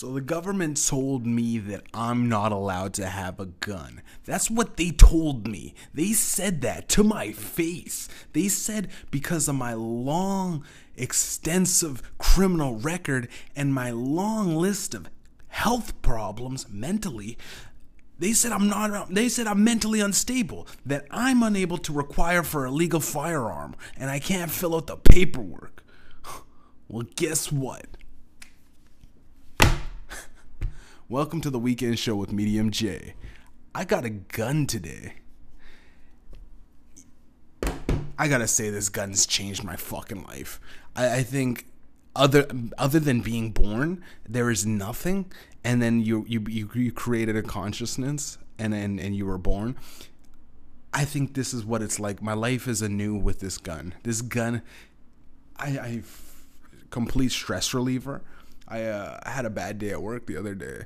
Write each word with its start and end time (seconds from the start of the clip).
So 0.00 0.14
the 0.14 0.22
government 0.22 0.82
told 0.82 1.26
me 1.26 1.58
that 1.58 1.82
I'm 1.92 2.26
not 2.26 2.52
allowed 2.52 2.94
to 2.94 3.06
have 3.06 3.38
a 3.38 3.44
gun. 3.44 4.00
That's 4.24 4.50
what 4.50 4.78
they 4.78 4.92
told 4.92 5.46
me. 5.46 5.74
They 5.92 6.14
said 6.14 6.62
that 6.62 6.88
to 6.88 7.04
my 7.04 7.32
face. 7.32 8.08
They 8.32 8.48
said 8.48 8.88
because 9.10 9.46
of 9.46 9.56
my 9.56 9.74
long, 9.74 10.64
extensive 10.96 12.02
criminal 12.16 12.76
record 12.76 13.28
and 13.54 13.74
my 13.74 13.90
long 13.90 14.56
list 14.56 14.94
of 14.94 15.10
health 15.48 16.00
problems 16.00 16.66
mentally, 16.70 17.36
they 18.18 18.32
said 18.32 18.52
I'm 18.52 18.68
not 18.68 19.10
they 19.12 19.28
said 19.28 19.46
I'm 19.46 19.62
mentally 19.62 20.00
unstable, 20.00 20.66
that 20.86 21.04
I'm 21.10 21.42
unable 21.42 21.76
to 21.76 21.92
require 21.92 22.42
for 22.42 22.64
a 22.64 22.70
legal 22.70 23.00
firearm 23.00 23.76
and 23.98 24.08
I 24.08 24.18
can't 24.18 24.50
fill 24.50 24.74
out 24.76 24.86
the 24.86 24.96
paperwork. 24.96 25.84
Well, 26.88 27.06
guess 27.16 27.52
what? 27.52 27.98
Welcome 31.10 31.40
to 31.40 31.50
the 31.50 31.58
weekend 31.58 31.98
show 31.98 32.14
with 32.14 32.30
Mediumjay. 32.30 33.14
I 33.74 33.84
got 33.84 34.04
a 34.04 34.10
gun 34.10 34.68
today. 34.68 35.14
I 38.16 38.28
gotta 38.28 38.46
say, 38.46 38.70
this 38.70 38.88
gun's 38.88 39.26
changed 39.26 39.64
my 39.64 39.74
fucking 39.74 40.22
life. 40.22 40.60
I, 40.94 41.16
I 41.16 41.22
think 41.24 41.66
other 42.14 42.46
other 42.78 43.00
than 43.00 43.22
being 43.22 43.50
born, 43.50 44.04
there 44.28 44.50
is 44.50 44.64
nothing, 44.64 45.32
and 45.64 45.82
then 45.82 46.00
you 46.00 46.24
you 46.28 46.46
you, 46.48 46.92
created 46.92 47.34
a 47.34 47.42
consciousness, 47.42 48.38
and 48.56 48.72
and 48.72 49.00
and 49.00 49.16
you 49.16 49.26
were 49.26 49.36
born. 49.36 49.74
I 50.94 51.04
think 51.04 51.34
this 51.34 51.52
is 51.52 51.64
what 51.64 51.82
it's 51.82 51.98
like. 51.98 52.22
My 52.22 52.34
life 52.34 52.68
is 52.68 52.82
anew 52.82 53.16
with 53.16 53.40
this 53.40 53.58
gun. 53.58 53.94
This 54.04 54.22
gun, 54.22 54.62
I, 55.56 55.66
I 55.66 56.02
complete 56.90 57.32
stress 57.32 57.74
reliever. 57.74 58.22
I 58.70 58.84
uh, 58.84 59.28
had 59.28 59.44
a 59.44 59.50
bad 59.50 59.78
day 59.78 59.90
at 59.90 60.00
work 60.00 60.26
the 60.26 60.36
other 60.36 60.54
day. 60.54 60.84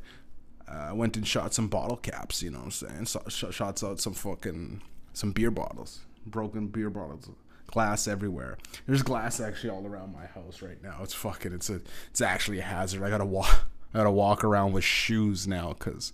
Uh, 0.66 0.86
I 0.88 0.92
went 0.92 1.16
and 1.16 1.26
shot 1.26 1.52
some 1.52 1.68
bottle 1.68 1.98
caps, 1.98 2.42
you 2.42 2.50
know 2.50 2.58
what 2.58 2.64
I'm 2.64 2.70
saying? 2.70 3.06
So, 3.06 3.22
sh- 3.28 3.54
shots 3.54 3.84
out 3.84 4.00
some 4.00 4.14
fucking 4.14 4.80
some 5.12 5.32
beer 5.32 5.50
bottles, 5.50 6.00
broken 6.26 6.68
beer 6.68 6.88
bottles, 6.88 7.28
glass 7.66 8.08
everywhere. 8.08 8.56
There's 8.86 9.02
glass 9.02 9.40
actually 9.40 9.70
all 9.70 9.86
around 9.86 10.14
my 10.14 10.26
house 10.26 10.62
right 10.62 10.82
now. 10.82 11.00
It's 11.02 11.14
fucking 11.14 11.52
it's 11.52 11.68
a 11.68 11.80
it's 12.10 12.22
actually 12.22 12.60
a 12.60 12.62
hazard. 12.62 13.02
I 13.02 13.10
gotta 13.10 13.26
walk 13.26 13.66
I 13.94 13.98
gotta 13.98 14.10
walk 14.10 14.42
around 14.42 14.72
with 14.72 14.84
shoes 14.84 15.46
now 15.46 15.74
because 15.74 16.12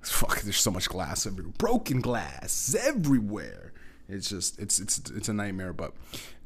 fuck 0.00 0.42
there's 0.42 0.58
so 0.60 0.70
much 0.70 0.88
glass 0.88 1.26
everywhere, 1.26 1.52
broken 1.58 2.00
glass 2.00 2.76
everywhere. 2.80 3.72
It's 4.08 4.28
just 4.28 4.58
it's 4.58 4.78
it's 4.78 4.98
it's 5.10 5.28
a 5.28 5.32
nightmare. 5.32 5.72
But 5.72 5.94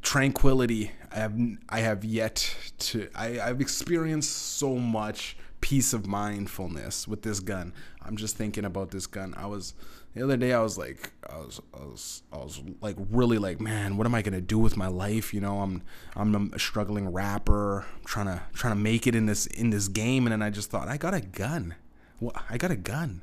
tranquility, 0.03 0.93
I 1.11 1.17
have 1.17 1.39
I 1.69 1.81
have 1.81 2.05
yet 2.05 2.55
to 2.79 3.09
I 3.15 3.41
I've 3.41 3.61
experienced 3.61 4.31
so 4.31 4.77
much 4.77 5.37
peace 5.61 5.93
of 5.93 6.07
mindfulness 6.07 7.09
with 7.09 7.23
this 7.23 7.41
gun. 7.41 7.73
I'm 8.03 8.17
just 8.17 8.37
thinking 8.37 8.65
about 8.65 8.91
this 8.91 9.07
gun. 9.07 9.35
I 9.37 9.47
was 9.47 9.75
the 10.15 10.25
other 10.25 10.37
day 10.37 10.53
I 10.53 10.61
was 10.61 10.79
like 10.79 11.13
I 11.29 11.39
was 11.39 11.61
I 11.75 11.85
was 11.85 12.23
I 12.33 12.37
was 12.39 12.61
like 12.81 12.97
really 13.11 13.39
like 13.39 13.61
man 13.61 13.97
what 13.97 14.07
am 14.07 14.15
I 14.15 14.23
gonna 14.23 14.41
do 14.41 14.59
with 14.59 14.77
my 14.77 14.89
life 14.89 15.33
you 15.35 15.41
know 15.41 15.61
I'm 15.61 15.83
I'm 16.17 16.53
a 16.53 16.59
struggling 16.59 17.13
rapper 17.13 17.87
I'm 17.97 18.05
trying 18.05 18.27
to 18.27 18.43
trying 18.55 18.75
to 18.75 18.81
make 18.81 19.07
it 19.07 19.15
in 19.15 19.27
this 19.27 19.47
in 19.47 19.71
this 19.71 19.89
game 19.89 20.27
and 20.27 20.33
then 20.33 20.43
I 20.43 20.51
just 20.51 20.71
thought 20.71 20.89
I 20.89 20.97
got 20.97 21.15
a 21.15 21.21
gun 21.21 21.75
well 22.21 22.33
I 22.49 22.57
got 22.57 22.71
a 22.71 22.77
gun 22.77 23.23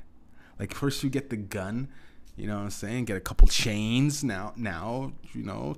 like 0.59 0.73
first 0.73 1.03
you 1.03 1.09
get 1.09 1.29
the 1.29 1.37
gun 1.37 1.89
you 2.35 2.47
know 2.47 2.57
what 2.57 2.63
I'm 2.63 2.69
saying 2.69 3.05
get 3.05 3.17
a 3.17 3.21
couple 3.21 3.47
chains 3.47 4.23
now 4.23 4.53
now 4.55 5.13
you 5.33 5.43
know 5.43 5.77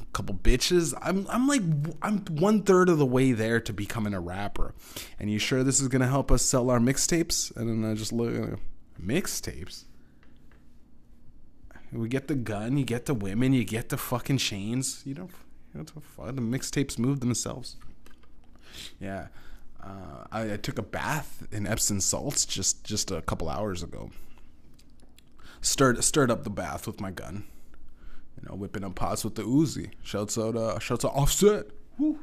a 0.00 0.12
couple 0.12 0.34
bitches. 0.34 0.94
I'm 1.00 1.26
I'm 1.28 1.46
like 1.46 1.62
I'm 2.02 2.24
one 2.26 2.62
third 2.62 2.88
of 2.88 2.98
the 2.98 3.06
way 3.06 3.32
there 3.32 3.60
to 3.60 3.72
becoming 3.72 4.14
a 4.14 4.20
rapper. 4.20 4.74
And 5.18 5.30
you 5.30 5.38
sure 5.38 5.62
this 5.62 5.80
is 5.80 5.88
gonna 5.88 6.08
help 6.08 6.30
us 6.30 6.42
sell 6.42 6.70
our 6.70 6.78
mixtapes? 6.78 7.54
And 7.56 7.68
then 7.68 7.90
I 7.90 7.94
just 7.94 8.12
look 8.12 8.34
at 8.34 8.58
mixtapes. 9.00 9.84
We 11.90 12.08
get 12.08 12.28
the 12.28 12.34
gun, 12.34 12.76
you 12.76 12.84
get 12.84 13.06
the 13.06 13.14
women, 13.14 13.54
you 13.54 13.64
get 13.64 13.88
the 13.88 13.96
fucking 13.96 14.38
chains. 14.38 15.02
You 15.06 15.14
know, 15.14 15.28
you 15.74 15.80
know 15.80 15.84
the 16.32 16.42
mixtapes 16.42 16.98
move 16.98 17.20
themselves. 17.20 17.76
Yeah, 19.00 19.28
uh, 19.82 20.24
I, 20.30 20.52
I 20.52 20.56
took 20.56 20.78
a 20.78 20.82
bath 20.82 21.46
in 21.50 21.66
Epsom 21.66 22.00
salts 22.00 22.44
just 22.44 22.84
just 22.84 23.10
a 23.10 23.22
couple 23.22 23.48
hours 23.48 23.82
ago. 23.82 24.10
Stirred 25.60 26.02
stirred 26.04 26.30
up 26.30 26.44
the 26.44 26.50
bath 26.50 26.86
with 26.86 27.00
my 27.00 27.10
gun. 27.10 27.44
You 28.36 28.48
know, 28.48 28.54
whipping 28.54 28.84
up 28.84 28.94
pots 28.94 29.24
with 29.24 29.34
the 29.34 29.42
Uzi. 29.42 29.90
Shouts 30.02 30.38
out, 30.38 30.56
uh, 30.56 30.78
shouts 30.78 31.04
out 31.04 31.14
Offset. 31.14 31.66
Woo. 31.98 32.20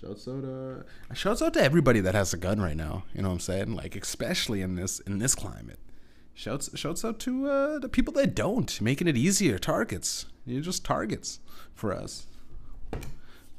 Shouts 0.00 0.26
out, 0.26 0.44
uh, 0.44 1.14
shouts 1.14 1.42
out 1.42 1.54
to 1.54 1.62
everybody 1.62 2.00
that 2.00 2.14
has 2.14 2.32
a 2.32 2.36
gun 2.36 2.60
right 2.60 2.76
now. 2.76 3.04
You 3.14 3.22
know 3.22 3.28
what 3.28 3.34
I'm 3.34 3.40
saying? 3.40 3.74
Like, 3.74 3.94
especially 3.94 4.62
in 4.62 4.74
this 4.74 5.00
in 5.00 5.18
this 5.18 5.34
climate. 5.34 5.78
Shouts 6.34 6.76
shouts 6.76 7.04
out 7.04 7.18
to 7.20 7.48
uh, 7.48 7.78
the 7.78 7.88
people 7.88 8.12
that 8.14 8.34
don't, 8.34 8.80
making 8.80 9.06
it 9.06 9.16
easier. 9.16 9.58
Targets. 9.58 10.26
You're 10.46 10.62
just 10.62 10.84
targets 10.84 11.40
for 11.74 11.92
us. 11.92 12.26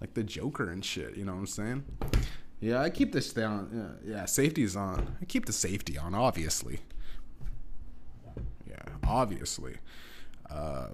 Like 0.01 0.16
the 0.16 0.23
Joker 0.23 0.69
and 0.69 0.83
shit. 0.83 1.16
You 1.16 1.23
know 1.23 1.33
what 1.33 1.39
I'm 1.39 1.47
saying? 1.47 1.83
Yeah, 2.59 2.81
I 2.81 2.89
keep 2.89 3.13
this 3.13 3.31
down. 3.31 3.97
Yeah, 4.06 4.16
yeah 4.16 4.25
safety's 4.25 4.75
on. 4.75 5.16
I 5.22 5.25
keep 5.25 5.45
the 5.45 5.53
safety 5.53 5.97
on, 5.97 6.13
obviously. 6.16 6.79
Yeah, 8.73 8.94
obviously. 9.07 9.75
Uh, 10.50 10.88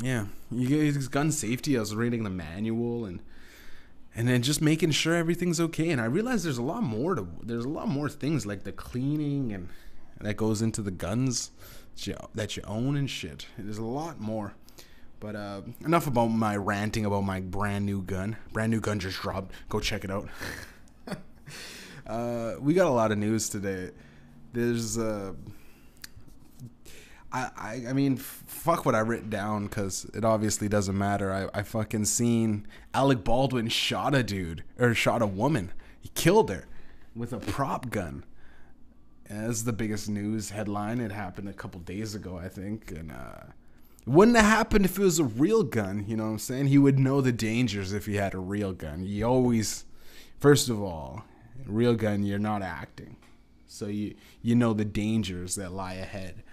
yeah, 0.00 0.26
you 0.50 0.68
get 0.68 1.10
gun 1.10 1.32
safety. 1.32 1.76
I 1.76 1.80
was 1.80 1.94
reading 1.94 2.24
the 2.24 2.30
manual 2.30 3.04
and 3.04 3.20
and 4.16 4.28
then 4.28 4.42
just 4.42 4.62
making 4.62 4.92
sure 4.92 5.14
everything's 5.14 5.60
okay. 5.60 5.90
And 5.90 6.00
I 6.00 6.04
realized 6.04 6.44
there's 6.44 6.58
a 6.58 6.62
lot 6.62 6.82
more 6.82 7.14
to 7.14 7.26
there's 7.42 7.64
a 7.64 7.68
lot 7.68 7.88
more 7.88 8.08
things 8.08 8.46
like 8.46 8.62
the 8.62 8.72
cleaning 8.72 9.52
and 9.52 9.68
that 10.20 10.36
goes 10.36 10.62
into 10.62 10.80
the 10.82 10.90
guns 10.90 11.50
that 11.96 12.06
you, 12.06 12.16
that 12.34 12.56
you 12.56 12.62
own 12.66 12.96
and 12.96 13.10
shit. 13.10 13.46
There's 13.58 13.78
a 13.78 13.84
lot 13.84 14.20
more. 14.20 14.54
But 15.20 15.36
uh, 15.36 15.62
enough 15.84 16.06
about 16.06 16.28
my 16.28 16.56
ranting 16.56 17.04
about 17.04 17.22
my 17.22 17.40
brand 17.40 17.86
new 17.86 18.02
gun. 18.02 18.36
Brand 18.52 18.70
new 18.70 18.80
gun 18.80 18.98
just 19.00 19.20
dropped. 19.20 19.52
Go 19.68 19.80
check 19.80 20.04
it 20.04 20.10
out. 20.10 20.28
uh, 22.06 22.54
we 22.60 22.74
got 22.74 22.86
a 22.86 22.90
lot 22.90 23.10
of 23.10 23.18
news 23.18 23.48
today. 23.48 23.90
There's 24.52 24.98
uh, 24.98 25.32
I, 27.34 27.86
I, 27.88 27.92
mean, 27.92 28.16
fuck 28.16 28.86
what 28.86 28.94
I 28.94 29.00
written 29.00 29.28
down 29.28 29.66
because 29.66 30.06
it 30.14 30.24
obviously 30.24 30.68
doesn't 30.68 30.96
matter. 30.96 31.32
I, 31.32 31.58
I 31.58 31.62
fucking 31.62 32.04
seen 32.04 32.64
Alec 32.94 33.24
Baldwin 33.24 33.68
shot 33.68 34.14
a 34.14 34.22
dude 34.22 34.62
or 34.78 34.94
shot 34.94 35.20
a 35.20 35.26
woman. 35.26 35.72
He 36.00 36.10
killed 36.10 36.48
her 36.50 36.66
with 37.14 37.32
a 37.32 37.38
prop 37.38 37.90
gun. 37.90 38.24
As 39.28 39.64
the 39.64 39.72
biggest 39.72 40.08
news 40.08 40.50
headline. 40.50 41.00
It 41.00 41.10
happened 41.10 41.48
a 41.48 41.54
couple 41.54 41.80
days 41.80 42.14
ago, 42.14 42.36
I 42.36 42.48
think, 42.48 42.92
and 42.92 43.10
uh, 43.10 43.44
wouldn't 44.06 44.36
have 44.36 44.46
happened 44.46 44.84
if 44.84 44.98
it 44.98 45.02
was 45.02 45.18
a 45.18 45.24
real 45.24 45.62
gun. 45.62 46.04
You 46.06 46.16
know 46.16 46.24
what 46.24 46.30
I'm 46.30 46.38
saying? 46.38 46.66
He 46.66 46.78
would 46.78 46.98
know 46.98 47.20
the 47.20 47.32
dangers 47.32 47.92
if 47.94 48.04
he 48.04 48.16
had 48.16 48.34
a 48.34 48.38
real 48.38 48.74
gun. 48.74 49.02
You 49.02 49.24
always, 49.24 49.86
first 50.38 50.68
of 50.68 50.80
all, 50.80 51.24
real 51.66 51.94
gun, 51.94 52.22
you're 52.22 52.38
not 52.38 52.60
acting, 52.60 53.16
so 53.66 53.86
you 53.86 54.14
you 54.42 54.54
know 54.54 54.74
the 54.74 54.84
dangers 54.84 55.54
that 55.54 55.72
lie 55.72 55.94
ahead 55.94 56.43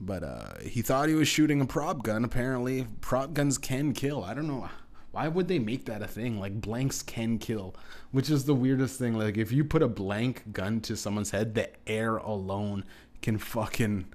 but 0.00 0.22
uh, 0.22 0.58
he 0.62 0.82
thought 0.82 1.08
he 1.08 1.14
was 1.14 1.28
shooting 1.28 1.60
a 1.60 1.66
prop 1.66 2.02
gun. 2.02 2.24
Apparently, 2.24 2.86
prop 3.00 3.34
guns 3.34 3.58
can 3.58 3.92
kill. 3.92 4.24
I 4.24 4.34
don't 4.34 4.46
know. 4.46 4.68
Why 5.10 5.28
would 5.28 5.48
they 5.48 5.58
make 5.58 5.86
that 5.86 6.02
a 6.02 6.06
thing? 6.06 6.38
Like 6.38 6.60
blanks 6.60 7.02
can 7.02 7.38
kill, 7.38 7.74
which 8.12 8.30
is 8.30 8.44
the 8.44 8.54
weirdest 8.54 8.98
thing. 8.98 9.14
Like 9.14 9.36
if 9.36 9.50
you 9.50 9.64
put 9.64 9.82
a 9.82 9.88
blank 9.88 10.52
gun 10.52 10.80
to 10.82 10.96
someone's 10.96 11.30
head, 11.30 11.54
the 11.54 11.70
air 11.88 12.18
alone 12.18 12.84
can 13.22 13.38
fucking 13.38 14.06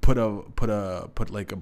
put 0.00 0.18
a 0.18 0.42
put 0.54 0.70
a 0.70 1.10
put 1.14 1.30
like 1.30 1.52
a 1.52 1.58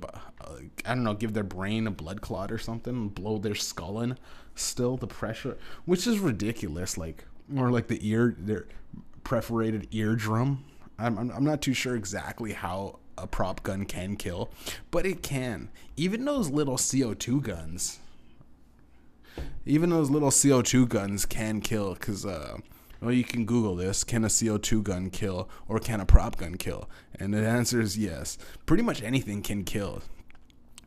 I 0.85 0.95
don't 0.95 1.05
know, 1.05 1.15
give 1.15 1.33
their 1.33 1.45
brain 1.45 1.87
a 1.87 1.91
blood 1.91 2.21
clot 2.21 2.53
or 2.53 2.59
something, 2.59 3.09
blow 3.09 3.39
their 3.39 3.55
skull 3.55 4.01
in. 4.01 4.19
Still 4.55 4.97
the 4.97 5.07
pressure, 5.07 5.57
which 5.85 6.07
is 6.07 6.19
ridiculous. 6.19 6.99
Like 6.99 7.25
or 7.57 7.71
like 7.71 7.87
the 7.87 8.07
ear, 8.07 8.35
their 8.37 8.67
perforated 9.25 9.89
eardrum. 9.95 10.65
I'm 10.99 11.19
I'm 11.31 11.45
not 11.45 11.63
too 11.63 11.75
sure 11.75 11.95
exactly 11.95 12.53
how 12.53 12.99
a 13.19 13.27
prop 13.27 13.63
gun 13.63 13.85
can 13.85 14.17
kill, 14.17 14.51
but 14.91 15.07
it 15.07 15.23
can. 15.23 15.71
Even 15.97 16.25
those 16.25 16.51
little 16.51 16.77
CO2 16.77 17.43
guns, 17.43 17.99
even 19.65 19.91
those 19.91 20.11
little 20.11 20.31
CO2 20.31 20.89
guns 20.89 21.27
can 21.27 21.61
kill 21.61 21.95
because, 21.95 22.25
uh, 22.25 22.59
well, 23.01 23.13
you 23.13 23.25
can 23.25 23.45
Google 23.45 23.77
this. 23.77 24.05
Can 24.05 24.25
a 24.25 24.29
CO2 24.29 24.83
gun 24.83 25.11
kill 25.11 25.49
or 25.69 25.79
can 25.79 26.01
a 26.01 26.07
prop 26.07 26.37
gun 26.37 26.57
kill? 26.57 26.89
And 27.19 27.35
the 27.35 27.47
answer 27.47 27.81
is 27.81 27.99
yes. 27.99 28.39
Pretty 28.65 28.83
much 28.83 29.03
anything 29.03 29.43
can 29.43 29.65
kill. 29.65 30.03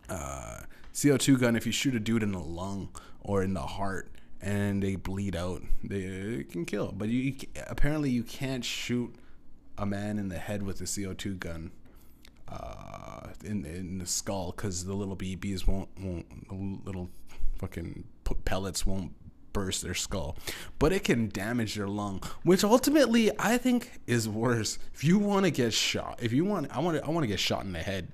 Uh, 0.08 0.62
CO2 0.94 1.40
gun, 1.40 1.56
if 1.56 1.66
you 1.66 1.72
shoot 1.72 1.96
a 1.96 2.00
dude 2.00 2.24
in 2.24 2.32
the 2.32 2.40
lung 2.40 2.90
or 3.22 3.44
in 3.44 3.54
the 3.54 3.62
heart 3.62 4.10
and 4.42 4.82
they 4.82 4.96
bleed 4.96 5.36
out, 5.36 5.62
they 5.84 6.46
can 6.50 6.66
kill. 6.66 6.94
But 6.96 7.10
you 7.10 7.36
apparently 7.68 8.10
you 8.10 8.24
can't 8.24 8.64
shoot 8.64 9.14
a 9.78 9.86
man 9.86 10.18
in 10.18 10.30
the 10.30 10.38
head 10.38 10.64
with 10.64 10.82
a 10.82 10.86
CO2 10.86 11.40
gun 11.40 11.72
uh, 12.52 13.28
in 13.44 13.66
in 13.66 14.00
the 14.00 14.06
skull 14.06 14.54
because 14.56 14.86
the 14.86 14.94
little 14.94 15.16
BBs 15.16 15.68
won't 15.68 15.90
won't 16.00 16.50
the 16.50 16.56
little 16.86 17.10
fucking 17.58 18.06
pellets 18.46 18.86
won't 18.86 19.14
burst 19.52 19.82
their 19.82 19.96
skull, 19.96 20.38
but 20.78 20.94
it 20.94 21.04
can 21.04 21.28
damage 21.30 21.76
their 21.76 21.88
lung, 21.88 22.22
which 22.44 22.64
ultimately 22.64 23.32
I 23.40 23.58
think 23.58 24.00
is 24.08 24.30
worse. 24.30 24.78
If 24.94 25.04
you 25.04 25.20
want 25.20 25.46
to 25.46 25.52
get 25.52 25.74
shot, 25.74 26.20
if 26.22 26.32
you 26.32 26.46
want, 26.46 26.76
I 26.76 26.80
want 26.80 27.04
I 27.04 27.10
want 27.10 27.24
to 27.24 27.28
get 27.28 27.40
shot 27.40 27.66
in 27.66 27.74
the 27.74 27.80
head 27.80 28.08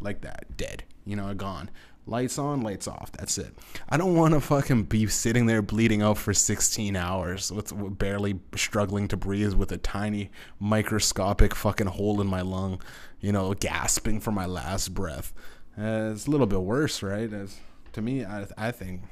like 0.00 0.20
that, 0.22 0.56
dead, 0.56 0.84
you 1.04 1.16
know, 1.16 1.32
gone. 1.34 1.70
Lights 2.08 2.38
on, 2.38 2.62
lights 2.62 2.88
off. 2.88 3.12
That's 3.12 3.36
it. 3.36 3.54
I 3.90 3.98
don't 3.98 4.16
want 4.16 4.32
to 4.32 4.40
fucking 4.40 4.84
be 4.84 5.06
sitting 5.08 5.44
there 5.44 5.60
bleeding 5.60 6.00
out 6.00 6.16
for 6.16 6.32
16 6.32 6.96
hours 6.96 7.52
with, 7.52 7.70
barely 7.98 8.40
struggling 8.56 9.08
to 9.08 9.16
breathe 9.18 9.52
with 9.52 9.70
a 9.72 9.76
tiny 9.76 10.30
microscopic 10.58 11.54
fucking 11.54 11.88
hole 11.88 12.22
in 12.22 12.26
my 12.26 12.40
lung, 12.40 12.80
you 13.20 13.30
know, 13.30 13.52
gasping 13.52 14.20
for 14.20 14.32
my 14.32 14.46
last 14.46 14.94
breath. 14.94 15.34
Uh, 15.78 16.10
it's 16.12 16.26
a 16.26 16.30
little 16.30 16.46
bit 16.46 16.62
worse, 16.62 17.02
right? 17.02 17.30
As, 17.30 17.58
to 17.92 18.00
me, 18.00 18.24
I, 18.24 18.46
I 18.56 18.70
think. 18.70 19.02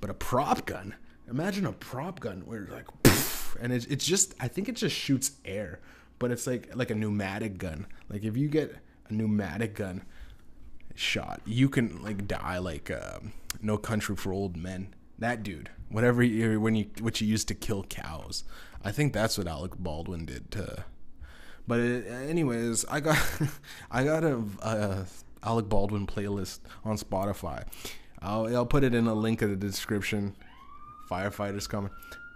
But 0.00 0.10
a 0.10 0.14
prop 0.14 0.66
gun. 0.66 0.94
Imagine 1.28 1.66
a 1.66 1.72
prop 1.72 2.20
gun 2.20 2.42
where 2.46 2.68
like, 2.70 2.86
poof, 3.02 3.56
and 3.60 3.72
it's, 3.72 3.86
it's 3.86 4.06
just. 4.06 4.34
I 4.38 4.46
think 4.46 4.68
it 4.68 4.76
just 4.76 4.94
shoots 4.94 5.32
air, 5.44 5.80
but 6.20 6.30
it's 6.30 6.46
like 6.46 6.70
like 6.76 6.90
a 6.90 6.94
pneumatic 6.94 7.58
gun. 7.58 7.86
Like 8.08 8.22
if 8.22 8.36
you 8.36 8.48
get 8.48 8.76
a 9.08 9.12
pneumatic 9.12 9.74
gun 9.74 10.04
shot, 10.94 11.40
you 11.44 11.68
can 11.68 12.02
like 12.02 12.26
die 12.26 12.58
like 12.58 12.90
uh, 12.90 13.18
No 13.60 13.76
Country 13.78 14.16
for 14.16 14.32
Old 14.32 14.56
Men. 14.56 14.94
That 15.18 15.42
dude, 15.42 15.70
whatever 15.88 16.22
you, 16.22 16.60
when 16.60 16.74
you 16.74 16.86
what 17.00 17.20
you 17.20 17.26
used 17.26 17.48
to 17.48 17.54
kill 17.54 17.84
cows. 17.84 18.44
I 18.82 18.92
think 18.92 19.12
that's 19.12 19.38
what 19.38 19.46
Alec 19.46 19.76
Baldwin 19.78 20.26
did 20.26 20.50
to. 20.52 20.84
But 21.66 21.80
it, 21.80 22.06
anyways, 22.06 22.84
I 22.86 23.00
got 23.00 23.18
I 23.90 24.04
got 24.04 24.24
a, 24.24 24.42
a 24.62 25.06
Alec 25.42 25.68
Baldwin 25.68 26.06
playlist 26.06 26.60
on 26.84 26.96
Spotify. 26.98 27.64
I'll 28.20 28.54
I'll 28.54 28.66
put 28.66 28.84
it 28.84 28.94
in 28.94 29.06
a 29.06 29.14
link 29.14 29.42
in 29.42 29.50
the 29.50 29.56
description. 29.56 30.34
Firefighters 31.10 31.68
coming. 31.68 31.90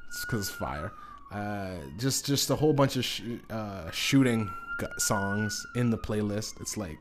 It's 0.09 0.25
because 0.25 0.51
fire. 0.51 0.93
Uh, 1.33 1.77
just 1.99 2.27
just 2.27 2.51
a 2.51 2.57
whole 2.57 2.73
bunch 2.73 2.97
of 2.97 3.05
sh- 3.05 3.23
uh, 3.51 3.91
shooting 3.91 4.51
songs 4.99 5.67
in 5.75 5.91
the 5.91 5.99
playlist. 5.99 6.61
It's 6.61 6.77
like 6.77 6.99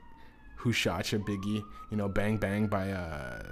who 0.57 0.71
Shot 0.71 1.11
Ya 1.11 1.19
Biggie, 1.19 1.63
you 1.89 1.97
know, 1.97 2.07
Bang 2.07 2.37
Bang 2.37 2.67
by 2.67 2.91
uh, 2.91 3.43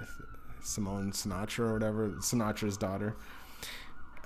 Simone 0.62 1.12
Sinatra 1.12 1.60
or 1.60 1.72
whatever, 1.74 2.08
Sinatra's 2.20 2.76
daughter. 2.76 3.16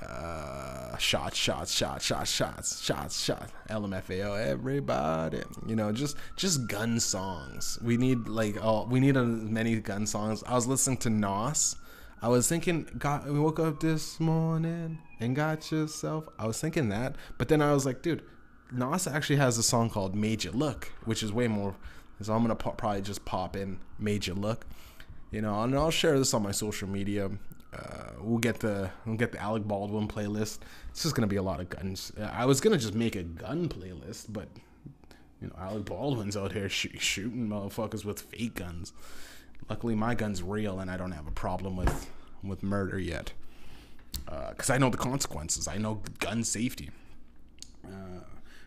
Uh, 0.03 0.97
shots, 0.97 1.37
shots, 1.37 1.71
shots, 1.73 2.07
shots, 2.07 2.31
shots, 2.31 2.83
shots, 2.83 3.23
shots. 3.23 3.53
LMFAO, 3.69 4.47
everybody. 4.47 5.43
You 5.67 5.77
know, 5.77 5.93
just 5.93 6.17
just 6.37 6.67
gun 6.67 6.99
songs. 7.01 7.79
We 7.83 7.99
need 7.99 8.27
like 8.27 8.57
oh, 8.63 8.87
we 8.87 8.99
need 8.99 9.17
as 9.19 9.27
many 9.27 9.79
gun 9.81 10.07
songs. 10.07 10.43
I 10.47 10.55
was 10.55 10.67
listening 10.67 10.97
to 10.99 11.11
Nas. 11.11 11.77
I 12.23 12.29
was 12.29 12.49
thinking, 12.49 12.89
God, 12.99 13.27
we 13.27 13.39
woke 13.39 13.61
up 13.61 13.81
this 13.81 14.21
morning 14.21 14.99
and 15.21 15.37
got 15.37 15.71
yourself. 15.71 16.29
I 16.39 16.47
was 16.47 16.61
thinking 16.61 16.89
that, 16.91 17.17
but 17.39 17.49
then 17.49 17.61
I 17.61 17.73
was 17.73 17.85
like, 17.85 18.03
dude, 18.03 18.23
Nas 18.73 19.07
actually 19.07 19.37
has 19.37 19.59
a 19.59 19.63
song 19.63 19.91
called 19.91 20.15
"Made 20.15 20.45
You 20.45 20.53
Look," 20.53 20.93
which 21.05 21.23
is 21.23 21.31
way 21.31 21.47
more 21.47 21.77
so 22.23 22.35
I'm 22.35 22.43
gonna 22.43 22.55
po- 22.57 22.73
probably 22.73 23.03
just 23.03 23.25
pop 23.25 23.57
in 23.57 23.79
Made 23.99 24.27
You 24.27 24.35
Look, 24.35 24.67
you 25.31 25.41
know, 25.41 25.63
and 25.63 25.75
I'll 25.75 25.91
share 25.91 26.19
this 26.19 26.35
on 26.35 26.43
my 26.43 26.53
social 26.53 26.89
media. 26.89 27.31
Uh, 27.73 28.11
we'll 28.21 28.39
get 28.39 28.61
the 28.61 28.91
we'll 29.07 29.17
get 29.17 29.33
the 29.33 29.41
Alec 29.41 29.65
Baldwin 29.65 30.09
playlist. 30.09 30.59
It's 30.91 31.03
just 31.03 31.15
gonna 31.15 31.27
be 31.27 31.37
a 31.37 31.43
lot 31.43 31.61
of 31.61 31.69
guns. 31.69 32.13
I 32.21 32.47
was 32.47 32.61
gonna 32.61 32.79
just 32.79 32.95
make 32.95 33.17
a 33.17 33.23
gun 33.23 33.69
playlist, 33.69 34.27
but 34.31 34.49
you 35.41 35.49
know, 35.49 35.55
Alec 35.59 35.85
Baldwin's 35.85 36.37
out 36.37 36.53
here 36.53 36.69
sh- 36.69 36.89
shooting 36.99 37.49
motherfuckers 37.49 38.05
with 38.05 38.21
fake 38.21 38.57
guns. 38.57 38.93
Luckily, 39.69 39.95
my 39.95 40.15
gun's 40.15 40.43
real, 40.43 40.81
and 40.81 40.91
I 40.91 40.97
don't 40.97 41.13
have 41.13 41.27
a 41.27 41.33
problem 41.33 41.77
with 41.77 42.11
with 42.43 42.63
murder 42.63 42.99
yet, 42.99 43.33
because 44.49 44.71
uh, 44.71 44.75
I 44.75 44.79
know 44.79 44.91
the 44.91 44.97
consequences. 44.99 45.69
I 45.69 45.79
know 45.79 46.03
gun 46.19 46.43
safety. 46.43 46.91
Uh, 47.85 48.25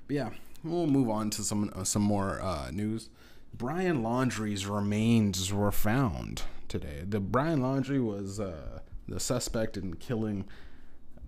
but 0.08 0.16
yeah, 0.16 0.30
we'll 0.64 0.88
move 0.88 1.10
on 1.10 1.30
to 1.32 1.44
some 1.44 1.72
uh, 1.76 1.84
some 1.84 2.02
more 2.02 2.42
uh, 2.42 2.72
news. 2.72 3.10
Brian 3.54 4.02
Laundrie's 4.02 4.66
remains 4.66 5.54
were 5.54 5.72
found 5.72 6.44
today. 6.68 7.04
The 7.08 7.20
Brian 7.20 7.60
Laundrie 7.62 8.04
was 8.04 8.40
uh, 8.40 8.80
the 9.08 9.20
suspect 9.20 9.78
in 9.78 9.96
killing 9.96 10.46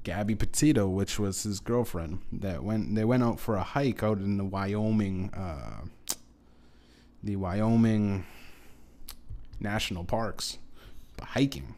Gabby 0.03 0.35
Petito, 0.35 0.87
which 0.87 1.19
was 1.19 1.43
his 1.43 1.59
girlfriend. 1.59 2.21
That 2.31 2.63
went 2.63 2.95
they 2.95 3.05
went 3.05 3.23
out 3.23 3.39
for 3.39 3.55
a 3.55 3.63
hike 3.63 4.01
out 4.01 4.17
in 4.17 4.37
the 4.37 4.43
Wyoming, 4.43 5.31
uh, 5.33 5.85
the 7.23 7.35
Wyoming 7.35 8.25
national 9.59 10.03
parks, 10.03 10.57
hiking. 11.21 11.75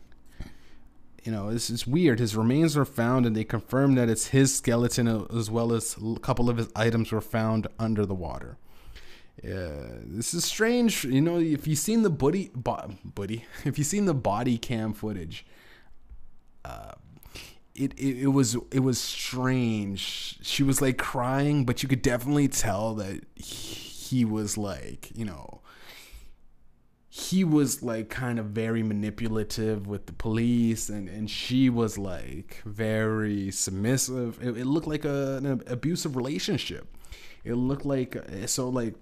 You 1.23 1.33
know, 1.33 1.51
this 1.51 1.69
is 1.69 1.85
weird. 1.85 2.19
His 2.19 2.37
remains 2.37 2.77
were 2.77 2.85
found, 2.85 3.25
and 3.25 3.35
they 3.35 3.43
confirmed 3.43 3.97
that 3.97 4.07
it's 4.07 4.27
his 4.27 4.55
skeleton 4.55 5.27
as 5.35 5.51
well 5.51 5.73
as 5.73 5.97
a 6.01 6.19
couple 6.19 6.49
of 6.49 6.55
his 6.55 6.69
items 6.73 7.11
were 7.11 7.19
found 7.19 7.67
under 7.77 8.05
the 8.05 8.15
water. 8.15 8.57
Yeah, 9.43 9.69
this 10.03 10.33
is 10.33 10.45
strange. 10.45 11.03
You 11.03 11.21
know, 11.21 11.39
if 11.39 11.67
you've 11.67 11.77
seen 11.77 12.01
the 12.01 12.09
buddy, 12.09 12.49
bo- 12.55 12.95
buddy, 13.03 13.45
if 13.65 13.77
you've 13.77 13.87
seen 13.87 14.05
the 14.05 14.13
body 14.13 14.57
cam 14.57 14.93
footage, 14.93 15.45
uh, 16.65 16.93
it, 17.75 17.93
it 17.97 18.23
it 18.23 18.27
was 18.27 18.55
it 18.71 18.79
was 18.79 18.99
strange. 18.99 20.39
She 20.41 20.63
was 20.63 20.81
like 20.81 20.97
crying, 20.97 21.65
but 21.65 21.83
you 21.83 21.89
could 21.89 22.01
definitely 22.01 22.47
tell 22.47 22.95
that 22.95 23.23
he 23.35 24.25
was 24.25 24.57
like, 24.57 25.11
you 25.15 25.25
know, 25.25 25.61
he 27.09 27.43
was 27.43 27.81
like 27.83 28.09
kind 28.09 28.37
of 28.39 28.47
very 28.47 28.83
manipulative 28.83 29.87
with 29.87 30.07
the 30.07 30.13
police, 30.13 30.89
and 30.89 31.07
and 31.07 31.29
she 31.29 31.69
was 31.69 31.97
like 31.97 32.61
very 32.65 33.51
submissive. 33.51 34.39
It, 34.41 34.57
it 34.57 34.65
looked 34.65 34.87
like 34.87 35.05
a, 35.05 35.37
an 35.37 35.63
abusive 35.67 36.15
relationship. 36.15 36.87
It 37.43 37.53
looked 37.55 37.85
like 37.85 38.17
so 38.47 38.69
like 38.69 38.95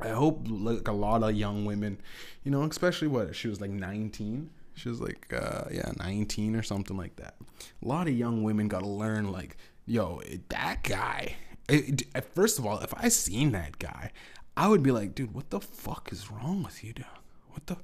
I 0.00 0.08
hope 0.08 0.46
like 0.48 0.88
a 0.88 0.92
lot 0.92 1.22
of 1.22 1.34
young 1.34 1.64
women, 1.64 1.98
you 2.44 2.50
know, 2.50 2.62
especially 2.62 3.08
what 3.08 3.34
she 3.34 3.48
was 3.48 3.60
like 3.60 3.70
19. 3.70 4.50
She 4.74 4.88
was 4.90 5.00
like, 5.00 5.32
uh, 5.32 5.64
yeah, 5.70 5.92
19 5.98 6.54
or 6.54 6.62
something 6.62 6.96
like 6.96 7.16
that. 7.16 7.34
A 7.82 7.88
lot 7.88 8.08
of 8.08 8.14
young 8.14 8.42
women 8.42 8.68
got 8.68 8.80
to 8.80 8.88
learn, 8.88 9.32
like, 9.32 9.56
yo, 9.86 10.20
that 10.50 10.82
guy. 10.82 11.36
It, 11.68 12.02
it, 12.14 12.24
first 12.34 12.58
of 12.58 12.66
all, 12.66 12.78
if 12.80 12.92
I 12.94 13.08
seen 13.08 13.52
that 13.52 13.78
guy, 13.78 14.12
I 14.54 14.68
would 14.68 14.82
be 14.82 14.92
like, 14.92 15.14
dude, 15.14 15.34
what 15.34 15.48
the 15.48 15.60
fuck 15.60 16.10
is 16.12 16.30
wrong 16.30 16.62
with 16.62 16.84
you, 16.84 16.92
dude? 16.92 17.06
What 17.50 17.66
the, 17.66 17.76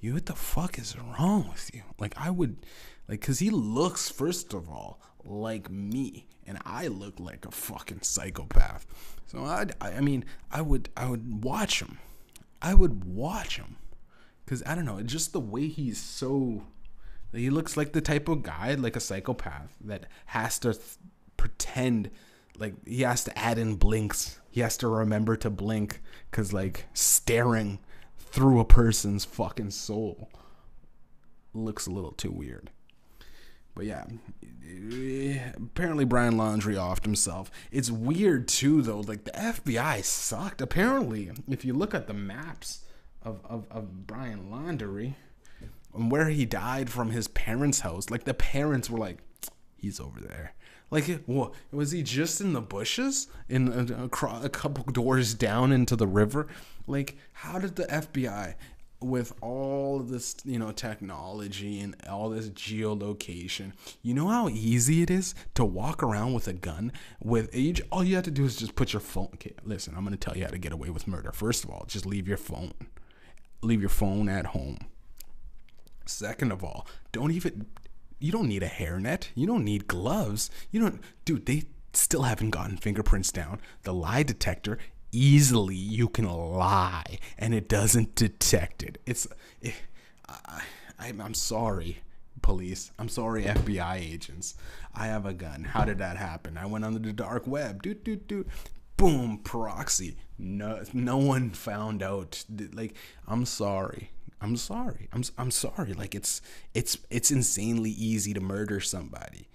you, 0.00 0.14
what 0.14 0.26
the 0.26 0.36
fuck 0.36 0.78
is 0.78 0.96
wrong 0.96 1.48
with 1.48 1.74
you? 1.74 1.82
Like, 1.98 2.14
I 2.16 2.30
would, 2.30 2.56
like, 3.08 3.20
cause 3.20 3.40
he 3.40 3.50
looks, 3.50 4.08
first 4.08 4.54
of 4.54 4.70
all, 4.70 5.00
like 5.24 5.70
me, 5.70 6.26
and 6.46 6.58
I 6.64 6.88
look 6.88 7.18
like 7.18 7.46
a 7.46 7.50
fucking 7.50 8.02
psychopath. 8.02 8.86
So 9.26 9.44
I, 9.44 9.66
I 9.80 10.00
mean, 10.00 10.24
I 10.50 10.62
would, 10.62 10.88
I 10.96 11.08
would 11.08 11.44
watch 11.44 11.80
him. 11.80 11.98
I 12.60 12.74
would 12.74 13.04
watch 13.04 13.56
him, 13.56 13.76
cause 14.46 14.62
I 14.66 14.74
don't 14.74 14.84
know, 14.84 15.00
just 15.02 15.32
the 15.32 15.40
way 15.40 15.68
he's 15.68 15.98
so. 15.98 16.64
He 17.32 17.50
looks 17.50 17.76
like 17.76 17.92
the 17.92 18.00
type 18.00 18.28
of 18.28 18.42
guy, 18.42 18.74
like 18.74 18.96
a 18.96 19.00
psychopath, 19.00 19.76
that 19.82 20.06
has 20.26 20.58
to 20.60 20.72
th- 20.72 20.84
pretend, 21.36 22.10
like 22.58 22.74
he 22.86 23.02
has 23.02 23.22
to 23.24 23.38
add 23.38 23.58
in 23.58 23.76
blinks. 23.76 24.40
He 24.50 24.60
has 24.62 24.76
to 24.78 24.88
remember 24.88 25.36
to 25.36 25.50
blink, 25.50 26.00
cause 26.32 26.52
like 26.52 26.86
staring 26.94 27.78
through 28.18 28.60
a 28.60 28.64
person's 28.64 29.24
fucking 29.24 29.70
soul 29.70 30.30
looks 31.54 31.86
a 31.86 31.90
little 31.90 32.12
too 32.12 32.30
weird. 32.30 32.70
But 33.78 33.86
yeah, 33.86 34.06
apparently 35.54 36.04
Brian 36.04 36.34
Laundrie 36.34 36.74
offed 36.74 37.04
himself. 37.04 37.48
It's 37.70 37.92
weird 37.92 38.48
too, 38.48 38.82
though. 38.82 38.98
Like 38.98 39.22
the 39.22 39.30
FBI 39.30 40.02
sucked. 40.02 40.60
Apparently, 40.60 41.30
if 41.48 41.64
you 41.64 41.74
look 41.74 41.94
at 41.94 42.08
the 42.08 42.12
maps 42.12 42.80
of 43.22 43.40
of, 43.44 43.66
of 43.70 44.08
Brian 44.08 44.50
Laundrie 44.50 45.14
and 45.94 46.10
where 46.10 46.28
he 46.28 46.44
died 46.44 46.90
from 46.90 47.10
his 47.10 47.28
parents' 47.28 47.80
house, 47.80 48.10
like 48.10 48.24
the 48.24 48.34
parents 48.34 48.90
were 48.90 48.98
like, 48.98 49.18
"He's 49.76 50.00
over 50.00 50.18
there." 50.18 50.54
Like, 50.90 51.22
what 51.26 51.52
was 51.70 51.92
he 51.92 52.02
just 52.02 52.40
in 52.40 52.54
the 52.54 52.60
bushes 52.60 53.28
in 53.48 53.68
uh, 53.68 54.08
a, 54.10 54.26
a, 54.26 54.40
a 54.46 54.48
couple 54.48 54.92
doors 54.92 55.34
down 55.34 55.70
into 55.70 55.94
the 55.94 56.08
river? 56.08 56.48
Like, 56.88 57.16
how 57.32 57.60
did 57.60 57.76
the 57.76 57.84
FBI 57.84 58.56
with 59.00 59.32
all 59.40 60.00
this, 60.00 60.36
you 60.44 60.58
know, 60.58 60.72
technology 60.72 61.80
and 61.80 61.94
all 62.08 62.30
this 62.30 62.48
geolocation, 62.50 63.72
you 64.02 64.14
know 64.14 64.28
how 64.28 64.48
easy 64.48 65.02
it 65.02 65.10
is 65.10 65.34
to 65.54 65.64
walk 65.64 66.02
around 66.02 66.34
with 66.34 66.48
a 66.48 66.52
gun 66.52 66.92
with 67.22 67.48
age 67.52 67.80
all 67.92 68.02
you 68.02 68.16
have 68.16 68.24
to 68.24 68.30
do 68.30 68.44
is 68.44 68.56
just 68.56 68.74
put 68.74 68.92
your 68.92 69.00
phone 69.00 69.28
okay, 69.34 69.54
listen, 69.64 69.94
I'm 69.96 70.04
going 70.04 70.16
to 70.16 70.18
tell 70.18 70.36
you 70.36 70.44
how 70.44 70.50
to 70.50 70.58
get 70.58 70.72
away 70.72 70.90
with 70.90 71.06
murder. 71.06 71.32
First 71.32 71.64
of 71.64 71.70
all, 71.70 71.84
just 71.86 72.06
leave 72.06 72.26
your 72.26 72.36
phone. 72.36 72.72
Leave 73.62 73.80
your 73.80 73.88
phone 73.88 74.28
at 74.28 74.46
home. 74.46 74.78
Second 76.06 76.52
of 76.52 76.64
all, 76.64 76.86
don't 77.12 77.30
even 77.30 77.66
you 78.18 78.32
don't 78.32 78.48
need 78.48 78.62
a 78.62 78.68
hairnet. 78.68 79.28
You 79.34 79.46
don't 79.46 79.64
need 79.64 79.86
gloves. 79.86 80.50
You 80.70 80.80
don't 80.80 81.00
dude, 81.24 81.46
they 81.46 81.64
still 81.92 82.22
haven't 82.22 82.50
gotten 82.50 82.76
fingerprints 82.76 83.32
down. 83.32 83.60
The 83.82 83.94
lie 83.94 84.22
detector 84.22 84.78
easily 85.12 85.76
you 85.76 86.08
can 86.08 86.26
lie 86.26 87.18
and 87.38 87.54
it 87.54 87.68
doesn't 87.68 88.14
detect 88.14 88.82
it. 88.82 88.98
It's, 89.06 89.26
it, 89.60 89.74
I, 90.28 90.62
I'm 90.98 91.34
sorry. 91.34 91.98
police. 92.42 92.92
I'm 92.98 93.08
sorry, 93.08 93.44
FBI 93.44 93.96
agents. 93.96 94.54
I 94.94 95.06
have 95.06 95.26
a 95.26 95.32
gun. 95.34 95.64
How 95.64 95.84
did 95.84 95.98
that 95.98 96.16
happen? 96.16 96.56
I 96.56 96.66
went 96.66 96.84
on 96.84 96.94
the 96.94 97.12
dark 97.12 97.46
web. 97.46 97.82
Doot 97.82 98.04
doot 98.04 98.26
doot. 98.28 98.48
Boom, 98.96 99.38
proxy. 99.38 100.16
No, 100.38 100.82
no 100.92 101.16
one 101.18 101.50
found 101.50 102.02
out. 102.02 102.44
Like, 102.72 102.94
I'm 103.26 103.44
sorry. 103.44 104.10
I'm 104.40 104.56
sorry. 104.56 105.08
I'm 105.12 105.24
I'm 105.36 105.50
sorry. 105.50 105.92
Like 105.94 106.14
it's 106.14 106.40
it's 106.74 106.98
it's 107.10 107.30
insanely 107.30 107.90
easy 107.90 108.32
to 108.34 108.40
murder 108.40 108.80
somebody. 108.80 109.48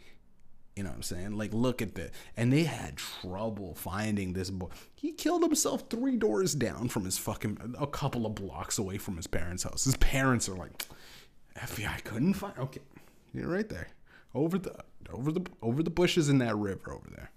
You 0.76 0.84
know 0.84 0.90
what 0.90 0.96
I'm 0.96 1.04
saying? 1.04 1.38
Like 1.38 1.54
look 1.54 1.82
at 1.82 1.96
this. 1.96 2.12
And 2.36 2.52
they 2.52 2.64
had 2.64 2.98
trouble 2.98 3.76
finding 3.76 4.34
this 4.34 4.50
boy. 4.50 4.70
He 4.96 5.12
killed 5.12 5.44
himself 5.44 5.84
three 5.90 6.18
doors 6.18 6.56
down 6.56 6.90
from 6.90 7.06
his 7.06 7.18
fucking 7.18 7.76
a 7.80 7.88
couple 7.88 8.26
of 8.26 8.36
blocks 8.36 8.80
away 8.80 8.98
from 8.98 9.18
his 9.18 9.28
parents' 9.28 9.64
house. 9.64 9.84
His 9.86 9.98
parents 9.98 10.50
are 10.50 10.56
like 10.56 10.86
FBI 11.56 12.04
couldn't 12.04 12.34
find 12.34 12.58
Okay. 12.58 12.82
You're 13.34 13.50
right 13.50 13.70
there. 13.70 13.90
Over 14.34 14.58
the 14.58 14.76
over 15.12 15.32
the 15.32 15.46
over 15.62 15.84
the 15.84 15.92
bushes 15.92 16.30
in 16.30 16.40
that 16.40 16.56
river 16.56 16.92
over 16.92 17.10
there. 17.10 17.32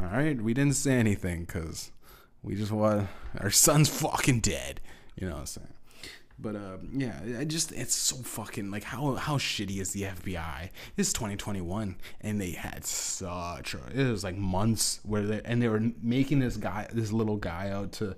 All 0.00 0.06
right, 0.06 0.40
we 0.40 0.54
didn't 0.54 0.74
say 0.74 0.94
anything 0.94 1.44
cuz 1.46 1.92
we 2.42 2.54
just 2.54 2.72
want 2.72 3.08
our 3.38 3.50
son's 3.50 3.88
fucking 3.88 4.40
dead. 4.40 4.80
You 5.16 5.28
know 5.28 5.34
what 5.34 5.40
I'm 5.40 5.46
saying? 5.46 5.73
But 6.44 6.56
uh, 6.56 6.76
yeah, 6.92 7.18
I 7.38 7.44
just 7.44 7.72
it's 7.72 7.94
so 7.94 8.16
fucking 8.16 8.70
like 8.70 8.84
how 8.84 9.14
how 9.14 9.38
shitty 9.38 9.80
is 9.80 9.92
the 9.92 10.02
FBI? 10.02 10.68
It's 10.94 11.10
2021 11.14 11.96
and 12.20 12.38
they 12.38 12.50
had 12.50 12.84
such 12.84 13.72
a, 13.72 13.78
it 13.98 14.10
was 14.10 14.24
like 14.24 14.36
months 14.36 15.00
where 15.04 15.22
they 15.22 15.40
and 15.42 15.62
they 15.62 15.68
were 15.68 15.80
making 16.02 16.40
this 16.40 16.58
guy 16.58 16.86
this 16.92 17.12
little 17.12 17.38
guy 17.38 17.70
out 17.70 17.92
to 17.92 18.14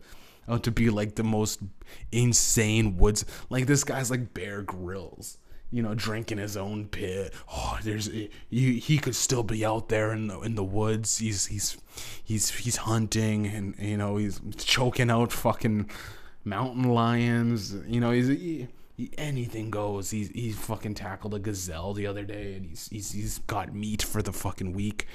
out 0.49 0.64
to 0.64 0.73
be 0.73 0.90
like 0.90 1.14
the 1.14 1.23
most 1.23 1.61
insane 2.11 2.97
woods 2.97 3.25
like 3.49 3.66
this 3.66 3.85
guy's 3.85 4.11
like 4.11 4.35
Bear 4.35 4.62
Grylls 4.62 5.38
you 5.73 5.83
know, 5.83 5.95
drinking 5.95 6.38
his 6.38 6.56
own 6.56 6.87
pit. 6.87 7.35
Oh, 7.52 7.76
there's 7.83 8.06
he, 8.06 8.78
he 8.78 8.99
could 8.99 9.16
still 9.16 9.42
be 9.42 9.64
out 9.64 9.88
there 9.88 10.12
in 10.12 10.28
the 10.28 10.40
in 10.40 10.54
the 10.54 10.64
woods. 10.64 11.18
He's 11.18 11.47
he's 11.47 11.76
he's 12.23 12.50
he's 12.50 12.76
hunting 12.76 13.47
and 13.47 13.75
you 13.78 13.97
know 13.97 14.16
he's 14.16 14.40
choking 14.59 15.11
out 15.11 15.33
fucking 15.33 15.90
mountain 16.47 16.85
lions. 16.85 17.75
You 17.87 18.00
know, 18.00 18.12
he's 18.12 18.29
he, 18.29 18.69
he, 18.97 19.11
anything 19.19 19.71
goes. 19.71 20.11
He's 20.11 20.31
he 20.31 20.53
fucking 20.53 20.95
tackled 20.95 21.35
a 21.35 21.38
gazelle 21.38 21.93
the 21.93 22.07
other 22.07 22.25
day, 22.25 22.55
and 22.55 22.65
he's 22.65 22.88
he's 22.88 23.12
he's 23.12 23.38
got 23.41 23.75
meat 23.75 24.03
for 24.03 24.23
the 24.23 24.33
fucking 24.33 24.73
week. 24.73 25.07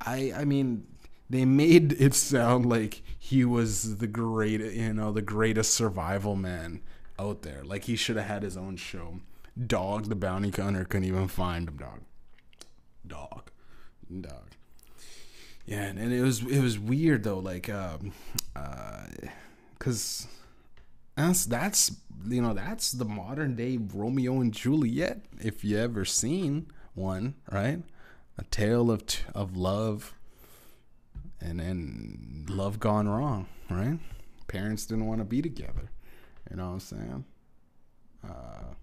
I 0.00 0.32
I 0.34 0.44
mean, 0.44 0.86
they 1.30 1.44
made 1.44 1.92
it 2.00 2.14
sound 2.14 2.66
like 2.66 3.02
he 3.16 3.44
was 3.44 3.98
the 3.98 4.08
great, 4.08 4.60
you 4.60 4.94
know, 4.94 5.12
the 5.12 5.22
greatest 5.22 5.74
survival 5.74 6.34
man 6.34 6.80
out 7.18 7.42
there. 7.42 7.62
Like 7.62 7.84
he 7.84 7.94
should 7.94 8.16
have 8.16 8.26
had 8.26 8.42
his 8.42 8.56
own 8.56 8.76
show. 8.76 9.20
Dog, 9.66 10.08
the 10.08 10.16
bounty 10.16 10.50
hunter, 10.50 10.84
couldn't 10.84 11.06
even 11.06 11.28
find 11.28 11.68
him. 11.68 11.76
Dog, 11.76 12.00
dog, 13.06 13.50
dog. 14.22 14.48
Yeah, 15.66 15.82
and 15.82 16.12
it 16.12 16.22
was 16.22 16.42
it 16.42 16.60
was 16.60 16.78
weird 16.78 17.22
though, 17.22 17.38
like, 17.38 17.68
um, 17.68 18.12
uh, 18.56 19.04
cause 19.78 20.26
that's 21.16 21.44
that's 21.46 21.92
you 22.26 22.40
know 22.40 22.54
that's 22.54 22.92
the 22.92 23.04
modern 23.04 23.54
day 23.56 23.78
Romeo 23.78 24.40
and 24.40 24.52
Juliet 24.52 25.22
if 25.40 25.64
you 25.64 25.78
ever 25.78 26.04
seen 26.04 26.66
one 26.94 27.34
right? 27.50 27.82
A 28.38 28.44
tale 28.44 28.90
of 28.90 29.02
of 29.34 29.56
love 29.56 30.14
and 31.40 31.60
and 31.60 32.48
love 32.48 32.78
gone 32.80 33.08
wrong 33.08 33.46
right? 33.70 33.98
Parents 34.48 34.86
didn't 34.86 35.06
want 35.06 35.20
to 35.20 35.24
be 35.24 35.42
together 35.42 35.90
you 36.50 36.56
know 36.56 36.66
what 36.66 36.72
I'm 36.72 36.80
saying? 36.80 37.24
Uh 38.24 38.74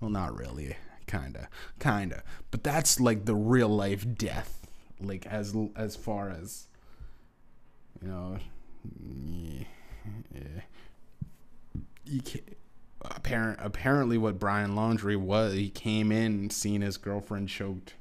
well 0.00 0.10
not 0.10 0.36
really 0.36 0.76
kinda 1.06 1.48
kinda 1.80 2.22
but 2.50 2.62
that's 2.62 3.00
like 3.00 3.24
the 3.24 3.34
real 3.34 3.68
life 3.68 4.06
death 4.16 4.66
like 5.00 5.26
as 5.26 5.54
as 5.76 5.96
far 5.96 6.30
as 6.30 6.66
you 8.02 8.08
know 8.08 8.38
yeah, 9.00 9.64
yeah 10.34 10.60
you 12.08 12.22
apparent 13.02 13.58
apparently 13.62 14.18
what 14.18 14.38
Brian 14.38 14.74
Laundrie 14.74 15.16
was 15.16 15.54
he 15.54 15.70
came 15.70 16.10
in 16.10 16.50
seeing 16.50 16.80
his 16.80 16.96
girlfriend 16.96 17.48
choked 17.48 17.94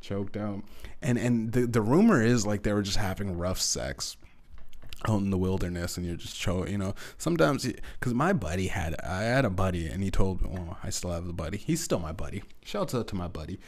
choked 0.00 0.36
out. 0.36 0.62
And 1.02 1.18
and 1.18 1.52
the 1.52 1.66
the 1.66 1.82
rumor 1.82 2.22
is 2.22 2.46
like 2.46 2.62
they 2.62 2.72
were 2.72 2.82
just 2.82 2.96
having 2.96 3.36
rough 3.36 3.60
sex 3.60 4.16
out 5.08 5.20
in 5.20 5.30
the 5.30 5.38
wilderness 5.38 5.96
and 5.96 6.04
you're 6.04 6.16
just 6.16 6.38
choke 6.38 6.68
you 6.68 6.76
know 6.76 6.94
sometimes 7.16 7.66
because 7.98 8.12
my 8.12 8.34
buddy 8.34 8.66
had 8.66 8.94
I 9.00 9.22
had 9.22 9.46
a 9.46 9.50
buddy 9.50 9.86
and 9.86 10.02
he 10.02 10.10
told 10.10 10.42
me 10.42 10.50
oh 10.52 10.76
I 10.82 10.90
still 10.90 11.10
have 11.10 11.26
the 11.26 11.32
buddy. 11.32 11.56
He's 11.56 11.82
still 11.82 12.00
my 12.00 12.12
buddy. 12.12 12.42
Shouts 12.64 12.94
out 12.94 13.08
to 13.08 13.14
my 13.14 13.28
buddy. 13.28 13.58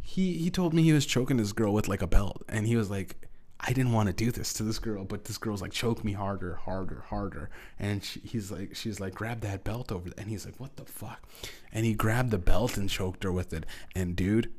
He 0.00 0.38
he 0.38 0.50
told 0.50 0.74
me 0.74 0.82
he 0.82 0.92
was 0.92 1.06
choking 1.06 1.38
his 1.38 1.52
girl 1.52 1.72
with 1.72 1.88
like 1.88 2.02
a 2.02 2.06
belt 2.06 2.42
and 2.48 2.66
he 2.66 2.76
was 2.76 2.90
like 2.90 3.16
I 3.62 3.72
didn't 3.72 3.92
want 3.92 4.06
to 4.06 4.12
do 4.14 4.30
this 4.30 4.54
to 4.54 4.62
this 4.62 4.78
girl, 4.78 5.04
but 5.04 5.24
this 5.24 5.36
girl's 5.36 5.60
like, 5.60 5.72
choke 5.72 6.02
me 6.02 6.12
harder, 6.12 6.54
harder, 6.54 7.04
harder. 7.08 7.50
And 7.78 8.02
she, 8.02 8.20
he's 8.20 8.50
like, 8.50 8.74
she's 8.74 9.00
like, 9.00 9.14
grab 9.14 9.42
that 9.42 9.64
belt 9.64 9.92
over. 9.92 10.08
And 10.16 10.28
he's 10.28 10.46
like, 10.46 10.58
what 10.58 10.76
the 10.76 10.84
fuck? 10.86 11.22
And 11.70 11.84
he 11.84 11.92
grabbed 11.92 12.30
the 12.30 12.38
belt 12.38 12.76
and 12.78 12.88
choked 12.88 13.22
her 13.22 13.32
with 13.32 13.52
it. 13.52 13.66
And 13.94 14.16
dude, 14.16 14.50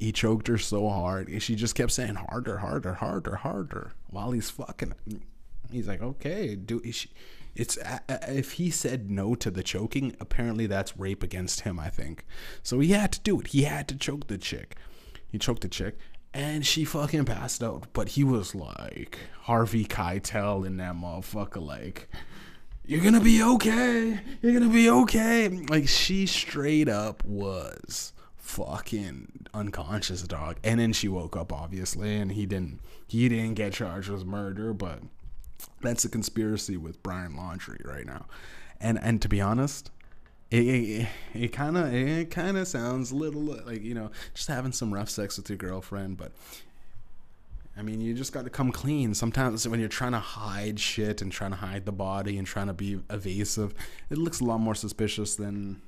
he 0.00 0.10
choked 0.10 0.48
her 0.48 0.58
so 0.58 0.88
hard. 0.88 1.28
And 1.28 1.42
She 1.42 1.54
just 1.54 1.76
kept 1.76 1.92
saying 1.92 2.16
harder, 2.16 2.58
harder, 2.58 2.94
harder, 2.94 3.36
harder 3.36 3.92
while 4.08 4.32
he's 4.32 4.50
fucking. 4.50 4.94
He's 5.70 5.86
like, 5.86 6.02
okay, 6.02 6.56
do 6.56 6.80
it's 7.54 7.78
if 8.08 8.52
he 8.52 8.70
said 8.70 9.10
no 9.10 9.34
to 9.34 9.50
the 9.50 9.62
choking, 9.62 10.16
apparently 10.20 10.66
that's 10.66 10.96
rape 10.96 11.22
against 11.22 11.60
him. 11.60 11.78
I 11.78 11.90
think 11.90 12.24
so. 12.62 12.78
He 12.80 12.92
had 12.92 13.12
to 13.12 13.20
do 13.20 13.40
it. 13.40 13.48
He 13.48 13.62
had 13.62 13.88
to 13.88 13.96
choke 13.96 14.28
the 14.28 14.38
chick. 14.38 14.76
He 15.30 15.38
choked 15.38 15.62
the 15.62 15.68
chick, 15.68 15.98
and 16.32 16.64
she 16.64 16.84
fucking 16.84 17.24
passed 17.24 17.62
out. 17.62 17.88
But 17.92 18.10
he 18.10 18.24
was 18.24 18.54
like 18.54 19.18
Harvey 19.42 19.84
Keitel 19.84 20.66
in 20.66 20.76
that 20.78 20.94
motherfucker, 20.94 21.64
like, 21.64 22.08
you're 22.84 23.02
gonna 23.02 23.20
be 23.20 23.42
okay. 23.42 24.20
You're 24.40 24.52
gonna 24.52 24.72
be 24.72 24.88
okay. 24.88 25.48
Like 25.48 25.88
she 25.88 26.26
straight 26.26 26.88
up 26.88 27.22
was 27.24 28.14
fucking 28.36 29.46
unconscious, 29.52 30.22
dog. 30.22 30.56
And 30.64 30.80
then 30.80 30.94
she 30.94 31.06
woke 31.06 31.36
up, 31.36 31.52
obviously, 31.52 32.16
and 32.16 32.32
he 32.32 32.46
didn't. 32.46 32.80
He 33.06 33.28
didn't 33.28 33.54
get 33.54 33.74
charged 33.74 34.08
with 34.08 34.24
murder, 34.24 34.72
but 34.72 35.00
that's 35.80 36.04
a 36.04 36.08
conspiracy 36.08 36.76
with 36.76 37.02
Brian 37.02 37.32
Laundrie 37.32 37.84
right 37.86 38.06
now. 38.06 38.26
And 38.80 38.98
and 39.02 39.20
to 39.22 39.28
be 39.28 39.40
honest, 39.40 39.90
it 40.50 41.06
it 41.34 41.52
kind 41.52 41.76
of 41.76 41.92
it 41.92 42.30
kind 42.30 42.56
of 42.56 42.66
sounds 42.66 43.10
a 43.10 43.16
little 43.16 43.42
like 43.42 43.82
you 43.82 43.94
know 43.94 44.10
just 44.34 44.48
having 44.48 44.72
some 44.72 44.92
rough 44.92 45.10
sex 45.10 45.36
with 45.36 45.48
your 45.48 45.58
girlfriend, 45.58 46.16
but 46.16 46.32
I 47.76 47.82
mean 47.82 48.00
you 48.00 48.14
just 48.14 48.32
got 48.32 48.44
to 48.44 48.50
come 48.50 48.72
clean. 48.72 49.14
Sometimes 49.14 49.68
when 49.68 49.80
you're 49.80 49.88
trying 49.88 50.12
to 50.12 50.20
hide 50.20 50.80
shit 50.80 51.20
and 51.20 51.30
trying 51.30 51.50
to 51.50 51.58
hide 51.58 51.84
the 51.84 51.92
body 51.92 52.38
and 52.38 52.46
trying 52.46 52.68
to 52.68 52.72
be 52.72 53.00
evasive, 53.10 53.74
it 54.10 54.18
looks 54.18 54.40
a 54.40 54.44
lot 54.44 54.58
more 54.58 54.74
suspicious 54.74 55.36
than 55.36 55.82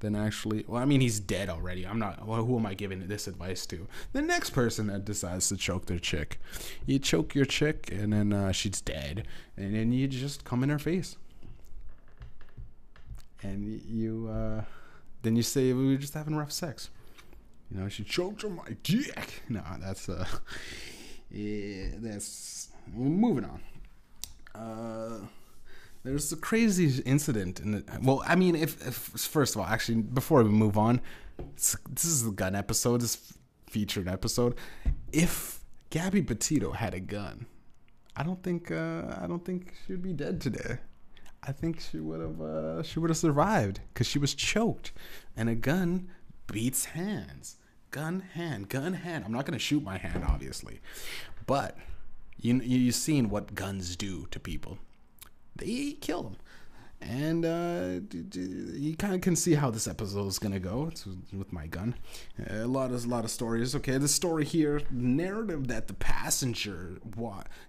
than 0.00 0.16
actually. 0.16 0.64
Well, 0.66 0.80
I 0.80 0.86
mean 0.86 1.02
he's 1.02 1.20
dead 1.20 1.50
already. 1.50 1.86
I'm 1.86 1.98
not. 1.98 2.26
Well, 2.26 2.42
who 2.44 2.56
am 2.56 2.64
I 2.64 2.72
giving 2.72 3.06
this 3.06 3.26
advice 3.26 3.66
to? 3.66 3.86
The 4.12 4.22
next 4.22 4.50
person 4.50 4.86
that 4.86 5.04
decides 5.04 5.48
to 5.50 5.58
choke 5.58 5.86
their 5.86 5.98
chick, 5.98 6.40
you 6.86 6.98
choke 6.98 7.34
your 7.34 7.44
chick 7.44 7.90
and 7.92 8.14
then 8.14 8.32
uh, 8.32 8.52
she's 8.52 8.80
dead, 8.80 9.26
and 9.58 9.74
then 9.74 9.92
you 9.92 10.08
just 10.08 10.44
come 10.44 10.62
in 10.62 10.70
her 10.70 10.78
face 10.78 11.16
and 13.42 13.64
you 13.82 14.28
uh, 14.28 14.62
then 15.22 15.36
you 15.36 15.42
say 15.42 15.72
we 15.72 15.88
were 15.88 15.96
just 15.96 16.14
having 16.14 16.36
rough 16.36 16.52
sex. 16.52 16.90
You 17.70 17.80
know, 17.80 17.88
she 17.88 18.04
choked 18.04 18.44
on 18.44 18.56
my 18.56 18.76
dick. 18.82 19.42
No, 19.48 19.62
that's 19.80 20.08
uh, 20.08 20.24
yeah, 21.30 21.88
that's 21.98 22.68
moving 22.92 23.44
on. 23.44 23.62
Uh, 24.54 25.26
there's 26.04 26.32
a 26.32 26.36
crazy 26.36 27.02
incident 27.04 27.60
in 27.60 27.74
it. 27.74 27.88
Well, 28.00 28.22
I 28.26 28.36
mean, 28.36 28.54
if, 28.54 28.86
if 28.86 28.94
first 28.94 29.54
of 29.56 29.60
all, 29.60 29.66
actually, 29.66 30.02
before 30.02 30.42
we 30.44 30.50
move 30.50 30.78
on, 30.78 31.00
this 31.56 32.04
is 32.04 32.24
the 32.24 32.30
gun 32.30 32.54
episode, 32.54 33.00
this 33.00 33.34
featured 33.68 34.08
episode. 34.08 34.54
If 35.12 35.60
Gabby 35.90 36.22
Petito 36.22 36.70
had 36.70 36.94
a 36.94 37.00
gun, 37.00 37.46
I 38.16 38.22
don't 38.22 38.42
think 38.42 38.70
uh, 38.70 39.16
I 39.20 39.26
don't 39.26 39.44
think 39.44 39.74
she'd 39.86 40.02
be 40.02 40.12
dead 40.12 40.40
today. 40.40 40.78
I 41.46 41.52
think 41.52 41.80
she 41.80 41.98
would 42.00 42.20
have 42.20 42.40
uh, 42.40 42.82
she 42.82 42.98
would 42.98 43.10
have 43.10 43.16
survived 43.16 43.80
because 43.92 44.06
she 44.06 44.18
was 44.18 44.34
choked, 44.34 44.92
and 45.36 45.48
a 45.48 45.54
gun 45.54 46.08
beats 46.46 46.86
hands. 46.86 47.56
Gun 47.92 48.20
hand, 48.20 48.68
gun 48.68 48.94
hand. 48.94 49.24
I'm 49.24 49.32
not 49.32 49.46
gonna 49.46 49.58
shoot 49.58 49.82
my 49.82 49.96
hand, 49.96 50.24
obviously, 50.26 50.80
but 51.46 51.76
you 52.38 52.60
you've 52.60 52.94
seen 52.94 53.30
what 53.30 53.54
guns 53.54 53.96
do 53.96 54.26
to 54.32 54.40
people. 54.40 54.78
They 55.54 55.92
kill 55.92 56.22
them. 56.22 56.36
And 57.00 57.44
uh, 57.44 58.00
you 58.34 58.96
kind 58.96 59.14
of 59.14 59.20
can 59.20 59.36
see 59.36 59.54
how 59.54 59.70
this 59.70 59.86
episode 59.86 60.26
is 60.26 60.38
gonna 60.38 60.58
go. 60.58 60.88
It's 60.90 61.06
with 61.32 61.52
my 61.52 61.66
gun. 61.66 61.94
A 62.50 62.66
lot 62.66 62.90
of 62.90 63.04
a 63.04 63.08
lot 63.08 63.24
of 63.24 63.30
stories. 63.30 63.74
Okay, 63.74 63.98
the 63.98 64.08
story 64.08 64.44
here, 64.44 64.82
narrative 64.90 65.68
that 65.68 65.88
the 65.88 65.94
passenger, 65.94 66.98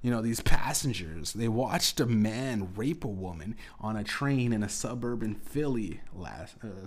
you 0.01 0.11
know, 0.11 0.21
these 0.21 0.39
passengers, 0.39 1.33
they 1.33 1.47
watched 1.47 1.99
a 1.99 2.05
man 2.05 2.69
rape 2.75 3.03
a 3.03 3.09
woman 3.09 3.55
on 3.79 3.97
a 3.97 4.03
train 4.03 4.53
in 4.53 4.63
a 4.63 4.69
suburban 4.69 5.35
Philly 5.35 6.01
last 6.13 6.55
uh, 6.63 6.85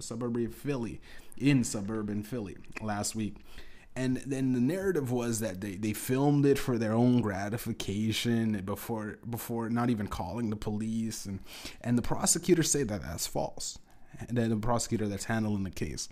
suburban 0.00 0.50
Philly 0.50 1.00
in 1.38 1.64
suburban 1.64 2.22
Philly 2.22 2.56
last 2.80 3.14
week 3.14 3.36
and 3.94 4.16
then 4.18 4.54
the 4.54 4.60
narrative 4.60 5.12
was 5.12 5.40
that 5.40 5.60
they, 5.60 5.74
they 5.74 5.92
filmed 5.92 6.46
it 6.46 6.58
for 6.58 6.78
their 6.78 6.92
own 6.92 7.20
gratification 7.20 8.62
before 8.64 9.18
before 9.28 9.68
not 9.68 9.90
even 9.90 10.06
calling 10.06 10.50
the 10.50 10.56
police. 10.56 11.26
And 11.26 11.40
and 11.82 11.98
the 11.98 12.02
prosecutors 12.02 12.70
say 12.70 12.84
that 12.84 13.02
that's 13.02 13.26
false. 13.26 13.78
And 14.18 14.36
then 14.38 14.50
the 14.50 14.56
prosecutor 14.56 15.08
that's 15.08 15.24
handling 15.24 15.64
the 15.64 15.70
case 15.70 16.08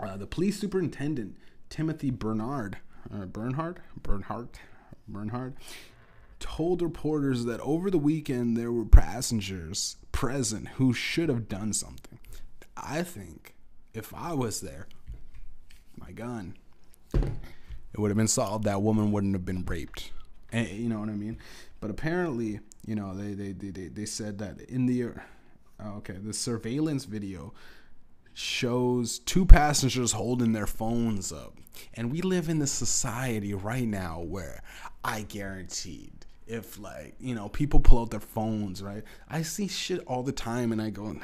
uh, 0.00 0.16
the 0.16 0.26
police 0.26 0.58
superintendent 0.60 1.36
timothy 1.68 2.10
bernard 2.10 2.78
uh, 3.12 3.26
bernhard 3.26 3.80
bernhardt 4.02 4.58
bernhard 5.06 5.54
told 6.38 6.82
reporters 6.82 7.44
that 7.46 7.60
over 7.60 7.90
the 7.90 7.98
weekend 7.98 8.56
there 8.56 8.70
were 8.70 8.84
passengers 8.84 9.96
present 10.12 10.68
who 10.76 10.92
should 10.92 11.28
have 11.28 11.48
done 11.48 11.72
something. 11.72 12.18
I 12.76 13.02
think 13.02 13.54
if 13.92 14.14
i 14.14 14.32
was 14.32 14.60
there 14.60 14.86
my 16.08 16.12
gun, 16.12 16.54
it 17.12 17.98
would 17.98 18.08
have 18.08 18.16
been 18.16 18.28
solved. 18.28 18.64
That 18.64 18.80
woman 18.80 19.12
wouldn't 19.12 19.34
have 19.34 19.44
been 19.44 19.64
raped. 19.64 20.10
And, 20.52 20.66
eh, 20.66 20.72
you 20.72 20.88
know 20.88 21.00
what 21.00 21.10
I 21.10 21.14
mean? 21.14 21.38
But 21.80 21.90
apparently, 21.90 22.60
you 22.86 22.94
know, 22.94 23.14
they 23.14 23.34
they 23.34 23.52
they, 23.52 23.88
they 23.88 24.06
said 24.06 24.38
that 24.38 24.60
in 24.62 24.86
the 24.86 25.10
oh, 25.80 25.96
okay, 25.98 26.14
the 26.14 26.32
surveillance 26.32 27.04
video 27.04 27.52
shows 28.32 29.18
two 29.18 29.44
passengers 29.44 30.12
holding 30.12 30.52
their 30.52 30.66
phones 30.66 31.32
up. 31.32 31.54
And 31.94 32.10
we 32.10 32.22
live 32.22 32.48
in 32.48 32.58
this 32.58 32.72
society 32.72 33.52
right 33.52 33.86
now 33.86 34.20
where 34.20 34.62
I 35.04 35.22
guaranteed 35.22 36.24
if 36.46 36.78
like, 36.78 37.14
you 37.20 37.34
know, 37.34 37.48
people 37.48 37.80
pull 37.80 38.00
out 38.00 38.10
their 38.10 38.20
phones, 38.20 38.82
right? 38.82 39.02
I 39.28 39.42
see 39.42 39.68
shit 39.68 40.00
all 40.06 40.22
the 40.22 40.32
time 40.32 40.72
and 40.72 40.80
I 40.80 40.90
go, 40.90 41.16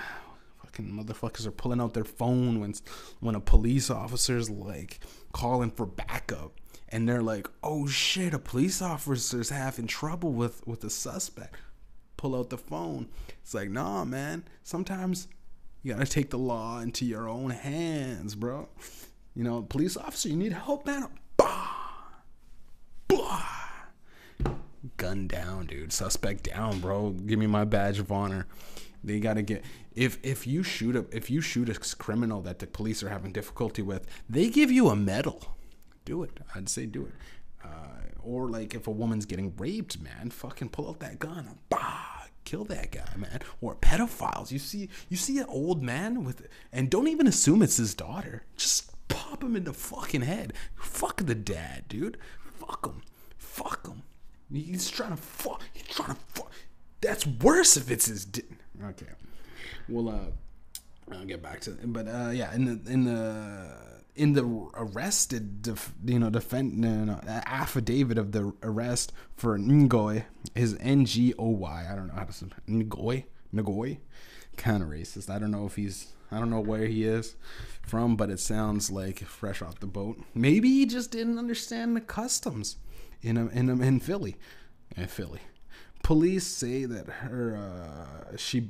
fucking 0.75 0.93
motherfuckers 0.93 1.47
are 1.47 1.52
pulling 1.52 1.81
out 1.81 1.95
their 1.95 2.04
phone 2.04 2.61
when 2.61 2.75
when 3.21 3.35
a 3.35 3.40
police 3.40 3.90
officer's 3.90 4.50
like 4.50 5.00
calling 5.33 5.71
for 5.71 5.87
backup 5.87 6.52
and 6.88 7.09
they're 7.09 7.23
like, 7.23 7.49
"Oh 7.62 7.87
shit, 7.87 8.35
a 8.35 8.38
police 8.38 8.83
officer's 8.83 9.50
having 9.50 9.87
trouble 9.87 10.33
with 10.33 10.66
with 10.66 10.83
a 10.85 10.90
suspect." 10.90 11.57
Pull 12.16 12.35
out 12.37 12.50
the 12.50 12.59
phone. 12.59 13.09
It's 13.43 13.54
like, 13.54 13.71
"Nah, 13.71 14.04
man. 14.04 14.45
Sometimes 14.62 15.28
you 15.83 15.93
got 15.93 16.04
to 16.04 16.11
take 16.11 16.31
the 16.31 16.38
law 16.38 16.81
into 16.81 17.04
your 17.04 17.28
own 17.28 17.50
hands, 17.50 18.35
bro." 18.35 18.69
You 19.35 19.45
know, 19.45 19.62
police 19.62 19.97
officer, 19.97 20.28
you 20.28 20.37
need 20.37 20.52
help, 20.52 20.87
man. 20.87 21.09
Bah! 21.37 21.69
Bah! 23.09 23.43
Gun 24.97 25.26
down, 25.26 25.66
dude. 25.66 25.93
Suspect 25.93 26.45
down, 26.45 26.81
bro. 26.81 27.11
Give 27.11 27.38
me 27.38 27.47
my 27.47 27.64
badge 27.64 27.99
of 27.99 28.12
honor. 28.12 28.47
They 29.04 29.20
got 29.20 29.34
to 29.34 29.42
get 29.42 29.64
if 29.94 30.18
if 30.23 30.46
you 30.46 30.62
shoot 30.62 30.96
a 30.96 31.04
if 31.12 31.30
you 31.30 31.40
shoot 31.40 31.68
a 31.68 31.96
criminal 31.96 32.40
that 32.42 32.58
the 32.58 32.66
police 32.66 33.02
are 33.02 33.11
having 33.11 33.32
difficulty 33.32 33.82
with, 33.82 34.06
they 34.28 34.49
give 34.49 34.70
you 34.70 34.88
a 34.88 34.96
medal. 34.96 35.56
Do 36.04 36.23
it. 36.23 36.40
I'd 36.54 36.68
say 36.68 36.87
do 36.87 37.06
it. 37.06 37.12
Uh, 37.62 37.68
or 38.23 38.49
like 38.49 38.75
if 38.75 38.87
a 38.87 38.90
woman's 38.90 39.26
getting 39.26 39.54
raped, 39.56 40.00
man, 40.00 40.30
fucking 40.30 40.70
pull 40.70 40.88
out 40.88 41.00
that 41.00 41.18
gun, 41.18 41.58
bah, 41.68 42.26
kill 42.44 42.64
that 42.64 42.90
guy, 42.90 43.08
man. 43.16 43.40
Or 43.61 43.75
pedophiles. 43.75 44.50
You 44.50 44.58
see 44.58 44.88
you 45.08 45.16
see 45.16 45.38
an 45.38 45.46
old 45.49 45.82
man 45.82 46.25
with 46.25 46.46
and 46.73 46.90
don't 46.90 47.08
even 47.08 47.26
assume 47.26 47.62
it's 47.62 47.76
his 47.76 47.94
daughter. 47.94 48.44
Just 48.56 48.90
pop 49.08 49.42
him 49.42 49.56
in 49.56 49.64
the 49.64 49.73
fucking 49.75 50.23
head. 50.23 50.54
Fuck 50.75 51.25
the 51.26 51.34
dad, 51.34 51.84
dude. 51.88 52.18
Fuck 52.58 52.87
him. 52.87 53.02
Fuck 53.37 53.87
him. 53.87 54.02
He's 54.52 54.88
trying 54.90 55.11
to 55.11 55.16
fuck. 55.16 55.62
He's 55.73 55.94
trying 55.94 56.14
to 56.14 56.20
fuck. 56.28 56.50
That's 57.00 57.26
worse 57.26 57.76
if 57.76 57.90
it's 57.90 58.06
his. 58.06 58.25
Di- 58.25 58.43
okay 58.82 59.06
we'll 59.89 60.08
uh, 60.08 60.30
I'll 61.13 61.25
get 61.25 61.43
back 61.43 61.60
to 61.63 61.73
it. 61.73 61.93
But 61.93 62.08
uh, 62.08 62.30
yeah, 62.30 62.54
in 62.54 62.65
the 62.65 62.91
in 62.91 63.04
the 63.04 63.76
in 64.15 64.32
the 64.32 64.69
arrested, 64.75 65.63
def, 65.63 65.93
you 66.04 66.19
know, 66.19 66.30
defend 66.30 66.78
no, 66.78 67.04
no, 67.04 67.21
affidavit 67.26 68.17
of 68.17 68.32
the 68.32 68.52
arrest 68.63 69.13
for 69.37 69.58
Ngoy 69.58 70.25
is 70.54 70.76
N 70.80 71.04
G 71.04 71.34
O 71.39 71.49
Y. 71.49 71.89
I 71.91 71.95
don't 71.95 72.08
know 72.08 72.15
how 72.15 72.25
to 72.25 72.32
say 72.32 72.47
Ngoy. 72.69 73.25
Ngoy, 73.54 73.99
kind 74.56 74.82
of 74.82 74.89
racist. 74.89 75.30
I 75.30 75.39
don't 75.39 75.50
know 75.50 75.67
if 75.67 75.76
he's. 75.76 76.08
I 76.32 76.39
don't 76.41 76.50
know 76.50 76.60
where 76.60 76.87
he 76.87 77.04
is 77.04 77.37
from, 77.82 78.17
but 78.17 78.30
it 78.30 78.41
sounds 78.41 78.91
like 78.91 79.21
fresh 79.21 79.63
off 79.63 79.78
the 79.78 79.87
boat. 79.87 80.19
Maybe 80.34 80.69
he 80.69 80.87
just 80.87 81.13
didn't 81.13 81.39
understand 81.39 81.95
the 81.95 82.00
customs 82.00 82.76
in 83.23 83.37
a, 83.37 83.47
in 83.49 83.69
a, 83.69 83.80
in 83.80 84.00
Philly, 84.00 84.34
in 84.97 85.06
Philly. 85.06 85.41
Police 86.04 86.47
say 86.47 86.84
that 86.84 87.08
her 87.08 87.56
uh, 87.56 88.36
she 88.36 88.62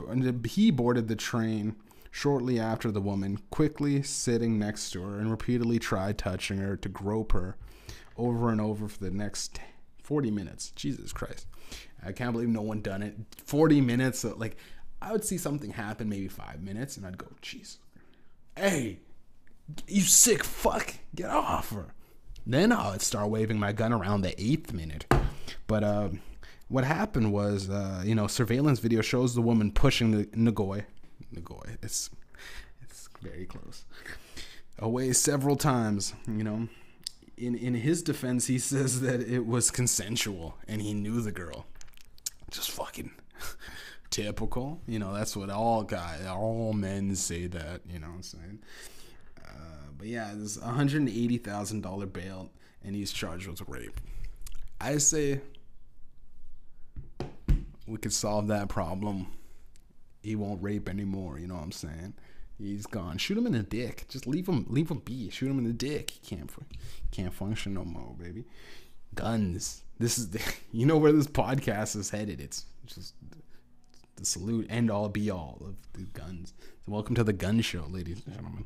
he 0.46 0.70
boarded 0.70 1.08
the 1.08 1.16
train 1.16 1.74
shortly 2.12 2.60
after 2.60 2.92
the 2.92 3.00
woman, 3.00 3.40
quickly 3.50 4.04
sitting 4.04 4.56
next 4.56 4.92
to 4.92 5.02
her 5.02 5.18
and 5.18 5.28
repeatedly 5.28 5.80
tried 5.80 6.16
touching 6.16 6.58
her 6.58 6.76
to 6.76 6.88
grope 6.88 7.32
her 7.32 7.56
over 8.16 8.50
and 8.50 8.60
over 8.60 8.86
for 8.86 9.02
the 9.02 9.10
next 9.10 9.58
40 10.04 10.30
minutes. 10.30 10.70
Jesus 10.76 11.12
Christ. 11.12 11.48
I 12.06 12.12
can't 12.12 12.32
believe 12.32 12.50
no 12.50 12.62
one 12.62 12.80
done 12.80 13.02
it. 13.02 13.16
40 13.44 13.80
minutes 13.80 14.22
like 14.22 14.56
I 15.02 15.10
would 15.10 15.24
see 15.24 15.36
something 15.36 15.72
happen 15.72 16.08
maybe 16.08 16.28
5 16.28 16.62
minutes 16.62 16.96
and 16.96 17.04
I'd 17.04 17.18
go, 17.18 17.26
"Jeez. 17.42 17.78
Hey, 18.56 19.00
you 19.88 20.02
sick 20.02 20.44
fuck, 20.44 20.94
get 21.16 21.30
off 21.30 21.70
her." 21.70 21.94
Then 22.46 22.70
I'd 22.70 23.02
start 23.02 23.28
waving 23.28 23.58
my 23.58 23.72
gun 23.72 23.92
around 23.92 24.20
the 24.20 24.40
8th 24.40 24.72
minute. 24.72 25.06
But 25.66 25.82
uh 25.82 26.08
what 26.68 26.84
happened 26.84 27.32
was, 27.32 27.68
uh, 27.68 28.02
you 28.04 28.14
know, 28.14 28.26
surveillance 28.26 28.78
video 28.78 29.00
shows 29.00 29.34
the 29.34 29.42
woman 29.42 29.70
pushing 29.70 30.10
the 30.12 30.24
Nagoy. 30.26 30.84
Nagoy. 31.34 31.76
It's 31.82 32.10
it's 32.82 33.08
very 33.22 33.44
close. 33.46 33.84
Away 34.78 35.12
several 35.12 35.56
times. 35.56 36.14
You 36.26 36.44
know, 36.44 36.68
in 37.36 37.54
in 37.54 37.74
his 37.74 38.02
defense, 38.02 38.46
he 38.46 38.58
says 38.72 39.00
that 39.02 39.20
it 39.20 39.46
was 39.46 39.70
consensual 39.70 40.56
and 40.66 40.80
he 40.80 40.94
knew 40.94 41.20
the 41.20 41.32
girl. 41.32 41.66
Just 42.50 42.70
fucking 42.70 43.10
typical. 44.10 44.80
You 44.86 44.98
know, 44.98 45.12
that's 45.12 45.36
what 45.36 45.50
all 45.50 45.82
guys, 45.82 46.24
all 46.26 46.72
men 46.72 47.14
say 47.14 47.46
that. 47.48 47.82
You 47.88 47.98
know 47.98 48.08
what 48.08 48.16
I'm 48.16 48.22
saying? 48.22 48.58
Uh, 49.44 49.90
but 49.98 50.06
yeah, 50.06 50.32
thousand 51.38 51.82
dollar 51.82 52.06
bail, 52.06 52.50
and 52.82 52.94
he's 52.94 53.12
charged 53.12 53.48
with 53.48 53.60
rape. 53.68 54.00
I 54.80 54.98
say 54.98 55.40
we 57.86 57.98
could 57.98 58.12
solve 58.12 58.48
that 58.48 58.68
problem. 58.68 59.28
He 60.22 60.36
won't 60.36 60.62
rape 60.62 60.88
anymore. 60.88 61.38
You 61.38 61.46
know 61.46 61.54
what 61.54 61.64
I'm 61.64 61.72
saying? 61.72 62.14
He's 62.58 62.86
gone. 62.86 63.18
Shoot 63.18 63.36
him 63.36 63.46
in 63.46 63.52
the 63.52 63.62
dick. 63.62 64.06
Just 64.08 64.26
leave 64.26 64.48
him. 64.48 64.64
Leave 64.68 64.90
him 64.90 64.98
be. 64.98 65.28
Shoot 65.30 65.50
him 65.50 65.58
in 65.58 65.64
the 65.64 65.72
dick. 65.72 66.10
He 66.10 66.36
can't. 66.36 66.50
Can't 67.10 67.34
function 67.34 67.74
no 67.74 67.84
more, 67.84 68.14
baby. 68.18 68.44
Guns. 69.14 69.82
This 69.98 70.18
is 70.18 70.30
the. 70.30 70.40
You 70.72 70.86
know 70.86 70.96
where 70.96 71.12
this 71.12 71.28
podcast 71.28 71.94
is 71.94 72.10
headed. 72.10 72.40
It's 72.40 72.64
just 72.86 73.14
the 74.16 74.24
salute 74.24 74.66
end 74.68 74.90
all 74.90 75.08
be 75.08 75.30
all 75.30 75.62
of 75.64 75.76
the 75.92 76.06
guns. 76.18 76.52
So 76.60 76.92
welcome 76.92 77.14
to 77.14 77.24
the 77.24 77.32
gun 77.32 77.60
show, 77.60 77.86
ladies 77.88 78.22
and 78.24 78.34
gentlemen. 78.34 78.64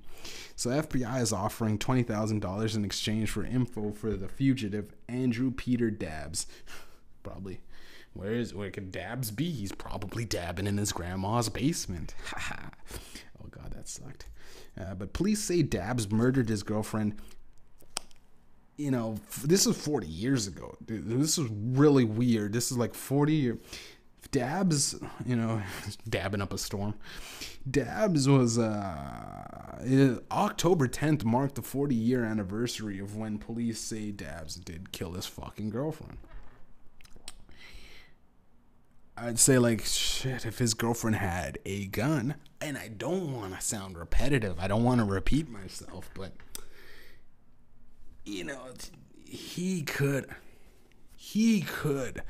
So 0.56 0.70
FBI 0.70 1.20
is 1.20 1.32
offering 1.32 1.78
twenty 1.78 2.02
thousand 2.02 2.40
dollars 2.40 2.76
in 2.76 2.84
exchange 2.84 3.30
for 3.30 3.44
info 3.44 3.92
for 3.92 4.14
the 4.14 4.28
fugitive 4.28 4.94
Andrew 5.08 5.50
Peter 5.50 5.90
Dabs. 5.90 6.46
Probably 7.22 7.60
where 8.18 8.34
is 8.34 8.52
where 8.52 8.70
could 8.70 8.90
Dabs 8.90 9.30
be? 9.30 9.48
He's 9.48 9.70
probably 9.70 10.24
dabbing 10.24 10.66
in 10.66 10.76
his 10.76 10.90
grandma's 10.90 11.48
basement. 11.48 12.14
oh 12.52 13.46
god, 13.48 13.72
that 13.74 13.86
sucked. 13.86 14.26
Uh, 14.78 14.94
but 14.94 15.12
police 15.12 15.40
say 15.40 15.62
Dabs 15.62 16.10
murdered 16.10 16.48
his 16.48 16.64
girlfriend. 16.64 17.14
You 18.76 18.90
know, 18.90 19.18
this 19.44 19.66
is 19.66 19.76
40 19.76 20.08
years 20.08 20.48
ago. 20.48 20.76
This 20.80 21.38
is 21.38 21.48
really 21.50 22.04
weird. 22.04 22.52
This 22.52 22.72
is 22.72 22.78
like 22.78 22.94
40 22.94 23.32
years. 23.32 23.58
Dabs, 24.32 24.96
you 25.24 25.36
know, 25.36 25.62
dabbing 26.08 26.42
up 26.42 26.52
a 26.52 26.58
storm. 26.58 26.94
Dabs 27.70 28.28
was 28.28 28.58
uh, 28.58 30.20
October 30.32 30.88
10th 30.88 31.24
marked 31.24 31.54
the 31.54 31.62
40 31.62 31.94
year 31.94 32.24
anniversary 32.24 32.98
of 32.98 33.16
when 33.16 33.38
police 33.38 33.80
say 33.80 34.10
Dabs 34.10 34.56
did 34.56 34.90
kill 34.90 35.12
his 35.12 35.26
fucking 35.26 35.70
girlfriend. 35.70 36.18
I'd 39.20 39.38
say 39.38 39.58
like 39.58 39.84
shit 39.84 40.46
if 40.46 40.58
his 40.58 40.74
girlfriend 40.74 41.16
had 41.16 41.58
a 41.64 41.86
gun 41.86 42.36
and 42.60 42.76
I 42.78 42.88
don't 42.88 43.34
want 43.34 43.54
to 43.54 43.60
sound 43.60 43.98
repetitive. 43.98 44.58
I 44.58 44.68
don't 44.68 44.84
want 44.84 44.98
to 45.00 45.04
repeat 45.04 45.48
myself, 45.48 46.10
but 46.14 46.32
you 48.24 48.44
know, 48.44 48.60
he 49.24 49.82
could 49.82 50.26
he 51.16 51.62
could 51.62 52.22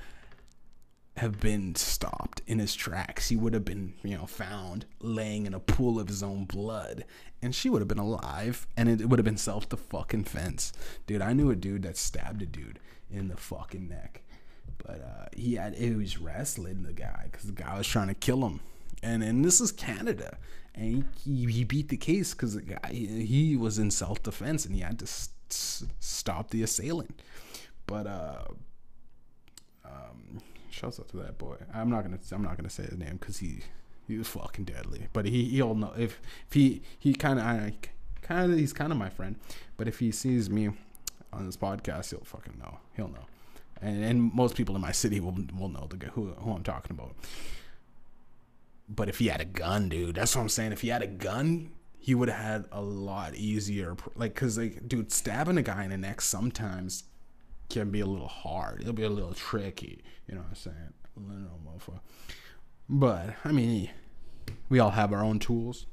have 1.16 1.40
been 1.40 1.74
stopped 1.74 2.42
in 2.46 2.58
his 2.58 2.74
tracks. 2.74 3.28
He 3.28 3.36
would 3.36 3.52
have 3.52 3.64
been, 3.64 3.94
you 4.02 4.16
know, 4.16 4.26
found 4.26 4.86
laying 5.00 5.46
in 5.46 5.54
a 5.54 5.60
pool 5.60 5.98
of 5.98 6.08
his 6.08 6.22
own 6.22 6.44
blood, 6.44 7.04
and 7.42 7.54
she 7.54 7.68
would 7.68 7.80
have 7.80 7.88
been 7.88 7.98
alive, 7.98 8.66
and 8.76 8.88
it 8.88 9.08
would 9.08 9.18
have 9.18 9.24
been 9.24 9.36
self 9.36 9.68
defense. 9.68 10.72
Dude, 11.06 11.22
I 11.22 11.32
knew 11.32 11.50
a 11.50 11.56
dude 11.56 11.82
that 11.82 11.96
stabbed 11.96 12.42
a 12.42 12.46
dude 12.46 12.78
in 13.10 13.28
the 13.28 13.36
fucking 13.36 13.88
neck, 13.88 14.22
but 14.84 15.00
uh, 15.00 15.26
he 15.36 15.54
had 15.54 15.74
it 15.74 15.96
was 15.96 16.18
wrestling 16.18 16.82
the 16.82 16.92
guy 16.92 17.28
because 17.30 17.44
the 17.44 17.62
guy 17.62 17.76
was 17.76 17.86
trying 17.86 18.08
to 18.08 18.14
kill 18.14 18.46
him, 18.46 18.60
and 19.02 19.22
and 19.22 19.44
this 19.44 19.60
is 19.60 19.72
Canada, 19.72 20.38
and 20.74 21.04
he, 21.24 21.46
he 21.46 21.64
beat 21.64 21.88
the 21.88 21.96
case 21.96 22.32
because 22.34 22.54
the 22.54 22.62
guy 22.62 22.92
he 22.92 23.56
was 23.56 23.78
in 23.78 23.90
self 23.90 24.22
defense 24.22 24.64
and 24.64 24.74
he 24.74 24.80
had 24.80 24.98
to 24.98 25.06
st- 25.06 25.90
stop 26.00 26.50
the 26.50 26.62
assailant, 26.62 27.20
but 27.86 28.06
uh. 28.06 28.44
Um, 29.84 30.42
shouts 30.70 31.00
out 31.00 31.08
to 31.08 31.16
that 31.16 31.38
boy. 31.38 31.56
I'm 31.72 31.88
not 31.88 32.02
gonna 32.02 32.18
I'm 32.30 32.42
not 32.42 32.56
gonna 32.56 32.70
say 32.70 32.84
his 32.84 32.98
name 32.98 33.16
because 33.16 33.38
he 33.38 33.60
he 34.06 34.16
was 34.16 34.28
fucking 34.28 34.64
deadly. 34.64 35.06
But 35.12 35.26
he 35.26 35.44
he'll 35.44 35.74
know 35.74 35.92
if 35.96 36.20
if 36.46 36.52
he 36.52 36.82
he 36.98 37.14
kind 37.14 37.38
of 37.38 37.72
kind 38.22 38.52
of 38.52 38.58
he's 38.58 38.72
kind 38.72 38.92
of 38.92 38.98
my 38.98 39.10
friend. 39.10 39.36
But 39.76 39.88
if 39.88 39.98
he 39.98 40.10
sees 40.10 40.48
me 40.50 40.70
on 41.32 41.46
this 41.46 41.56
podcast, 41.56 42.10
he'll 42.10 42.20
fucking 42.20 42.58
know. 42.58 42.78
He'll 42.96 43.08
know. 43.08 43.26
And, 43.80 44.04
and 44.04 44.34
most 44.34 44.56
people 44.56 44.74
in 44.74 44.80
my 44.80 44.92
city 44.92 45.20
will 45.20 45.36
will 45.56 45.68
know 45.68 45.86
the 45.88 46.06
who 46.06 46.32
who 46.38 46.52
I'm 46.52 46.62
talking 46.62 46.92
about. 46.92 47.14
But 48.88 49.08
if 49.08 49.18
he 49.18 49.28
had 49.28 49.40
a 49.40 49.44
gun, 49.44 49.88
dude, 49.88 50.14
that's 50.14 50.34
what 50.34 50.42
I'm 50.42 50.48
saying. 50.48 50.72
If 50.72 50.80
he 50.80 50.88
had 50.88 51.02
a 51.02 51.06
gun, 51.06 51.72
he 51.98 52.14
would 52.14 52.30
have 52.30 52.42
had 52.42 52.64
a 52.72 52.80
lot 52.80 53.34
easier. 53.34 53.96
Like, 54.14 54.34
cause 54.34 54.56
like, 54.56 54.88
dude, 54.88 55.12
stabbing 55.12 55.58
a 55.58 55.62
guy 55.62 55.84
in 55.84 55.90
the 55.90 55.98
neck 55.98 56.22
sometimes 56.22 57.04
can 57.68 57.90
be 57.90 58.00
a 58.00 58.06
little 58.06 58.28
hard. 58.28 58.80
It'll 58.80 58.94
be 58.94 59.02
a 59.02 59.10
little 59.10 59.34
tricky. 59.34 60.02
You 60.26 60.36
know 60.36 60.40
what 60.40 60.48
I'm 60.50 60.54
saying? 60.54 60.94
But 62.88 63.34
I 63.44 63.52
mean, 63.52 63.90
we 64.68 64.78
all 64.78 64.90
have 64.90 65.12
our 65.12 65.22
own 65.22 65.38
tools. 65.38 65.86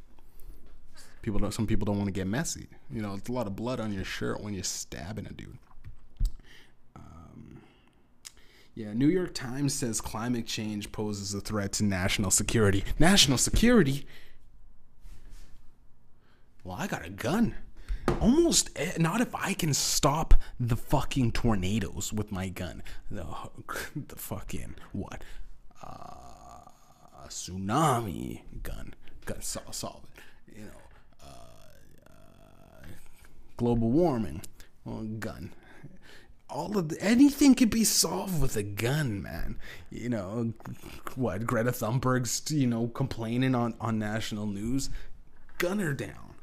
People 1.22 1.40
don't. 1.40 1.54
Some 1.54 1.68
people 1.68 1.86
don't 1.86 1.98
want 1.98 2.08
to 2.08 2.14
get 2.14 2.28
messy. 2.28 2.68
You 2.92 3.02
know, 3.02 3.16
it's 3.16 3.28
a 3.28 3.34
lot 3.34 3.48
of 3.48 3.56
blood 3.56 3.80
on 3.80 3.92
your 3.92 4.04
shirt 4.06 4.42
when 4.42 4.54
you're 4.54 4.64
stabbing 4.64 5.26
a 5.26 5.34
dude. 5.34 5.58
Um, 6.96 7.62
yeah, 8.76 8.94
New 8.94 9.08
York 9.08 9.34
Times 9.34 9.74
says 9.74 10.02
climate 10.02 10.46
change 10.46 10.92
poses 10.92 11.34
a 11.34 11.42
threat 11.42 11.72
to 11.74 11.84
national 11.84 12.30
security. 12.32 12.84
National 13.00 13.38
security. 13.38 14.06
Well, 16.64 16.78
I 16.80 16.88
got 16.88 17.06
a 17.06 17.10
gun 17.10 17.56
almost 18.20 18.70
not 18.98 19.22
if 19.22 19.34
I 19.36 19.54
can 19.54 19.74
stop 19.74 20.34
the 20.60 20.76
fucking 20.76 21.32
tornadoes 21.32 22.14
with 22.14 22.32
my 22.32 22.50
gun. 22.50 22.84
The, 23.12 23.26
the 24.08 24.16
fucking 24.16 24.76
what? 24.92 25.24
Uh, 25.82 26.70
tsunami 27.28 28.42
gun. 28.64 28.94
Gun 29.26 29.42
solve, 29.42 29.74
solve 29.74 30.04
it. 30.16 30.58
You 30.58 30.66
know, 30.66 31.26
uh, 31.26 32.10
uh, 32.10 32.86
global 33.58 33.90
warming. 33.90 34.42
Well, 34.84 35.04
gun. 35.04 35.52
All 36.50 36.78
of 36.78 36.90
the, 36.90 37.02
anything 37.02 37.56
could 37.56 37.70
be 37.70 37.84
solved 37.84 38.42
with 38.42 38.56
a 38.56 38.64
gun, 38.64 39.22
man. 39.22 39.58
You 39.90 40.10
know, 40.10 40.54
what 41.16 41.46
Greta 41.46 41.72
Thunberg's 41.72 42.44
you 42.52 42.68
know 42.68 42.88
complaining 42.88 43.56
on 43.56 43.76
on 43.82 44.00
national 44.00 44.46
news. 44.46 44.90
Gun 45.58 45.80
her 45.80 45.94
down 45.94 46.36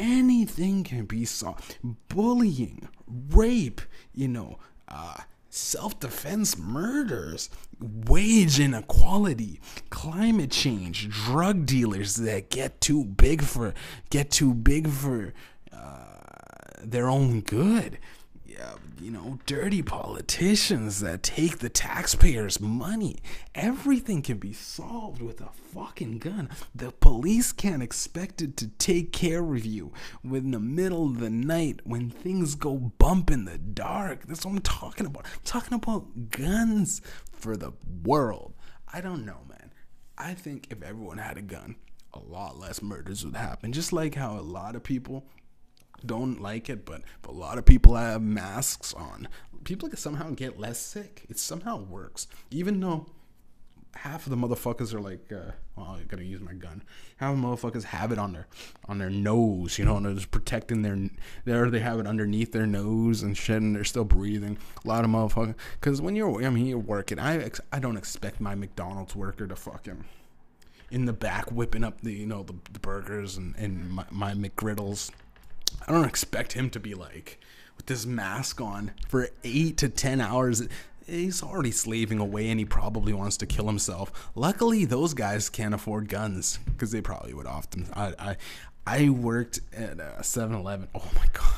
anything 0.00 0.82
can 0.82 1.04
be 1.04 1.24
solved. 1.24 1.78
Bullying, 2.08 2.88
rape, 3.06 3.80
you 4.14 4.26
know, 4.26 4.58
uh, 4.88 5.18
self 5.50 6.00
defense 6.00 6.58
murders, 6.58 7.50
wage 7.78 8.58
inequality, 8.58 9.60
climate 9.90 10.50
change, 10.50 11.08
drug 11.08 11.66
dealers 11.66 12.16
that 12.16 12.50
get 12.50 12.80
too 12.80 13.04
big 13.04 13.42
for 13.42 13.74
get 14.08 14.30
too 14.30 14.54
big 14.54 14.88
for 14.88 15.34
uh, 15.72 16.16
their 16.82 17.08
own 17.08 17.42
good 17.42 17.98
you 19.00 19.10
know, 19.10 19.38
dirty 19.46 19.82
politicians 19.82 21.00
that 21.00 21.22
take 21.22 21.58
the 21.58 21.68
taxpayers' 21.68 22.60
money. 22.60 23.18
Everything 23.54 24.22
can 24.22 24.38
be 24.38 24.52
solved 24.52 25.22
with 25.22 25.40
a 25.40 25.48
fucking 25.72 26.18
gun. 26.18 26.50
The 26.74 26.92
police 26.92 27.52
can't 27.52 27.82
expect 27.82 28.42
it 28.42 28.56
to 28.58 28.68
take 28.68 29.12
care 29.12 29.54
of 29.54 29.64
you 29.64 29.92
in 30.24 30.50
the 30.50 30.60
middle 30.60 31.06
of 31.06 31.20
the 31.20 31.30
night 31.30 31.80
when 31.84 32.10
things 32.10 32.54
go 32.54 32.76
bump 32.76 33.30
in 33.30 33.44
the 33.44 33.58
dark. 33.58 34.26
That's 34.26 34.44
what 34.44 34.52
I'm 34.52 34.60
talking 34.60 35.06
about. 35.06 35.24
I'm 35.24 35.40
talking 35.44 35.74
about 35.74 36.30
guns 36.30 37.00
for 37.32 37.56
the 37.56 37.72
world. 38.04 38.54
I 38.92 39.00
don't 39.00 39.24
know, 39.24 39.38
man. 39.48 39.72
I 40.18 40.34
think 40.34 40.66
if 40.70 40.82
everyone 40.82 41.18
had 41.18 41.38
a 41.38 41.42
gun, 41.42 41.76
a 42.12 42.18
lot 42.18 42.58
less 42.58 42.82
murders 42.82 43.24
would 43.24 43.36
happen. 43.36 43.72
Just 43.72 43.92
like 43.92 44.14
how 44.14 44.38
a 44.38 44.42
lot 44.42 44.76
of 44.76 44.82
people 44.82 45.24
don't 46.06 46.40
like 46.40 46.68
it, 46.68 46.84
but, 46.84 47.02
but 47.22 47.32
a 47.32 47.38
lot 47.38 47.58
of 47.58 47.64
people 47.64 47.96
have 47.96 48.22
masks 48.22 48.94
on. 48.94 49.28
People 49.64 49.88
can 49.88 49.98
somehow 49.98 50.30
get 50.30 50.58
less 50.58 50.78
sick. 50.78 51.26
It 51.28 51.38
somehow 51.38 51.78
works, 51.78 52.26
even 52.50 52.80
though 52.80 53.06
half 53.96 54.26
of 54.26 54.30
the 54.30 54.36
motherfuckers 54.36 54.94
are 54.94 55.00
like, 55.00 55.32
uh, 55.32 55.52
well, 55.76 55.98
I 56.00 56.04
gotta 56.04 56.24
use 56.24 56.40
my 56.40 56.54
gun. 56.54 56.82
Half 57.16 57.34
of 57.34 57.40
the 57.40 57.46
motherfuckers 57.46 57.84
have 57.84 58.12
it 58.12 58.18
on 58.18 58.32
their 58.32 58.46
on 58.88 58.98
their 58.98 59.10
nose, 59.10 59.78
you 59.78 59.84
know, 59.84 59.96
and 59.96 60.06
they're 60.06 60.14
just 60.14 60.30
protecting 60.30 60.82
their 60.82 60.98
there. 61.44 61.70
They 61.70 61.80
have 61.80 62.00
it 62.00 62.06
underneath 62.06 62.52
their 62.52 62.66
nose 62.66 63.22
and 63.22 63.36
shit, 63.36 63.60
and 63.60 63.74
they're 63.74 63.84
still 63.84 64.04
breathing. 64.04 64.58
A 64.84 64.88
lot 64.88 65.04
of 65.04 65.10
motherfuckers, 65.10 65.54
because 65.80 66.00
when 66.00 66.16
you're, 66.16 66.42
I 66.44 66.50
mean, 66.50 66.66
you're 66.66 66.78
working. 66.78 67.18
I 67.18 67.50
I 67.72 67.78
don't 67.78 67.96
expect 67.96 68.40
my 68.40 68.54
McDonald's 68.54 69.16
worker 69.16 69.46
to 69.46 69.56
fucking 69.56 70.04
in 70.90 71.04
the 71.04 71.12
back 71.12 71.50
whipping 71.52 71.84
up 71.84 72.00
the 72.00 72.12
you 72.12 72.26
know 72.26 72.42
the, 72.42 72.54
the 72.72 72.80
burgers 72.80 73.36
and 73.36 73.54
and 73.56 73.90
my, 73.90 74.04
my 74.10 74.34
McGriddles 74.34 75.10
I 75.86 75.92
don't 75.92 76.04
expect 76.04 76.52
him 76.52 76.70
to 76.70 76.80
be 76.80 76.94
like 76.94 77.38
with 77.76 77.86
this 77.86 78.06
mask 78.06 78.60
on 78.60 78.92
for 79.08 79.28
eight 79.44 79.76
to 79.78 79.88
ten 79.88 80.20
hours. 80.20 80.62
He's 81.06 81.42
already 81.42 81.70
slaving 81.72 82.18
away 82.18 82.50
and 82.50 82.60
he 82.60 82.64
probably 82.64 83.12
wants 83.12 83.36
to 83.38 83.46
kill 83.46 83.66
himself. 83.66 84.30
Luckily, 84.34 84.84
those 84.84 85.14
guys 85.14 85.48
can't 85.48 85.74
afford 85.74 86.08
guns 86.08 86.58
because 86.66 86.92
they 86.92 87.00
probably 87.00 87.34
would 87.34 87.46
often. 87.46 87.88
I, 87.94 88.14
I, 88.18 88.36
I 88.86 89.08
worked 89.08 89.60
at 89.72 89.98
a 89.98 90.22
7 90.22 90.54
Eleven. 90.54 90.88
Oh 90.94 91.10
my 91.16 91.26
God. 91.32 91.52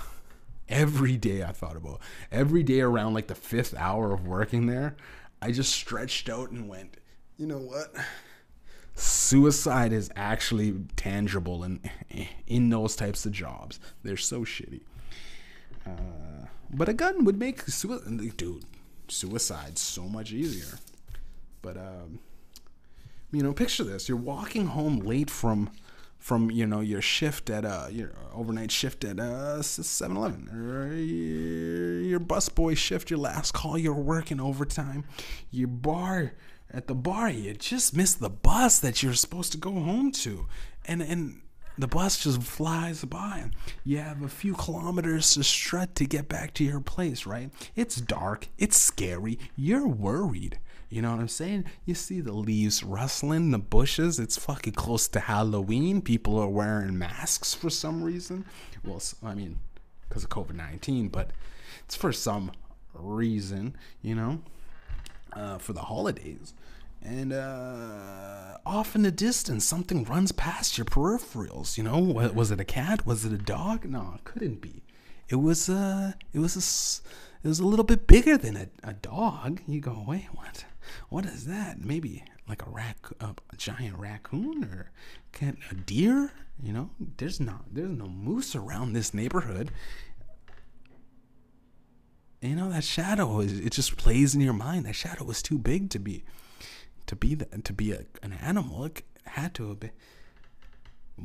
Every 0.69 1.17
day 1.19 1.43
I 1.43 1.53
thought 1.53 1.77
about 1.77 2.01
every 2.31 2.63
day 2.63 2.81
around 2.81 3.13
like 3.13 3.27
the 3.27 3.35
fifth 3.35 3.75
hour 3.77 4.13
of 4.13 4.27
working 4.27 4.67
there, 4.67 4.97
I 5.43 5.53
just 5.53 5.73
stretched 5.73 6.31
out 6.31 6.51
and 6.51 6.69
went, 6.69 6.97
you 7.37 7.47
know 7.47 7.59
what? 7.59 7.95
Suicide 9.03 9.93
is 9.93 10.11
actually 10.15 10.75
tangible 10.97 11.65
in 11.65 11.81
in 12.47 12.71
those 12.71 12.97
types 12.97 13.27
of 13.27 13.33
jobs. 13.33 13.81
They're 14.03 14.17
so 14.17 14.41
shitty. 14.41 14.83
Uh, 15.87 16.47
but 16.73 16.89
a 16.89 16.93
gun 16.93 17.25
would 17.25 17.39
make 17.39 17.63
suicide, 17.63 18.37
dude, 18.37 18.65
suicide 19.09 19.79
so 19.79 20.05
much 20.05 20.33
easier. 20.33 20.79
But 21.61 21.77
um, 21.77 22.21
you 23.33 23.43
know, 23.43 23.53
picture 23.53 23.85
this: 23.85 24.09
you're 24.09 24.17
walking 24.17 24.67
home 24.67 25.01
late 25.01 25.31
from 25.31 25.71
from 26.23 26.53
you 26.53 26.65
know 26.65 26.81
your 26.81 27.03
shift 27.03 27.51
at 27.51 27.65
uh 27.65 27.89
your 27.91 28.13
overnight 28.33 28.71
shift 28.71 29.03
at 29.03 29.19
uh 29.19 29.59
7-Eleven 29.59 30.49
or 30.51 30.95
your, 30.95 32.01
your 32.01 32.21
busboy 32.21 32.77
shift, 32.77 33.11
your 33.11 33.19
last 33.19 33.53
call, 33.53 33.77
you're 33.77 33.93
working 33.93 34.41
overtime, 34.41 35.05
your 35.51 35.67
bar 35.67 36.33
at 36.71 36.87
the 36.87 36.95
bar, 36.95 37.29
you 37.29 37.53
just 37.55 37.97
missed 37.97 38.21
the 38.21 38.31
bus 38.31 38.79
that 38.79 39.03
you're 39.03 39.15
supposed 39.15 39.51
to 39.53 39.59
go 39.59 39.73
home 39.73 40.13
to. 40.13 40.47
And 40.87 41.03
and 41.03 41.43
the 41.77 41.89
bus 41.89 42.23
just 42.23 42.43
flies 42.43 43.05
by. 43.05 43.51
You 43.83 43.99
have 43.99 44.23
a 44.23 44.29
few 44.29 44.55
kilometers 44.55 45.35
to 45.35 45.43
strut 45.43 45.97
to 45.97 46.05
get 46.05 46.29
back 46.29 46.55
to 46.55 46.65
your 46.65 46.81
place, 46.81 47.27
right? 47.27 47.51
It's 47.75 47.97
dark, 47.97 48.49
it's 48.59 48.79
scary, 48.79 49.39
you're 49.57 49.89
worried. 49.89 50.61
You 50.93 51.01
know 51.01 51.11
what 51.11 51.21
I'm 51.21 51.29
saying? 51.29 51.65
You 51.87 51.95
see 51.95 52.21
the 52.21 52.33
leaves 52.33 52.83
rustling, 52.83 53.51
the 53.51 53.59
bushes. 53.59 54.19
It's 54.19 54.37
fucking 54.37 54.75
close 54.75 55.09
to 55.09 55.21
Halloween. 55.21 56.03
People 56.03 56.39
are 56.39 56.49
wearing 56.49 56.99
masks 56.99 57.55
for 57.55 57.71
some 57.71 58.03
reason. 58.03 58.45
Well, 58.85 59.03
I 59.25 59.35
mean, 59.35 59.59
because 60.09 60.25
of 60.25 60.31
COVID 60.31 60.55
19, 60.55 61.09
but 61.09 61.31
it's 61.85 61.97
for 61.97 62.13
some 62.13 62.53
reason, 62.93 63.75
you 64.03 64.15
know, 64.15 64.43
uh, 65.33 65.57
for 65.57 65.73
the 65.73 65.81
holidays 65.81 66.53
and 67.05 67.33
uh, 67.33 68.59
off 68.65 68.95
in 68.95 69.03
the 69.03 69.11
distance 69.11 69.65
something 69.65 70.05
runs 70.05 70.31
past 70.31 70.79
your 70.79 70.85
peripherals 70.85 71.77
you 71.77 71.83
know 71.83 71.99
was 71.99 72.51
it 72.51 72.61
a 72.61 72.65
cat 72.65 73.05
was 73.05 73.25
it 73.25 73.33
a 73.33 73.39
dog 73.39 73.85
no 73.85 74.13
it 74.15 74.25
couldn't 74.25 74.61
be 74.61 74.83
it 75.29 75.37
was 75.37 75.69
uh 75.69 76.13
it 76.33 76.39
was 76.39 76.55
a 76.55 76.63
it 77.45 77.49
was 77.49 77.59
a 77.59 77.67
little 77.67 77.85
bit 77.85 78.07
bigger 78.07 78.37
than 78.37 78.57
a, 78.57 78.69
a 78.85 78.93
dog 78.93 79.61
you 79.67 79.81
go 79.81 80.05
wait 80.07 80.29
what 80.33 80.65
what 81.09 81.25
is 81.25 81.47
that 81.47 81.81
maybe 81.81 82.25
like 82.49 82.67
a 82.67 82.71
rac 82.71 82.97
a, 83.21 83.35
giant 83.57 83.97
raccoon 83.99 84.65
or 84.65 84.91
can 85.33 85.57
a 85.71 85.75
deer 85.75 86.33
you 86.63 86.73
know 86.73 86.91
there's 87.19 87.41
not 87.41 87.65
there's 87.73 87.91
no 87.91 88.09
moose 88.09 88.55
around 88.55 88.93
this 88.93 89.15
neighborhood 89.15 89.71
you 92.43 92.57
know 92.57 92.69
that 92.71 92.83
shadow 92.83 93.39
is 93.41 93.61
it 93.61 93.71
just 93.71 93.97
plays 93.97 94.35
in 94.35 94.41
your 94.41 94.53
mind. 94.53 94.85
That 94.85 94.97
shadow 94.97 95.25
was 95.25 95.43
too 95.43 95.59
big 95.59 95.91
to 95.91 96.01
be 96.01 96.25
to 97.07 97.15
be 97.15 97.37
the, 97.37 97.45
to 97.47 97.73
be 97.73 97.93
a, 97.93 98.05
an 98.23 98.33
animal. 98.33 98.85
It 98.85 99.03
had 99.25 99.55
to 99.55 99.69
have 99.69 99.81
been 99.81 99.93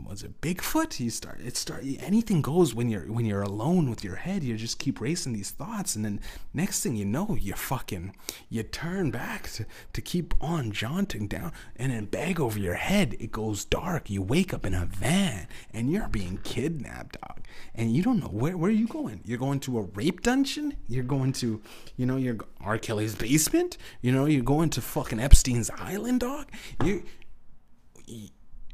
was 0.05 0.23
it 0.23 0.41
Bigfoot? 0.41 0.99
You 0.99 1.10
start 1.10 1.39
it 1.43 1.57
start 1.57 1.83
anything 1.99 2.41
goes 2.41 2.73
when 2.73 2.89
you're 2.89 3.12
when 3.12 3.25
you're 3.25 3.41
alone 3.41 3.89
with 3.89 4.03
your 4.03 4.15
head. 4.15 4.43
You 4.43 4.55
just 4.57 4.79
keep 4.79 4.99
racing 4.99 5.33
these 5.33 5.51
thoughts, 5.51 5.95
and 5.95 6.03
then 6.03 6.19
next 6.53 6.81
thing 6.81 6.95
you 6.95 7.05
know, 7.05 7.38
you 7.39 7.53
fucking 7.53 8.15
you 8.49 8.63
turn 8.63 9.12
back 9.12 9.49
to 9.51 9.65
to 9.93 10.01
keep 10.01 10.33
on 10.41 10.71
jaunting 10.71 11.27
down, 11.27 11.51
and 11.75 11.91
then 11.91 12.05
bag 12.05 12.39
over 12.39 12.60
your 12.60 12.75
head. 12.75 13.15
It 13.19 13.31
goes 13.31 13.65
dark. 13.65 14.10
You 14.10 14.21
wake 14.21 14.53
up 14.53 14.65
in 14.65 14.73
a 14.73 14.86
van, 14.86 15.47
and 15.73 15.91
you're 15.91 16.10
being 16.10 16.39
kidnapped, 16.43 17.19
dog. 17.21 17.41
And 17.73 17.95
you 17.95 18.03
don't 18.03 18.19
know 18.19 18.27
where 18.27 18.57
where 18.57 18.69
are 18.69 18.73
you 18.73 18.88
going. 18.88 19.21
You're 19.25 19.38
going 19.38 19.60
to 19.62 19.79
a 19.79 19.81
rape 19.81 20.21
dungeon. 20.21 20.75
You're 20.88 21.03
going 21.03 21.33
to, 21.33 21.62
you 21.95 22.05
know, 22.05 22.17
you're 22.17 22.38
R. 22.62 22.77
Kelly's 22.77 23.15
basement. 23.15 23.77
You 24.01 24.12
know, 24.12 24.25
you're 24.25 24.43
going 24.43 24.69
to 24.71 24.81
fucking 24.81 25.19
Epstein's 25.19 25.69
island, 25.77 26.21
dog. 26.21 26.47
You 26.83 27.03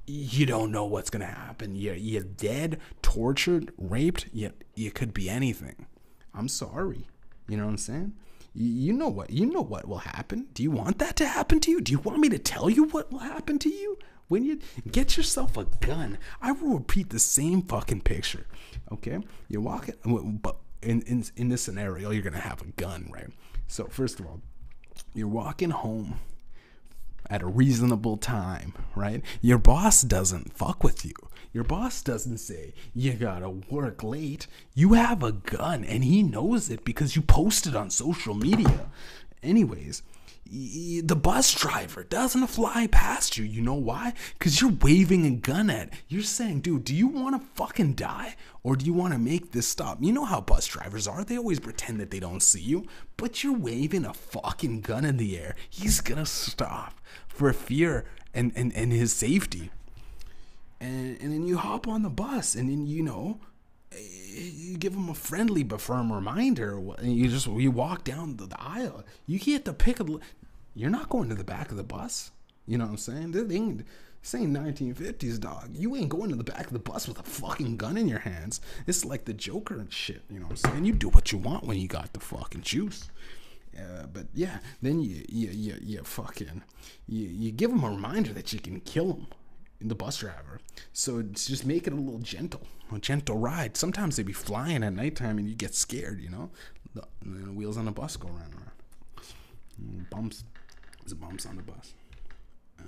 you 0.05 0.45
don't 0.45 0.71
know 0.71 0.85
what's 0.85 1.09
gonna 1.09 1.25
happen. 1.25 1.75
You're 1.75 1.95
you're 1.95 2.23
dead, 2.23 2.79
tortured, 3.01 3.71
raped. 3.77 4.27
You 4.33 4.51
you 4.75 4.91
could 4.91 5.13
be 5.13 5.29
anything. 5.29 5.85
I'm 6.33 6.47
sorry. 6.47 7.07
You 7.47 7.57
know 7.57 7.65
what 7.65 7.71
I'm 7.71 7.77
saying? 7.77 8.13
You, 8.53 8.67
you 8.67 8.93
know 8.93 9.07
what 9.07 9.29
you 9.29 9.45
know 9.45 9.61
what 9.61 9.87
will 9.87 9.99
happen. 9.99 10.47
Do 10.53 10.63
you 10.63 10.71
want 10.71 10.99
that 10.99 11.15
to 11.17 11.27
happen 11.27 11.59
to 11.61 11.71
you? 11.71 11.81
Do 11.81 11.91
you 11.91 11.99
want 11.99 12.19
me 12.19 12.29
to 12.29 12.39
tell 12.39 12.69
you 12.69 12.85
what 12.85 13.11
will 13.11 13.19
happen 13.19 13.59
to 13.59 13.69
you? 13.69 13.97
When 14.27 14.43
you 14.43 14.59
get 14.89 15.15
yourself 15.15 15.57
a 15.57 15.65
gun, 15.65 16.17
I 16.41 16.53
will 16.53 16.77
repeat 16.77 17.09
the 17.09 17.19
same 17.19 17.61
fucking 17.61 18.01
picture. 18.01 18.45
Okay, 18.91 19.19
you're 19.47 19.61
walking, 19.61 19.95
but 20.41 20.57
in 20.81 21.01
in 21.03 21.23
in 21.35 21.49
this 21.49 21.61
scenario, 21.61 22.11
you're 22.11 22.23
gonna 22.23 22.39
have 22.39 22.61
a 22.61 22.65
gun, 22.65 23.09
right? 23.13 23.29
So 23.67 23.85
first 23.85 24.19
of 24.19 24.25
all, 24.25 24.41
you're 25.13 25.27
walking 25.27 25.69
home 25.69 26.19
at 27.29 27.41
a 27.41 27.47
reasonable 27.47 28.17
time, 28.17 28.73
right? 28.95 29.21
Your 29.41 29.57
boss 29.57 30.01
doesn't 30.01 30.57
fuck 30.57 30.83
with 30.83 31.05
you. 31.05 31.13
Your 31.53 31.63
boss 31.63 32.01
doesn't 32.01 32.39
say, 32.39 32.73
you 32.95 33.13
gotta 33.13 33.49
work 33.49 34.01
late. 34.03 34.47
You 34.73 34.93
have 34.93 35.21
a 35.21 35.31
gun 35.31 35.83
and 35.83 36.03
he 36.03 36.23
knows 36.23 36.69
it 36.69 36.83
because 36.83 37.15
you 37.15 37.21
posted 37.21 37.75
on 37.75 37.89
social 37.91 38.33
media. 38.33 38.89
Anyways, 39.43 40.01
the 40.45 41.15
bus 41.15 41.53
driver 41.53 42.03
doesn't 42.03 42.47
fly 42.47 42.87
past 42.87 43.37
you. 43.37 43.45
You 43.45 43.61
know 43.61 43.73
why? 43.73 44.13
Because 44.37 44.61
you're 44.61 44.71
waving 44.81 45.25
a 45.25 45.31
gun 45.31 45.69
at. 45.69 45.91
You're 46.07 46.23
saying, 46.23 46.61
dude, 46.61 46.83
do 46.83 46.93
you 46.93 47.07
want 47.07 47.41
to 47.41 47.47
fucking 47.55 47.93
die 47.93 48.35
or 48.61 48.75
do 48.75 48.85
you 48.85 48.93
want 48.93 49.13
to 49.13 49.19
make 49.19 49.51
this 49.51 49.67
stop? 49.67 49.97
You 50.01 50.11
know 50.11 50.25
how 50.25 50.41
bus 50.41 50.67
drivers 50.67 51.07
are. 51.07 51.23
They 51.23 51.37
always 51.37 51.59
pretend 51.59 51.99
that 51.99 52.11
they 52.11 52.19
don't 52.19 52.43
see 52.43 52.61
you, 52.61 52.85
but 53.17 53.43
you're 53.43 53.57
waving 53.57 54.05
a 54.05 54.13
fucking 54.13 54.81
gun 54.81 55.05
in 55.05 55.17
the 55.17 55.37
air. 55.37 55.55
He's 55.69 56.01
gonna 56.01 56.25
stop 56.25 56.99
for 57.27 57.51
fear 57.53 58.05
and, 58.33 58.51
and, 58.55 58.73
and 58.75 58.91
his 58.91 59.13
safety. 59.13 59.71
And, 60.79 61.19
and 61.21 61.33
then 61.33 61.47
you 61.47 61.57
hop 61.57 61.87
on 61.87 62.03
the 62.03 62.09
bus 62.09 62.55
and 62.55 62.69
then, 62.69 62.85
you 62.85 63.01
know, 63.01 63.39
you 63.99 64.77
give 64.77 64.93
them 64.93 65.09
a 65.09 65.13
friendly 65.13 65.63
but 65.63 65.81
firm 65.81 66.11
reminder. 66.11 66.81
You 67.01 67.27
just 67.29 67.47
you 67.47 67.71
walk 67.71 68.03
down 68.03 68.37
the, 68.37 68.49
aisle. 68.57 69.03
You 69.25 69.39
get 69.39 69.65
to 69.65 69.73
pick 69.73 69.99
a. 69.99 70.05
You're 70.75 70.89
not 70.89 71.09
going 71.09 71.29
to 71.29 71.35
the 71.35 71.43
back 71.43 71.71
of 71.71 71.77
the 71.77 71.83
bus. 71.83 72.31
You 72.65 72.77
know 72.77 72.85
what 72.85 72.91
I'm 72.91 72.97
saying? 72.97 73.31
This 73.31 73.51
ain't, 73.51 73.85
this 74.21 74.35
ain't 74.35 74.55
1950s, 74.55 75.39
dog. 75.39 75.69
You 75.73 75.95
ain't 75.95 76.09
going 76.09 76.29
to 76.29 76.35
the 76.35 76.43
back 76.43 76.67
of 76.67 76.73
the 76.73 76.79
bus 76.79 77.07
with 77.07 77.19
a 77.19 77.23
fucking 77.23 77.77
gun 77.77 77.97
in 77.97 78.07
your 78.07 78.19
hands. 78.19 78.61
It's 78.87 79.05
like 79.05 79.25
the 79.25 79.33
Joker 79.33 79.75
and 79.75 79.91
shit. 79.91 80.23
You 80.29 80.39
know 80.39 80.45
what 80.47 80.65
I'm 80.65 80.71
saying? 80.71 80.85
You 80.85 80.93
do 80.93 81.09
what 81.09 81.31
you 81.31 81.37
want 81.37 81.65
when 81.65 81.77
you 81.77 81.87
got 81.87 82.13
the 82.13 82.19
fucking 82.21 82.61
juice. 82.61 83.09
Uh, 83.77 84.05
but 84.11 84.27
yeah, 84.33 84.59
then 84.81 84.99
you 85.01 85.23
you 85.27 85.49
you, 85.49 85.77
you 85.81 86.03
fucking 86.03 86.61
you, 87.07 87.27
you 87.27 87.51
give 87.51 87.71
them 87.71 87.83
a 87.83 87.89
reminder 87.89 88.31
that 88.31 88.53
you 88.53 88.59
can 88.59 88.79
kill 88.81 89.27
him, 89.83 89.89
the 89.89 89.95
bus 89.95 90.17
driver. 90.17 90.59
So 90.93 91.21
just 91.21 91.65
make 91.65 91.87
it 91.87 91.93
a 91.93 91.95
little 91.95 92.19
gentle, 92.19 92.67
a 92.93 92.99
gentle 92.99 93.37
ride. 93.37 93.77
Sometimes 93.77 94.15
they 94.15 94.23
be 94.23 94.33
flying 94.33 94.83
at 94.83 94.93
nighttime 94.93 95.37
and 95.37 95.47
you 95.47 95.55
get 95.55 95.75
scared, 95.75 96.21
you 96.21 96.29
know. 96.29 96.49
The, 96.95 97.01
wheels 97.51 97.77
on 97.77 97.85
the 97.85 97.91
bus 97.91 98.17
go 98.17 98.27
around, 98.27 98.53
around. 98.53 100.09
Bumps, 100.09 100.43
there's 101.01 101.13
bumps 101.13 101.45
on 101.45 101.57
the 101.57 101.63
bus. 101.63 101.93
Uh, 102.79 102.83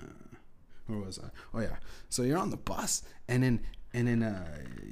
where 0.88 1.00
was 1.00 1.20
I? 1.20 1.30
Oh 1.54 1.62
yeah. 1.62 1.78
So 2.10 2.24
you're 2.24 2.38
on 2.38 2.52
the 2.52 2.58
bus, 2.58 3.02
and 3.28 3.42
then 3.44 3.62
and 3.94 4.08
then 4.08 4.24
uh, 4.24 4.46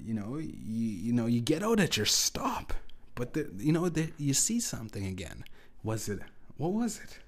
you 0.04 0.14
know 0.14 0.38
you 0.38 0.50
you 0.50 1.14
know 1.14 1.28
you 1.28 1.40
get 1.40 1.62
out 1.62 1.80
at 1.80 1.98
your 1.98 2.08
stop, 2.08 2.74
but 3.14 3.34
the, 3.34 3.50
you 3.58 3.72
know 3.72 3.90
the, 3.90 4.12
you 4.18 4.34
see 4.34 4.60
something 4.60 5.06
again 5.06 5.44
was 5.84 6.10
it? 6.10 6.20
What 6.58 6.74
was 6.74 7.00
it? 7.00 7.20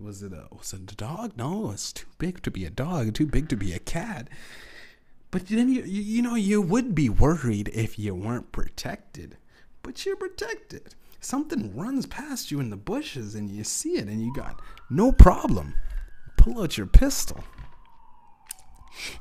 Was 0.00 0.22
it 0.22 0.32
a 0.32 0.48
was 0.50 0.72
it 0.72 0.90
a 0.92 0.96
dog? 0.96 1.36
No, 1.36 1.70
it's 1.70 1.92
too 1.92 2.06
big 2.18 2.42
to 2.42 2.50
be 2.50 2.64
a 2.64 2.70
dog. 2.70 3.14
Too 3.14 3.26
big 3.26 3.48
to 3.48 3.56
be 3.56 3.72
a 3.72 3.78
cat. 3.78 4.28
But 5.30 5.46
then 5.48 5.68
you 5.68 5.82
you, 5.82 6.22
know 6.22 6.34
you 6.34 6.60
would 6.60 6.94
be 6.94 7.08
worried 7.08 7.70
if 7.72 7.98
you 7.98 8.14
weren't 8.14 8.52
protected. 8.52 9.36
But 9.82 10.04
you're 10.04 10.16
protected. 10.16 10.94
Something 11.20 11.74
runs 11.76 12.06
past 12.06 12.50
you 12.50 12.60
in 12.60 12.70
the 12.70 12.76
bushes 12.76 13.34
and 13.34 13.50
you 13.50 13.64
see 13.64 13.96
it 13.96 14.08
and 14.08 14.22
you 14.22 14.34
got 14.34 14.60
no 14.90 15.12
problem. 15.12 15.74
Pull 16.36 16.60
out 16.60 16.76
your 16.76 16.86
pistol. 16.86 17.44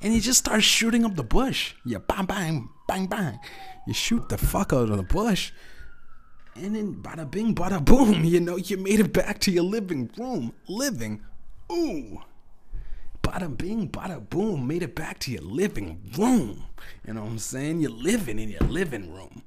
And 0.02 0.14
you 0.14 0.22
just 0.22 0.40
start 0.40 0.64
shooting 0.64 1.06
up 1.06 1.16
the 1.16 1.24
bush. 1.24 1.74
You 1.86 2.00
bang 2.00 2.26
bang 2.26 2.70
bang 2.88 3.06
bang. 3.08 3.40
You 3.88 3.94
shoot 3.94 4.30
the 4.30 4.38
fuck 4.38 4.74
out 4.74 4.90
of 4.90 4.98
the 4.98 5.04
bush 5.04 5.52
and 6.56 6.76
then 6.76 6.96
bada 6.96 7.30
bing, 7.30 7.56
bada 7.56 7.84
boom, 7.84 8.24
you 8.24 8.40
know, 8.40 8.58
you 8.58 8.78
made 8.78 9.00
it 9.00 9.14
back 9.14 9.40
to 9.42 9.52
your 9.52 9.64
living 9.64 10.10
room. 10.18 10.54
Living. 10.68 11.24
Ooh. 11.72 12.22
Bada 13.22 13.56
bing, 13.56 13.90
bada 13.90 14.30
boom, 14.30 14.68
made 14.68 14.84
it 14.84 14.96
back 14.96 15.20
to 15.20 15.32
your 15.32 15.42
living 15.42 16.02
room. 16.18 16.64
You 17.08 17.14
know 17.14 17.22
what 17.22 17.32
I'm 17.32 17.40
saying? 17.40 17.80
You're 17.80 17.92
living 17.92 18.38
in 18.38 18.50
your 18.50 18.62
living 18.62 19.14
room. 19.14 19.44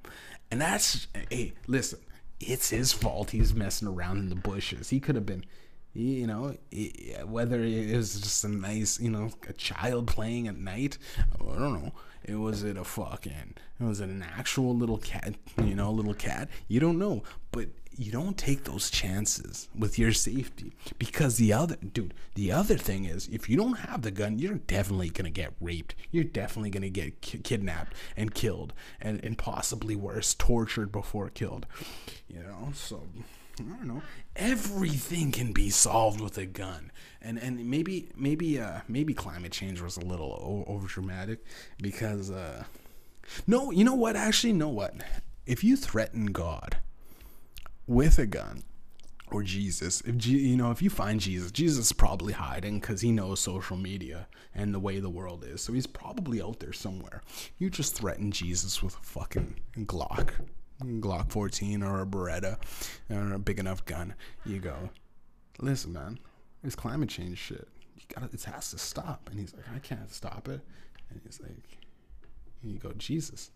And 0.51 0.61
that's, 0.61 1.09
hey, 1.31 1.55
listen, 1.67 1.99
it's 2.41 2.71
his 2.71 2.93
fault 2.93 3.31
he's 3.31 3.55
messing 3.55 3.89
around 3.89 4.19
in 4.19 4.29
the 4.29 4.35
bushes. 4.37 4.91
He 4.91 5.01
could 5.01 5.15
have 5.15 5.27
been, 5.27 5.45
you 5.93 6.27
know, 6.27 6.57
whether 7.25 7.63
it 7.63 7.95
was 7.95 8.21
just 8.21 8.45
a 8.45 8.49
nice, 8.49 9.01
you 9.01 9.11
know, 9.11 9.31
a 9.49 9.53
child 9.53 10.07
playing 10.07 10.49
at 10.49 10.57
night, 10.57 10.99
I 11.35 11.45
don't 11.45 11.83
know. 11.83 11.93
It 12.27 12.35
was 12.35 12.65
it 12.65 12.77
a 12.77 12.83
fucking 12.85 13.55
It 13.81 13.85
was 13.85 14.01
it 14.01 14.09
an 14.09 14.23
actual 14.37 14.77
little 14.77 14.99
cat, 14.99 15.35
you 15.63 15.75
know, 15.77 15.89
a 15.89 15.93
little 15.93 16.15
cat? 16.15 16.49
You 16.67 16.81
don't 16.81 16.99
know, 16.99 17.23
but 17.53 17.69
you 17.99 18.11
don't 18.13 18.37
take 18.37 18.65
those 18.65 18.91
chances 18.91 19.69
with 19.79 19.99
your 19.99 20.13
safety 20.13 20.73
because 20.99 21.37
the 21.37 21.53
other 21.53 21.77
dude, 21.77 22.13
the 22.35 22.51
other 22.53 22.77
thing 22.77 23.05
is 23.05 23.29
if 23.29 23.49
you 23.49 23.57
don't 23.57 23.79
have 23.79 24.03
the 24.03 24.11
gun, 24.11 24.39
you're 24.39 24.55
definitely 24.55 25.09
going 25.09 25.25
to 25.25 25.31
get 25.31 25.55
raped. 25.61 25.95
You're 26.11 26.25
definitely 26.25 26.71
going 26.71 26.83
to 26.83 26.91
get 26.91 27.21
ki- 27.21 27.39
kidnapped 27.39 27.95
and 28.17 28.35
killed 28.35 28.73
and 29.01 29.25
and 29.25 29.39
possibly 29.39 29.95
worse, 29.97 30.35
tortured 30.35 30.91
before 30.91 31.31
killed. 31.31 31.65
You 32.29 32.41
know, 32.41 32.71
so 32.75 33.05
I 33.59 33.63
don't 33.63 33.87
know. 33.87 34.03
Everything 34.35 35.33
can 35.33 35.53
be 35.53 35.71
solved 35.71 36.21
with 36.21 36.37
a 36.37 36.47
gun, 36.47 36.93
and 37.23 37.39
and 37.39 37.71
maybe 37.71 38.11
maybe 38.15 38.61
uh 38.61 38.81
maybe 38.87 39.15
climate 39.15 39.53
change 39.53 39.81
was 39.81 39.97
a 39.97 40.05
little 40.05 40.65
over 40.67 40.87
dramatic 40.87 41.45
because 41.81 42.31
uh 42.31 42.65
no, 43.47 43.71
you 43.71 43.83
know 43.85 43.95
what? 43.95 44.15
Actually, 44.15 44.53
know 44.53 44.69
what? 44.69 44.95
If 45.47 45.65
you 45.65 45.77
threaten 45.77 46.27
God 46.27 46.77
with 47.87 48.19
a 48.19 48.27
gun 48.27 48.63
or 49.31 49.43
Jesus, 49.43 50.03
if 50.03 50.27
you 50.27 50.57
know 50.57 50.71
if 50.71 50.83
you 50.83 50.91
find 50.91 51.19
Jesus, 51.19 51.51
Jesus 51.51 51.87
is 51.87 51.93
probably 51.93 52.35
hiding 52.35 52.79
because 52.79 53.01
he 53.01 53.11
knows 53.11 53.41
social 53.41 53.77
media 53.77 54.29
and 54.55 54.75
the 54.75 54.81
way 54.81 55.01
the 55.01 55.11
world 55.11 55.45
is, 55.45 55.63
so 55.63 55.73
he's 55.73 55.87
probably 55.87 56.43
out 56.43 56.61
there 56.61 56.73
somewhere. 56.73 57.23
You 57.59 57.71
just 57.71 57.95
threaten 57.95 58.33
Jesus 58.33 58.83
with 58.83 58.97
a 58.97 59.03
fucking 59.03 59.57
Glock 59.79 60.31
Glock 60.83 61.31
14 61.31 61.83
or 61.83 62.03
a 62.03 62.07
Beretta 62.07 62.59
or 63.11 63.33
a 63.33 63.39
big 63.39 63.59
enough 63.59 63.85
gun, 63.85 64.15
you 64.45 64.59
go, 64.59 64.91
listen, 65.61 65.93
man, 65.93 66.19
it's 66.63 66.75
climate 66.75 67.09
change 67.09 67.39
shit. 67.39 67.69
You 67.97 68.03
gotta, 68.15 68.33
it 68.33 68.45
has 68.45 68.71
to 68.73 68.79
stop. 68.79 69.29
And 69.31 69.41
he's 69.41 69.55
like, 69.55 69.65
I 69.75 69.79
can't 69.79 70.13
stop 70.13 70.49
it. 70.49 70.61
And 71.11 71.21
he's 71.25 71.41
like, 71.41 71.79
and 72.63 72.73
you 72.73 72.79
go, 72.79 72.93
Jesus, 72.99 73.51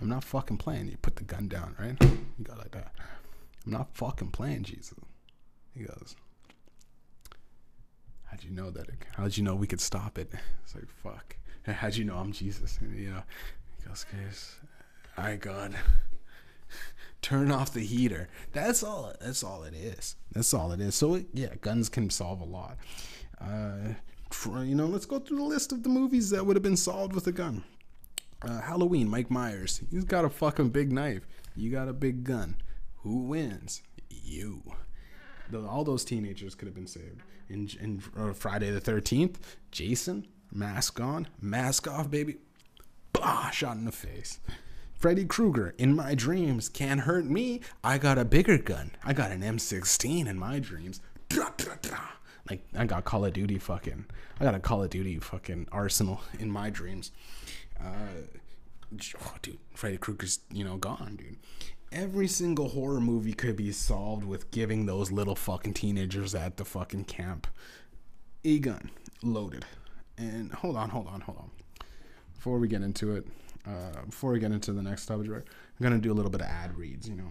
I'm 0.00 0.08
not 0.08 0.24
fucking 0.24 0.56
playing. 0.58 0.88
You 0.88 0.96
put 0.96 1.16
the 1.16 1.24
gun 1.24 1.48
down, 1.48 1.76
right? 1.78 1.96
You 2.38 2.44
go 2.44 2.54
like 2.56 2.70
that. 2.72 2.92
I'm 3.66 3.72
not 3.72 3.88
fucking 3.94 4.30
playing, 4.30 4.62
Jesus. 4.62 4.94
He 5.76 5.84
goes, 5.84 6.16
How'd 8.24 8.44
you 8.44 8.50
know 8.50 8.70
that? 8.70 8.88
It, 8.88 8.94
how'd 9.16 9.36
you 9.36 9.42
know 9.42 9.54
we 9.54 9.66
could 9.66 9.80
stop 9.80 10.18
it? 10.18 10.32
It's 10.64 10.74
like, 10.74 10.88
fuck. 11.02 11.36
How'd 11.66 11.96
you 11.96 12.04
know 12.04 12.16
I'm 12.16 12.32
Jesus? 12.32 12.78
And, 12.80 12.98
you 12.98 13.10
know, 13.10 13.22
he 13.82 13.88
goes, 13.88 14.06
all 15.18 15.24
right, 15.24 15.40
God. 15.40 15.74
Turn 17.22 17.50
off 17.50 17.72
the 17.72 17.80
heater. 17.80 18.28
That's 18.52 18.84
all. 18.84 19.12
That's 19.20 19.42
all 19.42 19.64
it 19.64 19.74
is. 19.74 20.14
That's 20.32 20.54
all 20.54 20.70
it 20.70 20.80
is. 20.80 20.94
So 20.94 21.20
yeah, 21.34 21.54
guns 21.60 21.88
can 21.88 22.08
solve 22.08 22.40
a 22.40 22.44
lot. 22.44 22.78
Uh, 23.40 23.94
you 24.62 24.76
know, 24.76 24.86
let's 24.86 25.06
go 25.06 25.18
through 25.18 25.38
the 25.38 25.42
list 25.42 25.72
of 25.72 25.82
the 25.82 25.88
movies 25.88 26.30
that 26.30 26.46
would 26.46 26.54
have 26.54 26.62
been 26.62 26.76
solved 26.76 27.14
with 27.14 27.26
a 27.26 27.32
gun. 27.32 27.64
Uh, 28.42 28.60
Halloween, 28.60 29.08
Mike 29.08 29.30
Myers. 29.30 29.80
He's 29.90 30.04
got 30.04 30.24
a 30.24 30.30
fucking 30.30 30.68
big 30.68 30.92
knife. 30.92 31.26
You 31.56 31.72
got 31.72 31.88
a 31.88 31.92
big 31.92 32.22
gun. 32.22 32.54
Who 32.98 33.22
wins? 33.22 33.82
You. 34.08 34.62
The, 35.50 35.66
all 35.66 35.82
those 35.82 36.04
teenagers 36.04 36.54
could 36.54 36.68
have 36.68 36.74
been 36.76 36.86
saved. 36.86 37.22
In, 37.48 37.68
in 37.80 38.02
uh, 38.16 38.34
Friday 38.34 38.70
the 38.70 38.80
13th, 38.80 39.36
Jason, 39.72 40.28
mask 40.52 41.00
on, 41.00 41.26
mask 41.40 41.88
off, 41.88 42.08
baby. 42.08 42.36
Bah, 43.12 43.50
shot 43.50 43.76
in 43.76 43.84
the 43.84 43.92
face. 43.92 44.38
Freddy 44.98 45.24
Krueger, 45.24 45.74
in 45.78 45.94
my 45.94 46.16
dreams, 46.16 46.68
can't 46.68 47.02
hurt 47.02 47.24
me. 47.24 47.60
I 47.84 47.98
got 47.98 48.18
a 48.18 48.24
bigger 48.24 48.58
gun. 48.58 48.90
I 49.04 49.12
got 49.12 49.30
an 49.30 49.42
M16 49.42 50.26
in 50.26 50.36
my 50.36 50.58
dreams. 50.58 51.00
Like, 52.50 52.64
I 52.76 52.84
got 52.84 53.04
Call 53.04 53.24
of 53.24 53.32
Duty 53.32 53.58
fucking. 53.58 54.06
I 54.40 54.44
got 54.44 54.56
a 54.56 54.58
Call 54.58 54.82
of 54.82 54.90
Duty 54.90 55.18
fucking 55.20 55.68
arsenal 55.70 56.22
in 56.40 56.50
my 56.50 56.68
dreams. 56.68 57.12
Uh, 57.80 58.26
oh, 59.22 59.34
dude, 59.40 59.58
Freddy 59.72 59.98
Krueger's, 59.98 60.40
you 60.50 60.64
know, 60.64 60.76
gone, 60.76 61.14
dude. 61.16 61.36
Every 61.92 62.26
single 62.26 62.70
horror 62.70 63.00
movie 63.00 63.34
could 63.34 63.54
be 63.54 63.70
solved 63.70 64.24
with 64.24 64.50
giving 64.50 64.86
those 64.86 65.12
little 65.12 65.36
fucking 65.36 65.74
teenagers 65.74 66.34
at 66.34 66.56
the 66.56 66.64
fucking 66.64 67.04
camp 67.04 67.46
a 68.44 68.58
gun 68.58 68.90
loaded. 69.22 69.64
And 70.16 70.52
hold 70.52 70.76
on, 70.76 70.90
hold 70.90 71.06
on, 71.06 71.20
hold 71.20 71.38
on. 71.38 71.50
Before 72.34 72.58
we 72.58 72.66
get 72.66 72.82
into 72.82 73.14
it, 73.14 73.26
uh, 73.68 74.04
before 74.06 74.32
we 74.32 74.38
get 74.38 74.52
into 74.52 74.72
the 74.72 74.82
next 74.82 75.06
topic, 75.06 75.26
I'm 75.28 75.42
gonna 75.82 75.98
do 75.98 76.12
a 76.12 76.14
little 76.14 76.30
bit 76.30 76.40
of 76.40 76.46
ad 76.46 76.76
reads. 76.76 77.08
You 77.08 77.16
know, 77.16 77.28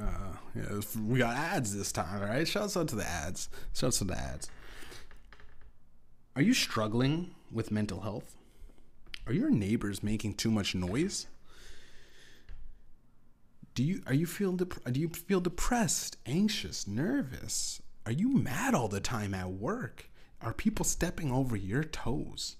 uh, 0.00 0.36
yeah, 0.54 0.80
we 1.06 1.18
got 1.18 1.36
ads 1.36 1.76
this 1.76 1.92
time, 1.92 2.22
all 2.22 2.28
right? 2.28 2.46
Shouts 2.46 2.76
out 2.76 2.88
to 2.88 2.96
the 2.96 3.06
ads. 3.06 3.48
Shouts 3.74 3.98
to 3.98 4.04
the 4.04 4.16
ads. 4.16 4.50
Are 6.36 6.42
you 6.42 6.54
struggling 6.54 7.34
with 7.52 7.70
mental 7.70 8.00
health? 8.00 8.36
Are 9.26 9.32
your 9.32 9.50
neighbors 9.50 10.02
making 10.02 10.34
too 10.34 10.50
much 10.50 10.74
noise? 10.74 11.26
Do 13.74 13.84
you 13.84 14.02
are 14.06 14.14
you 14.14 14.26
feel 14.26 14.52
dep- 14.52 14.92
do 14.92 15.00
you 15.00 15.08
feel 15.08 15.40
depressed, 15.40 16.16
anxious, 16.26 16.86
nervous? 16.86 17.82
Are 18.06 18.12
you 18.12 18.28
mad 18.28 18.74
all 18.74 18.88
the 18.88 19.00
time 19.00 19.34
at 19.34 19.50
work? 19.50 20.10
Are 20.40 20.54
people 20.54 20.84
stepping 20.84 21.30
over 21.30 21.56
your 21.56 21.84
toes? 21.84 22.56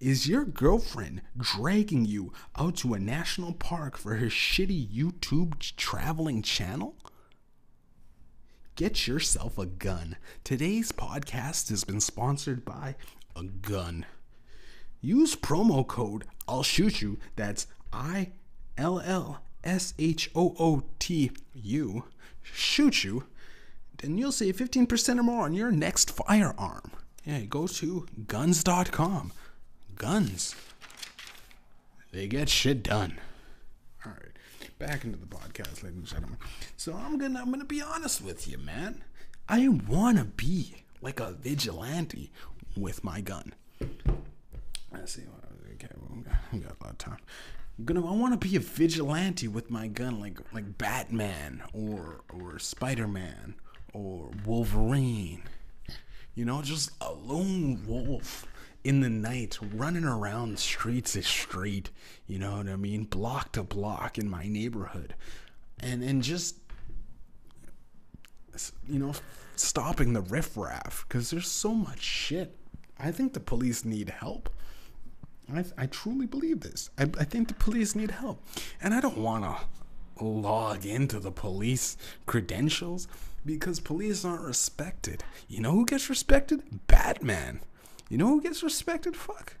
Is 0.00 0.26
your 0.26 0.46
girlfriend 0.46 1.20
dragging 1.36 2.06
you 2.06 2.32
out 2.58 2.76
to 2.76 2.94
a 2.94 2.98
national 2.98 3.52
park 3.52 3.98
for 3.98 4.14
her 4.14 4.28
shitty 4.28 4.88
YouTube 4.88 5.58
traveling 5.76 6.40
channel? 6.40 6.96
Get 8.76 9.06
yourself 9.06 9.58
a 9.58 9.66
gun. 9.66 10.16
Today's 10.42 10.90
podcast 10.90 11.68
has 11.68 11.84
been 11.84 12.00
sponsored 12.00 12.64
by 12.64 12.96
a 13.36 13.42
gun. 13.42 14.06
Use 15.02 15.36
promo 15.36 15.86
code 15.86 16.24
I'll 16.48 16.62
shoot 16.62 17.02
you. 17.02 17.18
That's 17.36 17.66
I 17.92 18.30
L 18.78 19.00
L 19.00 19.42
S 19.62 19.92
H 19.98 20.30
O 20.34 20.56
O 20.58 20.82
T 20.98 21.30
U. 21.52 22.04
Shoot 22.42 23.04
you. 23.04 23.24
Then 23.98 24.16
you'll 24.16 24.32
save 24.32 24.56
15% 24.56 25.18
or 25.18 25.22
more 25.22 25.44
on 25.44 25.52
your 25.52 25.70
next 25.70 26.10
firearm. 26.10 26.90
Yeah, 27.22 27.40
go 27.40 27.66
to 27.66 28.06
guns.com 28.26 29.32
guns. 30.00 30.54
They 32.10 32.26
get 32.26 32.48
shit 32.48 32.82
done. 32.82 33.18
All 34.06 34.12
right, 34.12 34.32
back 34.78 35.04
into 35.04 35.18
the 35.18 35.26
podcast, 35.26 35.82
ladies 35.82 35.98
and 35.98 36.06
gentlemen. 36.06 36.38
So 36.78 36.94
I'm 36.94 37.18
gonna 37.18 37.38
I'm 37.38 37.50
gonna 37.50 37.66
be 37.66 37.82
honest 37.82 38.22
with 38.22 38.48
you, 38.48 38.56
man. 38.56 39.04
I 39.46 39.68
wanna 39.68 40.24
be 40.24 40.74
like 41.02 41.20
a 41.20 41.32
vigilante 41.32 42.32
with 42.74 43.04
my 43.04 43.20
gun. 43.20 43.52
Let's 44.90 45.12
see. 45.12 45.22
Okay, 45.74 45.88
we 46.50 46.60
got 46.60 46.72
a 46.80 46.82
lot 46.82 46.92
of 46.92 46.98
time. 46.98 47.18
I'm 47.78 47.84
gonna 47.84 48.06
I 48.06 48.16
want 48.16 48.40
to 48.40 48.48
be 48.48 48.56
a 48.56 48.60
vigilante 48.60 49.48
with 49.48 49.70
my 49.70 49.86
gun, 49.86 50.18
like 50.18 50.38
like 50.54 50.78
Batman 50.78 51.62
or 51.74 52.22
or 52.32 52.58
Spider 52.58 53.06
Man 53.06 53.54
or 53.92 54.30
Wolverine. 54.46 55.42
You 56.34 56.46
know, 56.46 56.62
just 56.62 56.90
a 57.02 57.12
lone 57.12 57.84
wolf 57.86 58.46
in 58.82 59.00
the 59.00 59.10
night 59.10 59.58
running 59.74 60.04
around 60.04 60.58
street 60.58 61.06
to 61.06 61.22
street, 61.22 61.90
you 62.26 62.38
know 62.38 62.56
what 62.56 62.68
I 62.68 62.76
mean, 62.76 63.04
block 63.04 63.52
to 63.52 63.62
block 63.62 64.18
in 64.18 64.28
my 64.28 64.46
neighborhood. 64.46 65.14
And 65.78 66.02
and 66.02 66.22
just 66.22 66.56
you 68.88 68.98
know, 68.98 69.14
stopping 69.56 70.12
the 70.12 70.20
riffraff 70.20 71.04
because 71.08 71.30
there's 71.30 71.50
so 71.50 71.74
much 71.74 72.00
shit. 72.00 72.56
I 72.98 73.10
think 73.10 73.32
the 73.32 73.40
police 73.40 73.84
need 73.84 74.10
help. 74.10 74.50
I, 75.52 75.64
I 75.76 75.86
truly 75.86 76.26
believe 76.26 76.60
this. 76.60 76.90
I, 76.98 77.04
I 77.18 77.24
think 77.24 77.48
the 77.48 77.54
police 77.54 77.94
need 77.94 78.10
help. 78.10 78.42
And 78.80 78.94
I 78.94 79.00
don't 79.00 79.18
want 79.18 79.44
to 79.44 80.24
log 80.24 80.84
into 80.84 81.18
the 81.18 81.32
police 81.32 81.96
credentials 82.26 83.08
because 83.44 83.80
police 83.80 84.24
aren't 84.24 84.42
respected. 84.42 85.24
You 85.48 85.60
know 85.60 85.72
who 85.72 85.86
gets 85.86 86.10
respected? 86.10 86.62
Batman. 86.86 87.60
You 88.10 88.18
know 88.18 88.26
who 88.26 88.42
gets 88.42 88.62
respected? 88.62 89.16
Fuck. 89.16 89.56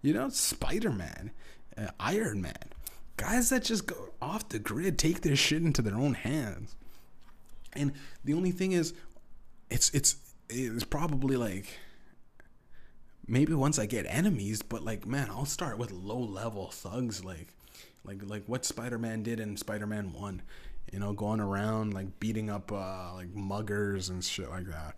You 0.00 0.14
know, 0.14 0.28
Spider 0.30 0.90
Man, 0.92 1.32
uh, 1.76 1.88
Iron 2.00 2.40
Man. 2.40 2.54
Guys 3.16 3.50
that 3.50 3.64
just 3.64 3.86
go 3.86 4.10
off 4.22 4.48
the 4.48 4.60
grid, 4.60 4.96
take 4.96 5.20
their 5.20 5.34
shit 5.34 5.62
into 5.62 5.82
their 5.82 5.96
own 5.96 6.14
hands. 6.14 6.76
And 7.72 7.92
the 8.24 8.34
only 8.34 8.52
thing 8.52 8.72
is, 8.72 8.94
it's 9.68 9.90
it's 9.90 10.16
it's 10.48 10.84
probably 10.84 11.36
like 11.36 11.66
maybe 13.26 13.52
once 13.52 13.80
I 13.80 13.86
get 13.86 14.06
enemies, 14.08 14.62
but 14.62 14.84
like 14.84 15.04
man, 15.04 15.28
I'll 15.30 15.44
start 15.44 15.76
with 15.76 15.90
low 15.90 16.20
level 16.20 16.70
thugs 16.70 17.24
like 17.24 17.48
like 18.04 18.20
like 18.24 18.44
what 18.46 18.64
Spider 18.64 18.98
Man 18.98 19.24
did 19.24 19.40
in 19.40 19.56
Spider 19.56 19.88
Man 19.88 20.12
One. 20.12 20.42
You 20.92 21.00
know, 21.00 21.12
going 21.12 21.40
around 21.40 21.92
like 21.94 22.20
beating 22.20 22.48
up 22.48 22.70
uh, 22.70 23.12
like 23.14 23.34
muggers 23.34 24.08
and 24.08 24.24
shit 24.24 24.48
like 24.48 24.66
that 24.66 24.94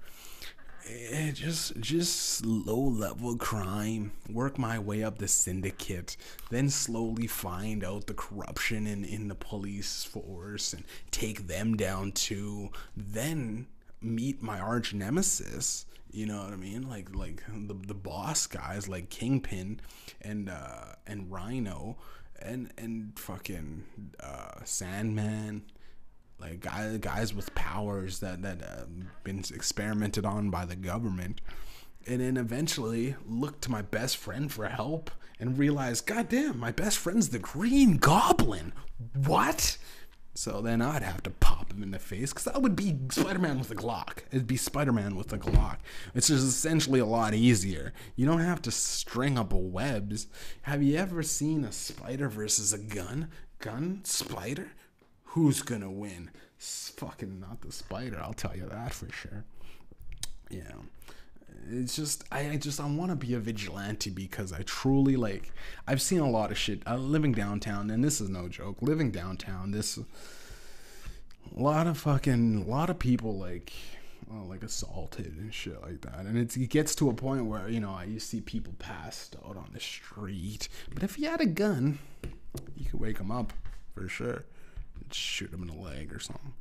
it 0.93 1.33
just 1.35 1.79
just 1.81 2.45
low 2.45 2.81
level 2.81 3.37
crime. 3.37 4.13
Work 4.29 4.59
my 4.59 4.79
way 4.79 5.03
up 5.03 5.19
the 5.19 5.29
syndicate 5.29 6.17
then 6.51 6.69
slowly 6.71 7.27
find 7.27 7.85
out 7.85 8.07
the 8.07 8.15
corruption 8.15 8.87
in 8.87 9.05
in 9.05 9.29
the 9.29 9.35
police 9.35 10.05
force 10.05 10.73
and 10.73 10.85
take 11.11 11.47
them 11.47 11.77
down 11.77 12.13
too 12.13 12.71
then 12.97 13.67
meet 14.01 14.43
my 14.43 14.59
arch 14.59 14.93
nemesis. 14.95 15.87
You 16.13 16.27
know 16.27 16.43
what 16.43 16.53
i 16.53 16.57
mean? 16.57 16.89
Like 16.89 17.15
like 17.15 17.43
the, 17.49 17.75
the 17.75 17.95
boss 17.95 18.47
guys 18.47 18.89
like 18.89 19.11
kingpin 19.11 19.81
and 20.21 20.49
uh 20.49 20.95
and 21.07 21.31
rhino 21.31 21.97
and 22.41 22.73
and 22.79 23.19
fucking 23.19 23.85
uh 24.21 24.65
sandman 24.65 25.63
like 26.41 26.61
guys, 26.61 26.99
guys 26.99 27.35
with 27.35 27.55
powers 27.55 28.21
that 28.21 28.43
that 28.43 28.63
uh, 28.63 28.85
been 29.25 29.45
experimented 29.53 30.25
on 30.25 30.51
by 30.51 30.65
the 30.65 30.77
government, 30.77 31.41
and 32.07 32.21
then 32.21 32.37
eventually 32.37 33.17
look 33.27 33.61
to 33.61 33.71
my 33.71 33.83
best 33.83 34.17
friend 34.17 34.51
for 34.51 34.69
help 34.69 35.11
and 35.39 35.59
realize, 35.59 36.01
goddamn, 36.01 36.59
my 36.59 36.71
best 36.71 36.99
friend's 36.99 37.31
the 37.31 37.39
Green 37.39 37.97
Goblin. 37.97 38.73
What? 39.15 39.79
So 40.35 40.61
then 40.61 40.81
I'd 40.81 41.03
have 41.03 41.23
to 41.25 41.31
pop 41.31 41.73
him 41.73 41.83
in 41.83 41.91
the 41.91 41.99
face 41.99 42.33
because 42.33 42.45
that 42.45 42.63
would 42.63 42.77
be 42.77 42.97
Spider 43.11 43.39
Man 43.39 43.59
with 43.59 43.71
a 43.71 43.75
Glock. 43.75 44.21
It'd 44.31 44.47
be 44.47 44.57
Spider 44.57 44.93
Man 44.93 45.17
with 45.17 45.33
a 45.33 45.39
Glock. 45.39 45.79
It's 46.15 46.29
just 46.29 46.47
essentially 46.47 47.01
a 47.01 47.07
lot 47.07 47.35
easier. 47.35 47.93
You 48.17 48.27
don't 48.27 48.41
have 48.41 48.63
to 48.63 48.71
string 48.71 49.37
up 49.37 49.53
webs. 49.53 50.29
Have 50.63 50.83
you 50.83 50.97
ever 50.97 51.23
seen 51.23 51.65
a 51.65 51.73
spider 51.73 52.29
versus 52.29 52.73
a 52.73 52.79
gun? 52.79 53.29
Gun? 53.59 54.01
Spider? 54.05 54.73
Who's 55.31 55.63
gonna 55.63 55.91
win? 55.91 56.31
It's 56.57 56.91
fucking 56.91 57.41
not 57.41 57.61
the 57.63 57.73
spider, 57.73 58.21
I'll 58.23 58.33
tell 58.33 58.57
you 58.57 58.67
that 58.67 58.93
for 58.93 59.11
sure. 59.13 59.45
Yeah. 60.51 60.73
It's 61.71 61.95
just 61.95 62.25
I, 62.33 62.51
I 62.51 62.57
just 62.57 62.81
I 62.81 62.87
want 62.87 63.11
to 63.11 63.17
be 63.17 63.35
a 63.35 63.39
vigilante 63.39 64.11
because 64.11 64.53
I 64.53 64.63
truly 64.63 65.17
like 65.17 65.53
I've 65.87 66.03
seen 66.03 66.21
a 66.21 66.29
lot 66.29 66.51
of 66.51 66.59
shit. 66.59 66.83
Uh, 66.87 66.97
living 66.97 67.33
downtown, 67.33 67.91
and 67.91 68.03
this 68.03 68.21
is 68.21 68.29
no 68.29 68.49
joke. 68.49 68.79
Living 68.81 69.11
downtown, 69.11 69.71
this 69.71 69.99
a 69.99 70.03
lot 71.55 71.87
of 71.87 71.99
fucking 71.99 72.65
a 72.67 72.71
lot 72.71 72.91
of 72.91 72.99
people 72.99 73.39
like 73.39 73.73
well, 74.29 74.47
like 74.47 74.63
assaulted 74.63 75.37
and 75.39 75.53
shit 75.53 75.81
like 75.83 76.01
that. 76.01 76.21
And 76.21 76.39
it 76.39 76.71
gets 76.71 76.95
to 76.97 77.11
a 77.11 77.15
point 77.15 77.47
where 77.47 77.69
you 77.69 77.81
know 77.81 78.01
you 78.07 78.21
see 78.21 78.41
people 78.41 78.73
passed 78.79 79.37
out 79.47 79.57
on 79.57 79.71
the 79.73 79.81
street. 79.81 80.69
But 80.93 81.03
if 81.03 81.19
you 81.19 81.29
had 81.29 81.41
a 81.41 81.47
gun, 81.47 81.99
you 82.77 82.87
could 82.91 83.01
wake 83.01 83.19
them 83.19 83.31
up 83.31 83.53
for 83.95 84.09
sure 84.09 84.45
shoot 85.11 85.53
him 85.53 85.63
in 85.63 85.69
the 85.69 85.83
leg 85.83 86.13
or 86.15 86.21
something. 86.21 86.53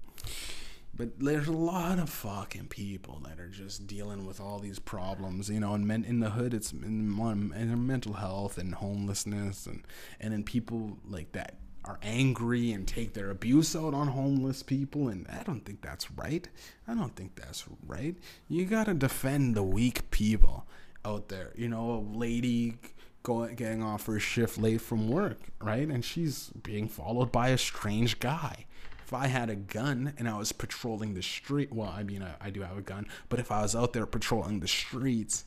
But 0.95 1.17
there's 1.19 1.47
a 1.47 1.53
lot 1.53 1.97
of 1.97 2.09
fucking 2.09 2.67
people 2.67 3.21
that 3.25 3.39
are 3.39 3.47
just 3.47 3.87
dealing 3.87 4.25
with 4.25 4.41
all 4.41 4.59
these 4.59 4.79
problems, 4.79 5.49
you 5.49 5.61
know. 5.61 5.73
And 5.73 5.87
men, 5.87 6.03
in 6.03 6.19
the 6.19 6.31
hood, 6.31 6.53
it's 6.53 6.73
in, 6.73 7.17
in 7.55 7.87
mental 7.87 8.13
health 8.13 8.57
and 8.57 8.75
homelessness, 8.75 9.65
and 9.65 9.83
and 10.19 10.33
then 10.33 10.43
people 10.43 10.97
like 11.07 11.31
that 11.31 11.55
are 11.85 11.99
angry 12.03 12.71
and 12.71 12.87
take 12.87 13.13
their 13.13 13.29
abuse 13.29 13.75
out 13.75 13.93
on 13.93 14.07
homeless 14.07 14.61
people 14.61 15.07
and 15.07 15.25
I 15.29 15.43
don't 15.43 15.65
think 15.65 15.81
that's 15.81 16.11
right. 16.11 16.47
I 16.87 16.93
don't 16.93 17.15
think 17.15 17.35
that's 17.35 17.65
right. 17.87 18.15
You 18.47 18.65
got 18.65 18.85
to 18.85 18.93
defend 18.93 19.55
the 19.55 19.63
weak 19.63 20.11
people 20.11 20.67
out 21.05 21.29
there. 21.29 21.51
You 21.55 21.69
know, 21.69 21.91
a 21.91 22.17
lady 22.17 22.77
going 23.23 23.55
getting 23.55 23.83
off 23.83 24.05
her 24.05 24.19
shift 24.19 24.57
late 24.57 24.81
from 24.81 25.09
work, 25.09 25.39
right? 25.61 25.87
And 25.87 26.03
she's 26.03 26.49
being 26.63 26.87
followed 26.87 27.31
by 27.31 27.49
a 27.49 27.57
strange 27.57 28.19
guy. 28.19 28.65
if 29.03 29.13
I 29.13 29.27
had 29.27 29.49
a 29.49 29.55
gun 29.55 30.13
and 30.17 30.29
I 30.29 30.37
was 30.37 30.51
patrolling 30.51 31.13
the 31.15 31.23
street, 31.23 31.73
well, 31.73 31.93
I 31.95 32.03
mean, 32.03 32.21
I, 32.21 32.47
I 32.47 32.49
do 32.51 32.61
have 32.61 32.77
a 32.77 32.81
gun, 32.81 33.07
but 33.27 33.39
if 33.39 33.51
I 33.51 33.61
was 33.61 33.75
out 33.75 33.93
there 33.93 34.05
patrolling 34.05 34.59
the 34.59 34.67
streets, 34.67 35.45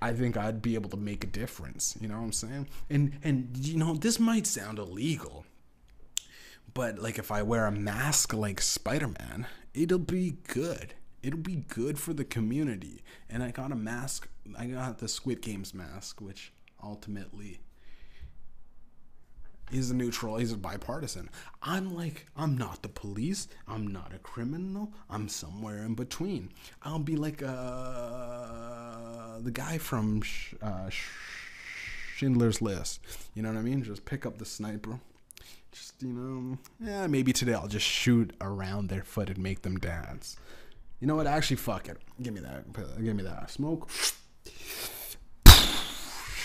I 0.00 0.12
think 0.12 0.36
I'd 0.36 0.62
be 0.62 0.74
able 0.74 0.90
to 0.90 0.96
make 0.96 1.24
a 1.24 1.26
difference. 1.26 1.96
You 2.00 2.08
know 2.08 2.16
what 2.16 2.24
I'm 2.24 2.32
saying? 2.32 2.68
And 2.88 3.18
and 3.22 3.56
you 3.56 3.76
know, 3.76 3.94
this 3.94 4.20
might 4.20 4.46
sound 4.46 4.78
illegal, 4.78 5.44
but 6.74 6.98
like 6.98 7.18
if 7.18 7.30
I 7.32 7.42
wear 7.42 7.66
a 7.66 7.72
mask 7.72 8.32
like 8.32 8.60
Spider-Man, 8.60 9.46
it'll 9.74 9.98
be 9.98 10.36
good. 10.46 10.94
It'll 11.22 11.40
be 11.40 11.64
good 11.68 11.98
for 11.98 12.12
the 12.12 12.24
community. 12.24 13.02
And 13.28 13.42
I 13.42 13.50
got 13.50 13.72
a 13.72 13.76
mask. 13.76 14.28
I 14.56 14.66
got 14.66 14.98
the 14.98 15.08
Squid 15.08 15.42
Games 15.42 15.74
mask, 15.74 16.20
which 16.20 16.52
ultimately 16.82 17.60
is 19.72 19.90
a 19.90 19.94
neutral. 19.94 20.36
He's 20.36 20.52
a 20.52 20.56
bipartisan. 20.56 21.28
I'm 21.62 21.94
like, 21.94 22.26
I'm 22.36 22.56
not 22.56 22.82
the 22.82 22.88
police. 22.88 23.48
I'm 23.66 23.86
not 23.86 24.12
a 24.14 24.18
criminal. 24.18 24.92
I'm 25.10 25.28
somewhere 25.28 25.84
in 25.84 25.94
between. 25.94 26.50
I'll 26.82 26.98
be 26.98 27.16
like 27.16 27.42
uh, 27.42 27.48
the 29.40 29.50
guy 29.52 29.78
from 29.78 30.22
uh, 30.62 30.88
Schindler's 32.16 32.62
List. 32.62 33.00
You 33.34 33.42
know 33.42 33.50
what 33.50 33.58
I 33.58 33.62
mean? 33.62 33.82
Just 33.82 34.04
pick 34.04 34.24
up 34.26 34.38
the 34.38 34.44
sniper. 34.44 35.00
Just 35.72 36.02
you 36.02 36.08
know, 36.08 36.58
yeah. 36.80 37.06
Maybe 37.06 37.32
today 37.32 37.54
I'll 37.54 37.68
just 37.68 37.86
shoot 37.86 38.34
around 38.40 38.88
their 38.88 39.02
foot 39.02 39.28
and 39.28 39.38
make 39.38 39.62
them 39.62 39.78
dance. 39.78 40.36
You 41.00 41.06
know 41.06 41.14
what? 41.14 41.26
Actually, 41.26 41.56
fuck 41.56 41.88
it. 41.88 41.98
Give 42.22 42.32
me 42.32 42.40
that. 42.40 42.72
Give 43.04 43.14
me 43.14 43.22
that. 43.22 43.50
Smoke 43.50 43.90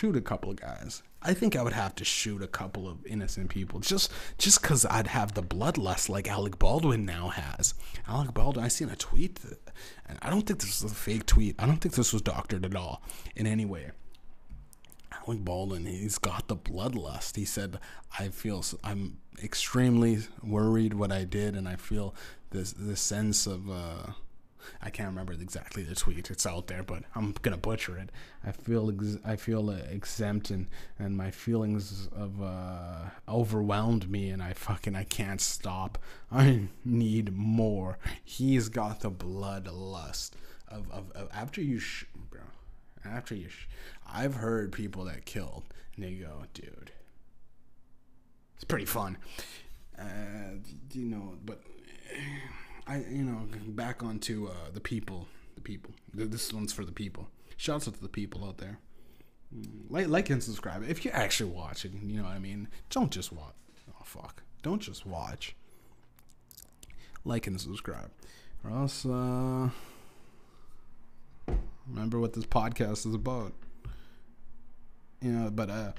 shoot 0.03 0.17
a 0.17 0.21
couple 0.21 0.49
of 0.49 0.57
guys. 0.57 1.01
I 1.21 1.33
think 1.33 1.55
I 1.55 1.63
would 1.63 1.71
have 1.73 1.95
to 1.95 2.03
shoot 2.03 2.41
a 2.41 2.47
couple 2.47 2.89
of 2.89 3.05
innocent 3.05 3.49
people 3.49 3.79
just 3.79 4.11
just 4.37 4.61
because 4.61 4.85
I'd 4.85 5.07
have 5.07 5.33
the 5.33 5.41
bloodlust 5.41 6.09
like 6.09 6.27
Alec 6.27 6.59
Baldwin 6.59 7.05
now 7.05 7.29
has. 7.29 7.73
Alec 8.05 8.33
Baldwin, 8.33 8.65
I 8.65 8.67
seen 8.67 8.89
a 8.89 8.97
tweet, 8.97 9.39
and 10.05 10.19
I 10.21 10.29
don't 10.29 10.41
think 10.45 10.59
this 10.59 10.83
was 10.83 10.91
a 10.91 10.95
fake 10.95 11.25
tweet. 11.25 11.55
I 11.57 11.65
don't 11.65 11.77
think 11.77 11.95
this 11.95 12.11
was 12.11 12.21
doctored 12.21 12.65
at 12.65 12.75
all 12.75 13.01
in 13.35 13.47
any 13.47 13.65
way. 13.65 13.91
Alec 15.25 15.45
Baldwin, 15.45 15.85
he's 15.85 16.17
got 16.17 16.49
the 16.49 16.57
bloodlust. 16.57 17.37
He 17.37 17.45
said, 17.45 17.79
"I 18.19 18.27
feel 18.27 18.65
I'm 18.83 19.19
extremely 19.41 20.23
worried 20.43 20.93
what 20.95 21.13
I 21.13 21.23
did, 21.23 21.55
and 21.55 21.69
I 21.69 21.77
feel 21.77 22.13
this 22.51 22.73
this 22.73 22.99
sense 22.99 23.47
of." 23.47 23.69
Uh, 23.69 24.11
I 24.81 24.89
can't 24.89 25.09
remember 25.09 25.33
exactly 25.33 25.83
the 25.83 25.95
tweet. 25.95 26.29
It's 26.31 26.45
out 26.45 26.67
there, 26.67 26.83
but 26.83 27.03
I'm 27.15 27.33
gonna 27.41 27.57
butcher 27.57 27.97
it. 27.97 28.09
I 28.45 28.51
feel 28.51 28.89
ex- 28.91 29.17
I 29.25 29.35
feel 29.35 29.69
uh, 29.69 29.77
exempt 29.89 30.49
and 30.49 30.67
and 30.99 31.15
my 31.17 31.31
feelings 31.31 32.07
of 32.15 32.41
uh, 32.41 33.09
overwhelmed 33.27 34.09
me, 34.09 34.29
and 34.29 34.41
I 34.41 34.53
fucking 34.53 34.95
I 34.95 35.03
can't 35.03 35.41
stop. 35.41 35.97
I 36.31 36.67
need 36.83 37.33
more. 37.35 37.97
He's 38.23 38.69
got 38.69 39.01
the 39.01 39.11
bloodlust 39.11 40.31
of 40.67 40.89
of, 40.91 41.11
of 41.11 41.29
after 41.33 41.61
you, 41.61 41.79
sh- 41.79 42.05
bro. 42.29 42.41
After 43.05 43.35
you, 43.35 43.49
sh- 43.49 43.67
I've 44.11 44.35
heard 44.35 44.71
people 44.71 45.03
that 45.05 45.25
killed, 45.25 45.63
and 45.95 46.05
they 46.05 46.13
go, 46.13 46.43
dude. 46.53 46.91
It's 48.55 48.63
pretty 48.63 48.85
fun, 48.85 49.17
uh, 49.99 50.03
you 50.93 51.05
know, 51.05 51.33
but. 51.45 51.61
I 52.87 52.97
you 53.09 53.23
know 53.23 53.47
back 53.67 54.03
onto 54.03 54.47
uh, 54.47 54.71
the 54.73 54.81
people, 54.81 55.27
the 55.55 55.61
people. 55.61 55.91
This 56.13 56.51
one's 56.51 56.73
for 56.73 56.85
the 56.85 56.91
people. 56.91 57.29
Shouts 57.57 57.87
out 57.87 57.95
to 57.95 58.01
the 58.01 58.09
people 58.09 58.45
out 58.45 58.57
there. 58.57 58.79
Mm, 59.55 59.85
like, 59.89 60.07
like 60.07 60.29
and 60.29 60.43
subscribe 60.43 60.83
if 60.87 61.05
you're 61.05 61.15
actually 61.15 61.51
watching. 61.51 62.01
You 62.05 62.17
know 62.17 62.23
what 62.23 62.33
I 62.33 62.39
mean. 62.39 62.67
Don't 62.89 63.11
just 63.11 63.31
watch. 63.31 63.53
Oh 63.89 64.03
fuck! 64.03 64.43
Don't 64.61 64.81
just 64.81 65.05
watch. 65.05 65.55
Like 67.25 67.47
and 67.47 67.59
subscribe, 67.59 68.11
or 68.65 68.71
else 68.71 69.05
uh, 69.05 69.69
remember 71.87 72.19
what 72.19 72.33
this 72.33 72.45
podcast 72.45 73.05
is 73.05 73.13
about. 73.13 73.53
You 75.21 75.31
know, 75.31 75.49
but 75.49 75.69
uh, 75.69 75.93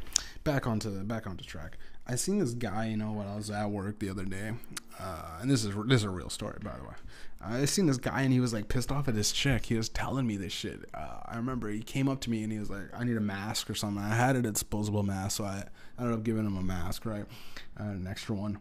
back 0.45 0.67
onto 0.67 0.91
back 1.05 1.27
onto 1.27 1.45
track. 1.45 1.79
I 2.07 2.17
seen 2.17 2.39
this 2.39 2.53
guy, 2.53 2.87
you 2.87 2.97
know, 2.97 3.13
when 3.13 3.27
I 3.27 3.35
was 3.35 3.51
at 3.51 3.71
work 3.71 3.99
the 3.99 4.11
other 4.11 4.25
day, 4.25 4.53
uh, 5.01 5.39
and 5.41 5.51
this 5.51 5.65
is 5.65 5.75
this 5.87 6.01
is 6.01 6.05
a 6.05 6.11
real 6.11 6.29
story, 6.29 6.59
by 6.63 6.77
the 6.77 6.85
way. 6.85 6.95
I 7.47 7.65
seen 7.67 7.87
this 7.87 7.99
guy, 7.99 8.23
and 8.23 8.33
he 8.33 8.41
was 8.41 8.53
like 8.53 8.69
pissed 8.69 8.91
off 8.91 9.09
at 9.09 9.15
this 9.15 9.33
chick. 9.33 9.67
He 9.67 9.75
was 9.75 9.89
telling 9.89 10.27
me 10.27 10.37
this 10.37 10.53
shit. 10.53 10.85
Uh, 10.95 11.21
I 11.27 11.37
remember 11.37 11.69
he 11.69 11.81
came 11.81 12.09
up 12.09 12.21
to 12.23 12.31
me 12.31 12.43
and 12.43 12.53
he 12.53 12.59
was 12.59 12.71
like, 12.71 12.85
"I 12.95 13.05
need 13.05 13.17
a 13.17 13.21
mask 13.21 13.69
or 13.69 13.75
something." 13.75 14.03
I 14.03 14.15
had 14.15 14.37
a 14.37 14.43
disposable 14.43 15.03
mask, 15.03 15.39
so 15.39 15.45
I, 15.45 15.65
I 15.99 16.03
ended 16.03 16.19
up 16.19 16.25
giving 16.25 16.47
him 16.47 16.57
a 16.57 16.63
mask, 16.63 17.05
right, 17.05 17.25
uh, 17.79 17.85
an 17.85 18.07
extra 18.07 18.35
one. 18.35 18.59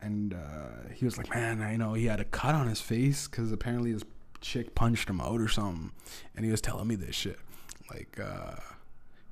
And 0.00 0.34
uh, 0.34 0.88
he 0.94 1.04
was 1.04 1.18
like, 1.18 1.30
"Man, 1.30 1.62
I 1.62 1.76
know 1.76 1.94
he 1.94 2.06
had 2.06 2.20
a 2.20 2.24
cut 2.24 2.54
on 2.54 2.68
his 2.68 2.80
face 2.80 3.28
because 3.28 3.50
apparently 3.52 3.92
his 3.92 4.04
chick 4.40 4.74
punched 4.74 5.08
him 5.08 5.20
out 5.20 5.40
or 5.40 5.48
something." 5.48 5.92
And 6.36 6.44
he 6.44 6.50
was 6.50 6.60
telling 6.60 6.88
me 6.88 6.94
this 6.96 7.14
shit, 7.14 7.38
like 7.90 8.18
uh, 8.20 8.56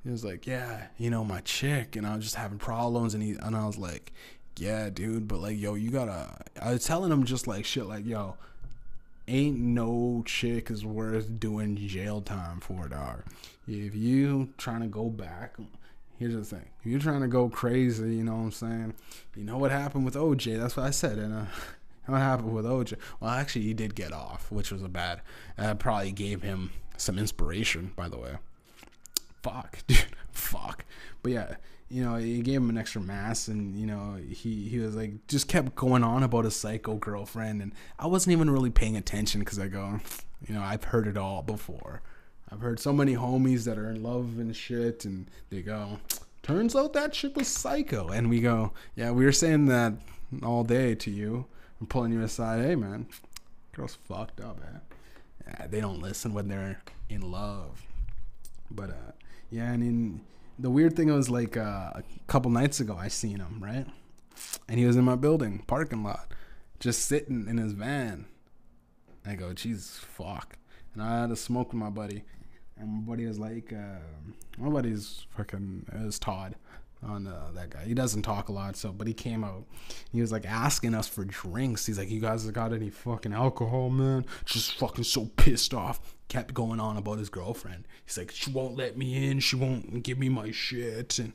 he 0.03 0.09
was 0.09 0.25
like, 0.25 0.47
"Yeah, 0.47 0.87
you 0.97 1.09
know, 1.09 1.23
my 1.23 1.41
chick," 1.41 1.95
and 1.95 2.05
I 2.07 2.15
was 2.15 2.25
just 2.25 2.35
having 2.35 2.57
problems, 2.57 3.13
and 3.13 3.21
he 3.21 3.31
and 3.33 3.55
I 3.55 3.65
was 3.65 3.77
like, 3.77 4.11
"Yeah, 4.57 4.89
dude, 4.89 5.27
but 5.27 5.39
like, 5.39 5.59
yo, 5.59 5.75
you 5.75 5.91
gotta." 5.91 6.43
I 6.61 6.73
was 6.73 6.85
telling 6.85 7.11
him 7.11 7.23
just 7.23 7.47
like 7.47 7.65
shit, 7.65 7.85
like, 7.85 8.05
"Yo, 8.05 8.35
ain't 9.27 9.59
no 9.59 10.23
chick 10.25 10.71
is 10.71 10.85
worth 10.85 11.39
doing 11.39 11.75
jail 11.75 12.21
time 12.21 12.59
for, 12.59 12.87
dog. 12.87 13.23
If 13.67 13.95
you 13.95 14.49
trying 14.57 14.81
to 14.81 14.87
go 14.87 15.09
back." 15.09 15.55
Here's 16.17 16.35
the 16.35 16.45
thing: 16.45 16.65
if 16.79 16.85
you're 16.85 16.99
trying 16.99 17.21
to 17.21 17.27
go 17.27 17.49
crazy, 17.49 18.15
you 18.15 18.23
know 18.23 18.35
what 18.35 18.43
I'm 18.43 18.51
saying. 18.51 18.93
You 19.35 19.43
know 19.43 19.57
what 19.57 19.71
happened 19.71 20.05
with 20.05 20.15
OJ? 20.15 20.59
That's 20.59 20.77
what 20.77 20.85
I 20.85 20.91
said, 20.91 21.17
and 21.19 21.33
uh, 21.33 21.45
what 22.07 22.19
happened 22.19 22.53
with 22.53 22.65
OJ? 22.65 22.95
Well, 23.19 23.31
actually, 23.31 23.63
he 23.63 23.73
did 23.75 23.95
get 23.95 24.13
off, 24.13 24.51
which 24.51 24.71
was 24.71 24.81
a 24.83 24.89
bad. 24.89 25.21
That 25.57 25.79
probably 25.79 26.11
gave 26.11 26.41
him 26.41 26.71
some 26.97 27.19
inspiration, 27.19 27.91
by 27.95 28.09
the 28.09 28.17
way 28.17 28.37
fuck, 29.41 29.79
dude, 29.87 30.05
fuck. 30.31 30.85
But 31.23 31.31
yeah, 31.31 31.55
you 31.91 32.03
know, 32.03 32.15
he 32.15 32.41
gave 32.41 32.57
him 32.57 32.69
an 32.69 32.77
extra 32.77 33.01
mass, 33.01 33.47
and 33.47 33.75
you 33.75 33.85
know, 33.85 34.17
he 34.29 34.69
he 34.69 34.79
was 34.79 34.95
like 34.95 35.27
just 35.27 35.47
kept 35.47 35.75
going 35.75 36.03
on 36.03 36.23
about 36.23 36.45
his 36.45 36.55
psycho 36.55 36.95
girlfriend, 36.95 37.61
and 37.61 37.73
I 37.99 38.07
wasn't 38.07 38.31
even 38.33 38.49
really 38.49 38.69
paying 38.69 38.95
attention 38.95 39.41
because 39.41 39.59
I 39.59 39.67
go, 39.67 39.99
you 40.47 40.55
know, 40.55 40.61
I've 40.61 40.85
heard 40.85 41.07
it 41.07 41.17
all 41.17 41.41
before. 41.41 42.01
I've 42.49 42.61
heard 42.61 42.79
so 42.79 42.91
many 42.91 43.15
homies 43.15 43.65
that 43.65 43.77
are 43.77 43.89
in 43.89 44.03
love 44.03 44.37
and 44.37 44.55
shit, 44.55 45.05
and 45.05 45.29
they 45.49 45.61
go, 45.61 45.99
turns 46.43 46.75
out 46.75 46.93
that 46.93 47.13
shit 47.13 47.35
was 47.35 47.49
psycho, 47.49 48.07
and 48.07 48.29
we 48.29 48.39
go, 48.39 48.71
yeah, 48.95 49.11
we 49.11 49.25
were 49.25 49.31
saying 49.31 49.65
that 49.65 49.93
all 50.43 50.63
day 50.63 50.95
to 50.95 51.11
you. 51.11 51.45
I'm 51.79 51.87
pulling 51.87 52.13
you 52.13 52.21
aside, 52.21 52.63
hey 52.63 52.75
man, 52.75 53.07
girl's 53.73 53.97
fucked 54.07 54.39
up, 54.39 54.59
man. 54.61 54.81
Yeah, 55.45 55.67
they 55.67 55.81
don't 55.81 56.01
listen 56.01 56.33
when 56.33 56.47
they're 56.47 56.81
in 57.09 57.31
love. 57.31 57.81
But 58.69 58.91
uh, 58.91 59.11
yeah, 59.51 59.71
and 59.71 59.83
in 59.83 60.21
the 60.57 60.69
weird 60.69 60.95
thing 60.95 61.13
was 61.13 61.29
like 61.29 61.57
uh, 61.57 61.91
a 61.93 62.03
couple 62.27 62.49
nights 62.49 62.79
ago, 62.79 62.95
I 62.97 63.09
seen 63.09 63.37
him 63.37 63.59
right, 63.61 63.85
and 64.67 64.79
he 64.79 64.85
was 64.85 64.95
in 64.95 65.03
my 65.03 65.15
building 65.15 65.63
parking 65.67 66.03
lot, 66.03 66.31
just 66.79 67.05
sitting 67.05 67.47
in 67.47 67.57
his 67.57 67.73
van. 67.73 68.25
I 69.25 69.35
go, 69.35 69.53
Jesus 69.53 69.99
fuck, 69.99 70.57
and 70.93 71.03
I 71.03 71.21
had 71.21 71.31
a 71.31 71.35
smoke 71.35 71.73
with 71.73 71.81
my 71.81 71.89
buddy, 71.89 72.23
and 72.77 72.89
my 72.89 73.01
buddy 73.01 73.27
was 73.27 73.37
like, 73.37 73.71
uh, 73.71 73.99
my 74.57 74.69
buddy's 74.69 75.27
fucking 75.35 75.85
is 75.93 76.17
Todd 76.17 76.55
on 77.03 77.27
uh, 77.27 77.49
that 77.55 77.69
guy. 77.69 77.83
He 77.83 77.93
doesn't 77.93 78.21
talk 78.21 78.49
a 78.49 78.51
lot, 78.51 78.75
so 78.75 78.91
but 78.91 79.07
he 79.07 79.13
came 79.13 79.43
out. 79.43 79.65
He 80.11 80.21
was 80.21 80.31
like 80.31 80.45
asking 80.45 80.93
us 80.93 81.07
for 81.07 81.25
drinks. 81.25 81.85
He's 81.85 81.97
like, 81.97 82.09
"You 82.09 82.19
guys 82.19 82.49
got 82.51 82.73
any 82.73 82.89
fucking 82.89 83.33
alcohol, 83.33 83.89
man?" 83.89 84.25
Just 84.45 84.75
fucking 84.75 85.03
so 85.03 85.25
pissed 85.37 85.73
off. 85.73 86.15
Kept 86.27 86.53
going 86.53 86.79
on 86.79 86.97
about 86.97 87.19
his 87.19 87.29
girlfriend. 87.29 87.87
He's 88.05 88.17
like, 88.17 88.31
"She 88.31 88.51
won't 88.51 88.75
let 88.75 88.97
me 88.97 89.29
in. 89.29 89.39
She 89.39 89.55
won't 89.55 90.03
give 90.03 90.19
me 90.19 90.29
my 90.29 90.51
shit." 90.51 91.17
And 91.19 91.33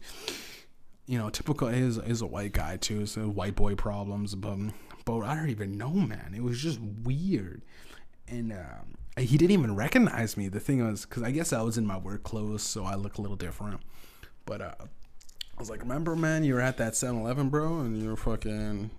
you 1.07 1.19
know, 1.19 1.31
typical 1.31 1.69
is 1.69 1.99
is 1.99 2.23
a 2.23 2.27
white 2.27 2.53
guy 2.53 2.77
too. 2.77 3.07
So 3.07 3.23
white 3.29 3.57
boy 3.57 3.75
problems, 3.75 4.35
but 4.35 4.57
but 5.05 5.21
I 5.21 5.35
don't 5.35 5.51
even 5.51 5.77
know, 5.77 5.91
man. 5.91 6.33
It 6.35 6.43
was 6.43 6.61
just 6.61 6.81
weird, 6.81 7.63
and. 8.29 8.53
Um, 8.53 8.95
he 9.19 9.39
didn't 9.39 9.53
even 9.53 9.75
recognize 9.75 10.37
me. 10.37 10.49
The 10.49 10.61
thing 10.61 10.87
was, 10.87 11.07
because 11.07 11.23
I 11.23 11.31
guess 11.31 11.51
I 11.51 11.63
was 11.63 11.79
in 11.79 11.87
my 11.87 11.97
work 11.97 12.23
clothes, 12.23 12.63
so 12.63 12.85
I 12.85 12.97
look 12.97 13.17
a 13.17 13.23
little 13.23 13.35
different. 13.35 13.81
But 14.45 14.61
uh, 14.61 14.75
I 15.57 15.61
was 15.61 15.71
like, 15.71 15.81
remember, 15.81 16.15
man, 16.15 16.45
you 16.45 16.55
were 16.55 16.61
at 16.61 16.77
that 16.77 16.93
7-Eleven, 16.93 17.49
bro, 17.49 17.81
and 17.81 18.01
you 18.01 18.11
were 18.11 18.17
fucking, 18.17 18.91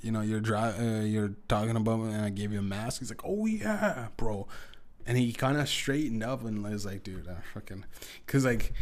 you 0.00 0.12
know, 0.12 0.20
you're 0.20 0.40
dry, 0.40 0.70
uh, 0.70 1.00
you're 1.00 1.32
talking 1.48 1.76
about 1.76 1.98
me, 2.00 2.12
and 2.12 2.24
I 2.24 2.30
gave 2.30 2.52
you 2.52 2.60
a 2.60 2.62
mask. 2.62 3.00
He's 3.00 3.10
like, 3.10 3.24
oh 3.24 3.46
yeah, 3.46 4.08
bro, 4.16 4.46
and 5.06 5.18
he 5.18 5.32
kind 5.32 5.56
of 5.56 5.68
straightened 5.68 6.22
up 6.22 6.44
and 6.44 6.62
was 6.62 6.86
like, 6.86 7.02
dude, 7.02 7.28
I 7.28 7.36
fucking, 7.52 7.84
cause 8.26 8.44
like, 8.44 8.72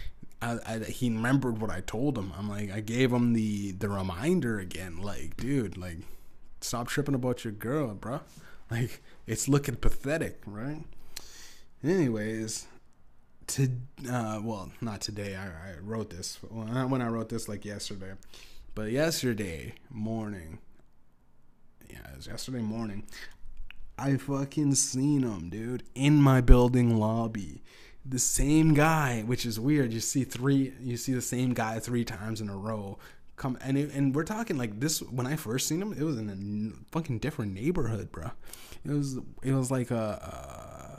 I, 0.43 0.59
I, 0.67 0.79
he 0.81 1.09
remembered 1.09 1.61
what 1.61 1.71
I 1.71 1.81
told 1.81 2.19
him. 2.19 2.33
I'm 2.37 2.49
like, 2.49 2.71
I 2.71 2.81
gave 2.81 3.13
him 3.13 3.33
the 3.33 3.73
the 3.73 3.89
reminder 3.89 4.59
again, 4.59 5.01
like, 5.01 5.37
dude, 5.37 5.77
like, 5.77 5.99
stop 6.61 6.89
tripping 6.89 7.15
about 7.15 7.45
your 7.45 7.53
girl, 7.53 7.95
bro. 7.95 8.21
Like, 8.71 9.03
it's 9.27 9.49
looking 9.49 9.77
pathetic, 9.77 10.41
right? 10.47 10.83
Anyways, 11.85 12.67
to 13.49 13.69
uh, 14.11 14.41
well, 14.43 14.71
not 14.81 15.01
today. 15.01 15.37
I, 15.37 15.47
I 15.47 15.75
wrote 15.83 16.11
this 16.11 16.39
when 16.49 17.03
I, 17.03 17.09
wrote 17.09 17.29
this 17.29 17.49
like 17.49 17.65
yesterday, 17.65 18.13
but 18.75 18.91
yesterday 18.91 19.75
morning, 19.91 20.59
Yeah, 21.89 21.99
it 22.13 22.17
was 22.17 22.27
yesterday 22.27 22.61
morning. 22.61 23.05
I 23.99 24.17
fucking 24.17 24.75
seen 24.75 25.23
him, 25.23 25.51
dude, 25.51 25.85
in 25.95 26.21
my 26.21 26.41
building 26.41 26.97
lobby. 26.99 27.63
The 28.05 28.19
same 28.19 28.75
guy, 28.75 29.23
which 29.23 29.47
is 29.47 29.61
weird. 29.61 29.93
You 29.93 30.01
see 30.01 30.25
three, 30.25 30.73
you 30.81 30.97
see 30.97 31.13
the 31.13 31.21
same 31.23 31.53
guy 31.55 31.79
three 31.79 32.05
times 32.05 32.41
in 32.41 32.49
a 32.49 32.57
row. 32.57 32.99
Come 33.37 33.59
and 33.63 33.79
it, 33.79 33.93
and 33.95 34.15
we're 34.15 34.25
talking 34.25 34.59
like 34.59 34.81
this. 34.81 35.01
When 35.03 35.27
I 35.27 35.37
first 35.37 35.69
seen 35.69 35.81
him, 35.81 35.93
it 35.93 36.03
was 36.03 36.19
in 36.19 36.29
a 36.29 36.93
fucking 36.93 37.19
different 37.21 37.55
neighborhood, 37.55 38.11
bro. 38.11 38.31
It 38.85 38.91
was 38.91 39.19
it 39.43 39.53
was 39.53 39.71
like 39.71 39.91
a. 39.91 40.99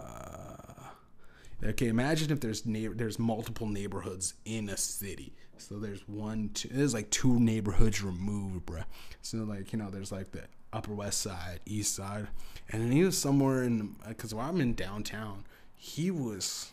Uh, 1.63 1.69
okay, 1.69 1.87
imagine 1.87 2.31
if 2.31 2.39
there's 2.39 2.63
there's 2.65 3.19
multiple 3.19 3.67
neighborhoods 3.67 4.33
in 4.45 4.69
a 4.69 4.77
city. 4.77 5.33
So 5.57 5.79
there's 5.79 6.07
one, 6.07 6.49
two, 6.53 6.69
there's 6.69 6.93
like 6.93 7.09
two 7.09 7.39
neighborhoods 7.39 8.01
removed, 8.01 8.65
bro. 8.65 8.81
So 9.21 9.39
like 9.39 9.71
you 9.73 9.79
know, 9.79 9.89
there's 9.89 10.11
like 10.11 10.31
the 10.31 10.43
Upper 10.71 10.93
West 10.93 11.21
Side, 11.21 11.59
East 11.65 11.95
Side, 11.95 12.27
and 12.69 12.81
then 12.81 12.91
he 12.91 13.03
was 13.03 13.17
somewhere 13.17 13.63
in 13.63 13.95
because 14.07 14.33
while 14.33 14.49
I'm 14.49 14.61
in 14.61 14.73
downtown, 14.73 15.45
he 15.75 16.11
was. 16.11 16.71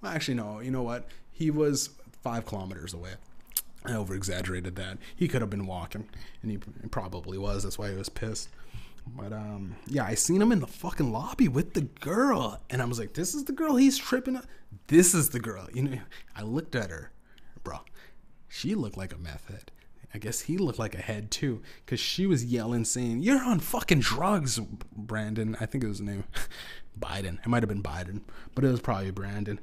Well, 0.00 0.12
actually, 0.12 0.34
no. 0.34 0.60
You 0.60 0.70
know 0.70 0.82
what? 0.82 1.06
He 1.30 1.50
was 1.50 1.90
five 2.22 2.44
kilometers 2.46 2.92
away. 2.92 3.12
I 3.84 3.94
over 3.94 4.14
exaggerated 4.14 4.76
that. 4.76 4.98
He 5.16 5.26
could 5.26 5.40
have 5.40 5.50
been 5.50 5.66
walking, 5.66 6.08
and 6.42 6.50
he 6.50 6.58
probably 6.88 7.38
was. 7.38 7.64
That's 7.64 7.78
why 7.78 7.90
he 7.90 7.96
was 7.96 8.08
pissed. 8.08 8.48
But 9.06 9.32
um, 9.32 9.76
yeah, 9.86 10.04
I 10.04 10.14
seen 10.14 10.40
him 10.40 10.52
in 10.52 10.60
the 10.60 10.66
fucking 10.66 11.12
lobby 11.12 11.48
with 11.48 11.74
the 11.74 11.82
girl, 11.82 12.60
and 12.70 12.80
I 12.80 12.84
was 12.84 12.98
like, 12.98 13.14
"This 13.14 13.34
is 13.34 13.44
the 13.44 13.52
girl 13.52 13.76
he's 13.76 13.98
tripping." 13.98 14.36
Up. 14.36 14.46
This 14.86 15.14
is 15.14 15.30
the 15.30 15.40
girl. 15.40 15.68
You 15.74 15.82
know, 15.82 15.98
I 16.36 16.42
looked 16.42 16.74
at 16.74 16.90
her, 16.90 17.10
bro. 17.64 17.80
She 18.48 18.74
looked 18.74 18.96
like 18.96 19.12
a 19.12 19.18
meth 19.18 19.48
head. 19.48 19.70
I 20.14 20.18
guess 20.18 20.40
he 20.40 20.58
looked 20.58 20.78
like 20.78 20.94
a 20.94 21.00
head 21.00 21.30
too, 21.30 21.62
cause 21.86 21.98
she 21.98 22.26
was 22.26 22.44
yelling, 22.44 22.84
saying, 22.84 23.22
"You're 23.22 23.42
on 23.42 23.60
fucking 23.60 24.00
drugs, 24.00 24.58
Brandon." 24.96 25.56
I 25.60 25.66
think 25.66 25.84
it 25.84 25.88
was 25.88 25.98
his 25.98 26.06
name, 26.06 26.24
Biden. 26.98 27.38
It 27.40 27.48
might 27.48 27.62
have 27.62 27.68
been 27.70 27.82
Biden, 27.82 28.20
but 28.54 28.64
it 28.64 28.68
was 28.68 28.80
probably 28.80 29.10
Brandon. 29.10 29.58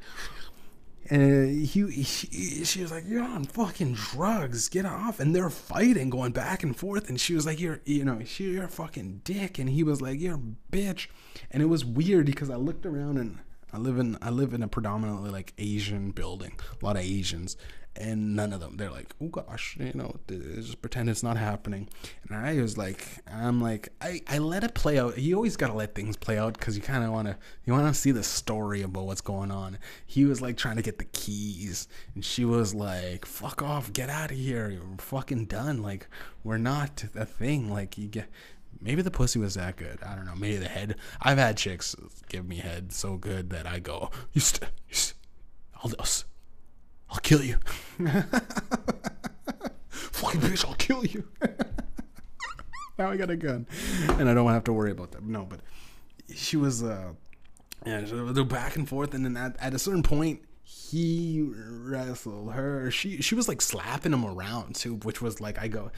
And 1.10 1.66
he, 1.66 1.88
he, 1.88 2.64
she 2.66 2.82
was 2.82 2.92
like, 2.92 3.06
"You're 3.08 3.24
on 3.24 3.46
fucking 3.46 3.94
drugs. 3.94 4.70
Get 4.70 4.86
off!" 4.86 5.20
And 5.20 5.36
they're 5.36 5.50
fighting, 5.50 6.10
going 6.10 6.32
back 6.32 6.64
and 6.64 6.76
forth. 6.76 7.10
And 7.10 7.20
she 7.20 7.34
was 7.34 7.46
like, 7.46 7.60
"You're, 7.60 7.80
you 7.86 8.06
know, 8.06 8.22
she, 8.26 8.52
you're 8.52 8.66
a 8.66 8.70
fucking 8.70 9.22
dick." 9.24 9.58
And 9.58 9.70
he 9.70 9.84
was 9.84 10.02
like, 10.02 10.20
"You're 10.20 10.36
a 10.36 10.72
bitch." 10.72 11.08
And 11.52 11.64
it 11.64 11.68
was 11.68 11.84
weird 11.84 12.26
because 12.26 12.50
I 12.50 12.56
looked 12.56 12.86
around 12.86 13.18
and 13.18 13.40
I 13.72 13.78
live 13.78 13.98
in 13.98 14.18
I 14.22 14.30
live 14.30 14.54
in 14.54 14.64
a 14.64 14.68
predominantly 14.68 15.30
like 15.30 15.54
Asian 15.58 16.12
building, 16.12 16.60
a 16.82 16.86
lot 16.86 16.96
of 16.96 17.04
Asians, 17.04 17.56
and 17.96 18.36
none 18.36 18.54
of 18.54 18.60
them. 18.60 18.78
They're 18.78 18.92
like, 18.92 19.14
oh 19.22 19.28
gosh, 19.28 19.76
you 19.80 19.92
know, 19.94 20.16
just 20.28 20.82
pretend 20.82 21.10
it's 21.10 21.24
not 21.24 21.38
happening. 21.38 21.90
And 22.28 22.38
I 22.38 22.62
was 22.62 22.78
like, 22.78 23.06
I'm 23.32 23.60
like, 23.62 23.90
I, 24.02 24.22
I 24.28 24.38
let 24.38 24.64
it 24.64 24.74
play 24.74 25.00
out. 25.00 25.18
You 25.18 25.36
always 25.36 25.58
gotta 25.58 25.74
let 25.74 25.96
things 25.96 26.16
play 26.16 26.38
out 26.38 26.54
because 26.54 26.76
you 26.76 26.82
kind 26.82 27.04
of 27.04 27.12
want 27.12 27.28
to 27.28 27.38
you 27.66 27.74
want 27.74 27.94
to 27.94 28.00
see 28.00 28.12
the 28.12 28.24
story 28.24 28.82
about 28.82 29.06
what's 29.06 29.22
going 29.22 29.52
on. 29.52 29.78
He 30.06 30.26
was 30.26 30.42
like 30.42 30.58
trying 30.58 30.78
to 30.78 30.82
get 30.82 30.98
the 30.98 31.06
keys, 31.06 31.88
and 32.16 32.24
she 32.24 32.46
was 32.46 32.74
like, 32.74 33.26
fuck 33.26 33.62
off, 33.62 33.92
get 33.92 34.10
out 34.10 34.32
of 34.32 34.38
here, 34.38 34.70
you're 34.70 34.82
fucking 35.00 35.46
done. 35.46 35.82
Like 35.82 36.08
we're 36.44 36.58
not 36.58 37.04
a 37.16 37.26
thing. 37.26 37.70
Like 37.70 37.98
you 37.98 38.08
get. 38.08 38.30
Maybe 38.82 39.02
the 39.02 39.12
pussy 39.12 39.40
was 39.40 39.56
that 39.56 39.76
good. 39.76 40.00
I 40.04 40.16
don't 40.16 40.26
know. 40.26 40.36
Maybe 40.36 40.56
the 40.56 40.70
head. 40.70 40.96
I've 41.22 41.38
had 41.38 41.58
chicks 41.58 41.98
give 42.30 42.48
me 42.48 42.58
head 42.58 42.94
so 42.94 43.18
good 43.18 43.50
that 43.50 43.68
I 43.68 43.80
go, 43.80 44.10
you 44.32 44.40
st- 44.40 44.72
you 44.88 44.96
st- 44.96 45.18
I'll, 45.84 45.92
I'll, 46.00 46.06
I'll 47.12 47.20
kill 47.20 47.44
you. 47.44 47.58
Fucking 49.90 50.42
bitch, 50.42 50.66
I'll 50.66 50.76
kill 50.76 51.06
you. 51.06 51.28
now 52.98 53.10
I 53.10 53.18
got 53.18 53.30
a 53.30 53.36
gun. 53.36 53.68
And 54.10 54.30
I 54.30 54.34
don't 54.34 54.50
have 54.52 54.64
to 54.66 54.74
worry 54.74 54.92
about 54.92 55.12
that. 55.12 55.24
No, 55.24 55.46
but 55.46 55.62
she 56.34 56.58
was, 56.58 56.84
uh, 56.84 57.14
yeah, 57.86 58.02
they're 58.02 58.44
back 58.44 58.76
and 58.76 58.88
forth. 58.88 59.14
And 59.14 59.26
then 59.26 59.38
at, 59.38 59.56
at 59.60 59.74
a 59.74 59.80
certain 59.80 60.04
point, 60.04 60.42
he 60.64 61.50
wrestled 61.52 62.54
her. 62.54 62.92
She 62.92 63.22
she 63.22 63.34
was 63.34 63.48
like 63.48 63.62
slapping 63.62 64.14
him 64.14 64.24
around 64.24 64.76
too, 64.76 64.96
which 64.98 65.22
was 65.22 65.42
like 65.42 65.58
I 65.58 65.68
go, 65.68 65.92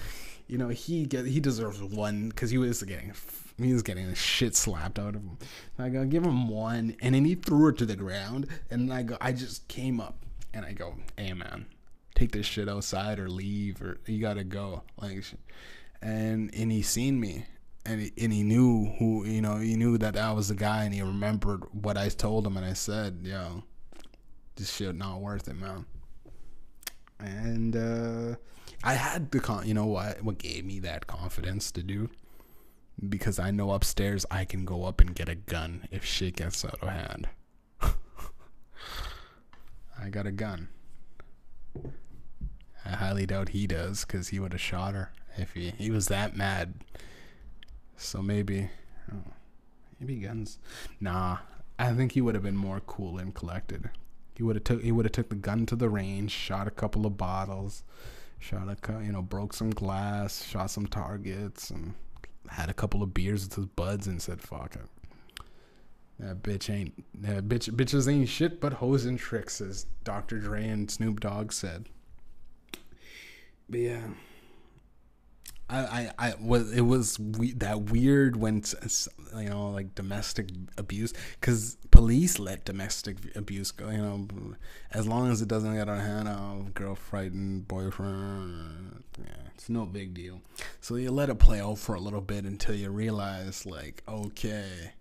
you 0.47 0.57
know, 0.57 0.70
he 0.70 1.05
get 1.05 1.26
he 1.26 1.41
deserves 1.41 1.82
one 1.82 2.30
because 2.30 2.51
he 2.51 2.57
was 2.57 2.82
getting 2.84 3.14
he 3.57 3.74
was 3.74 3.84
getting 3.84 4.07
the 4.07 4.16
shit 4.16 4.55
slapped 4.55 4.97
out 4.97 5.16
of 5.16 5.24
him. 5.24 5.38
I 5.78 5.89
go 5.89 6.05
give 6.05 6.24
him 6.24 6.47
one, 6.47 6.95
and 7.01 7.16
then 7.16 7.26
he 7.26 7.36
threw 7.36 7.66
her 7.66 7.72
to 7.74 7.86
the 7.86 7.97
ground, 7.97 8.47
and 8.70 8.93
I 8.93 9.03
go 9.03 9.18
I 9.20 9.34
just 9.34 9.68
came 9.68 9.99
up 9.99 10.26
and 10.54 10.66
I 10.66 10.74
go, 10.74 10.95
hey 11.18 11.34
man, 11.34 11.66
take 12.16 12.32
this 12.32 12.45
shit 12.45 12.70
outside 12.70 13.20
or 13.20 13.30
leave 13.30 13.82
or 13.82 13.99
you 14.06 14.20
gotta 14.20 14.43
go 14.43 14.84
like, 14.99 15.24
and 16.02 16.54
and 16.54 16.72
he 16.72 16.82
seen 16.82 17.20
me. 17.20 17.45
And 17.84 17.99
he, 17.99 18.12
and 18.24 18.32
he 18.32 18.43
knew 18.43 18.93
who 18.99 19.26
you 19.26 19.41
know 19.41 19.58
he 19.58 19.76
knew 19.76 19.97
that 19.97 20.16
I 20.16 20.32
was 20.34 20.49
the 20.49 20.56
guy 20.56 20.84
and 20.84 20.93
he 20.93 21.02
remembered 21.02 21.64
what 21.72 21.97
I 21.97 22.10
told 22.10 22.45
him 22.45 22.56
and 22.56 22.64
I 22.64 22.74
said 22.74 23.22
yo 23.24 23.64
this 24.56 24.72
shit 24.72 24.95
not 24.95 25.20
worth 25.20 25.47
it 25.47 25.56
man 25.56 25.88
and 27.20 27.76
uh 27.76 28.36
I 28.84 28.93
had 28.93 29.32
the 29.32 29.39
con. 29.39 29.68
You 29.68 29.74
know 29.74 29.86
what? 29.86 30.24
What 30.24 30.39
gave 30.39 30.66
me 30.66 30.80
that 30.80 31.08
confidence 31.08 31.72
to 31.74 31.84
do? 31.84 32.10
Because 33.08 33.39
I 33.39 33.52
know 33.52 33.72
upstairs 33.72 34.26
I 34.32 34.45
can 34.45 34.66
go 34.66 34.86
up 34.86 34.99
and 34.99 35.14
get 35.14 35.30
a 35.30 35.36
gun 35.36 35.88
if 35.91 36.04
shit 36.04 36.38
gets 36.38 36.66
out 36.66 36.80
of 36.82 36.89
hand. 36.89 37.30
I 40.02 40.10
got 40.10 40.28
a 40.28 40.32
gun. 40.32 40.70
I 42.86 42.89
highly 42.89 43.26
doubt 43.26 43.49
he 43.49 43.68
does, 43.68 44.06
because 44.06 44.30
he 44.30 44.39
would 44.39 44.54
have 44.54 44.62
shot 44.62 44.93
her 44.93 45.12
if 45.38 45.54
he 45.54 45.72
he 45.78 45.91
was 45.91 46.08
that 46.08 46.36
mad. 46.36 46.74
So 47.95 48.22
maybe, 48.22 48.70
oh, 49.14 49.32
maybe 49.99 50.16
guns. 50.16 50.58
Nah, 50.99 51.38
I 51.78 51.93
think 51.93 52.14
he 52.14 52.22
would 52.22 52.34
have 52.36 52.43
been 52.43 52.58
more 52.58 52.82
cool 52.82 53.20
and 53.20 53.34
collected. 53.34 53.91
He 54.36 54.43
would 54.43 54.56
have 54.56 54.64
took 54.64 54.82
he 54.82 54.91
would 54.91 55.06
have 55.06 55.12
took 55.12 55.30
the 55.30 55.36
gun 55.36 55.66
to 55.68 55.76
the 55.76 55.89
range, 55.89 56.32
shot 56.32 56.68
a 56.68 56.72
couple 56.72 57.06
of 57.06 57.18
bottles 57.18 57.84
shot 58.41 58.68
a 58.68 59.04
you 59.04 59.12
know 59.12 59.22
broke 59.22 59.54
some 59.54 59.70
glass 59.70 60.43
shot 60.43 60.70
some 60.70 60.88
targets 60.88 61.70
and 61.70 61.93
had 62.49 62.70
a 62.70 62.74
couple 62.74 63.04
of 63.04 63.14
beers 63.14 63.43
with 63.43 63.54
his 63.54 63.68
buds 63.68 64.08
and 64.08 64.22
said 64.22 64.41
fuck 64.41 64.76
it 64.76 65.01
that 66.22 66.43
bitch 66.43 66.74
ain't 66.74 66.93
that 67.22 67.47
bitch 67.47 67.69
bitches 67.72 68.11
ain't 68.11 68.30
shit 68.30 68.59
but 68.59 68.74
hoes 68.74 69.05
and 69.05 69.19
tricks 69.19 69.59
as 69.61 69.86
dr 70.03 70.38
dre 70.39 70.67
and 70.67 70.89
snoop 70.89 71.19
dogg 71.19 71.51
said. 71.51 71.89
But 73.69 73.80
yeah. 73.80 74.07
I, 75.69 75.80
I, 75.80 76.11
I 76.28 76.34
was 76.41 76.74
it 76.74 76.82
was 76.82 77.17
we, 77.17 77.53
that 77.53 77.84
weird 77.84 78.36
when 78.36 78.61
you 79.38 79.49
know 79.49 79.69
like 79.69 79.95
domestic 79.95 80.49
abuse 80.78 81.13
because 81.39 81.78
police 81.91 82.39
let 82.39 82.65
domestic 82.65 83.15
abuse 83.38 83.72
go 83.72 83.89
you 83.89 83.99
know 83.99 84.28
as 84.91 85.07
long 85.07 85.32
as 85.32 85.41
it 85.41 85.47
doesn't 85.47 85.74
get 85.74 85.88
of 85.88 85.97
hand 85.97 86.28
of 86.28 86.74
girlfriend 86.74 87.69
boyfriend 87.69 89.05
yeah 89.17 89.51
it's 89.61 89.69
no 89.69 89.86
big 89.86 90.15
deal. 90.15 90.41
So 90.80 90.95
you 90.95 91.11
let 91.11 91.30
it 91.30 91.38
play 91.38 91.61
out 91.61 91.78
for 91.78 91.93
a 91.93 91.99
little 91.99 92.19
bit 92.19 92.45
until 92.45 92.74
you 92.74 92.89
realize 92.89 93.63
like 93.63 94.01
okay 94.07 94.93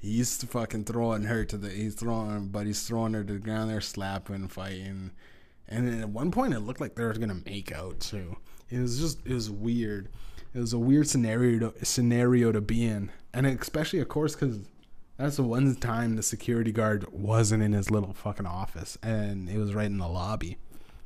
he's 0.00 0.42
fucking 0.44 0.84
throwing 0.84 1.24
her 1.24 1.44
to 1.44 1.56
the 1.56 1.68
he's 1.70 1.94
throwing 1.94 2.48
but 2.48 2.66
he's 2.66 2.86
throwing 2.86 3.14
her 3.14 3.24
to 3.24 3.34
the 3.34 3.38
ground 3.38 3.70
they're 3.70 3.80
slapping 3.80 4.48
fighting. 4.48 5.10
And 5.68 5.86
then 5.86 6.00
at 6.00 6.08
one 6.08 6.30
point 6.30 6.54
it 6.54 6.60
looked 6.60 6.80
like 6.80 6.94
they 6.94 7.04
were 7.04 7.12
gonna 7.12 7.42
make 7.44 7.72
out 7.72 8.00
too. 8.00 8.36
It 8.70 8.80
was 8.80 8.98
just 8.98 9.18
it 9.26 9.34
was 9.34 9.50
weird. 9.50 10.08
It 10.54 10.60
was 10.60 10.72
a 10.72 10.78
weird 10.78 11.08
scenario 11.08 11.70
to, 11.70 11.84
scenario 11.84 12.52
to 12.52 12.60
be 12.60 12.84
in, 12.84 13.10
and 13.34 13.46
especially 13.46 14.00
of 14.00 14.08
course 14.08 14.34
because 14.34 14.60
that's 15.18 15.36
the 15.36 15.42
one 15.42 15.74
time 15.76 16.16
the 16.16 16.22
security 16.22 16.72
guard 16.72 17.06
wasn't 17.12 17.62
in 17.62 17.72
his 17.72 17.90
little 17.90 18.14
fucking 18.14 18.46
office, 18.46 18.96
and 19.02 19.48
it 19.48 19.58
was 19.58 19.74
right 19.74 19.86
in 19.86 19.98
the 19.98 20.08
lobby, 20.08 20.56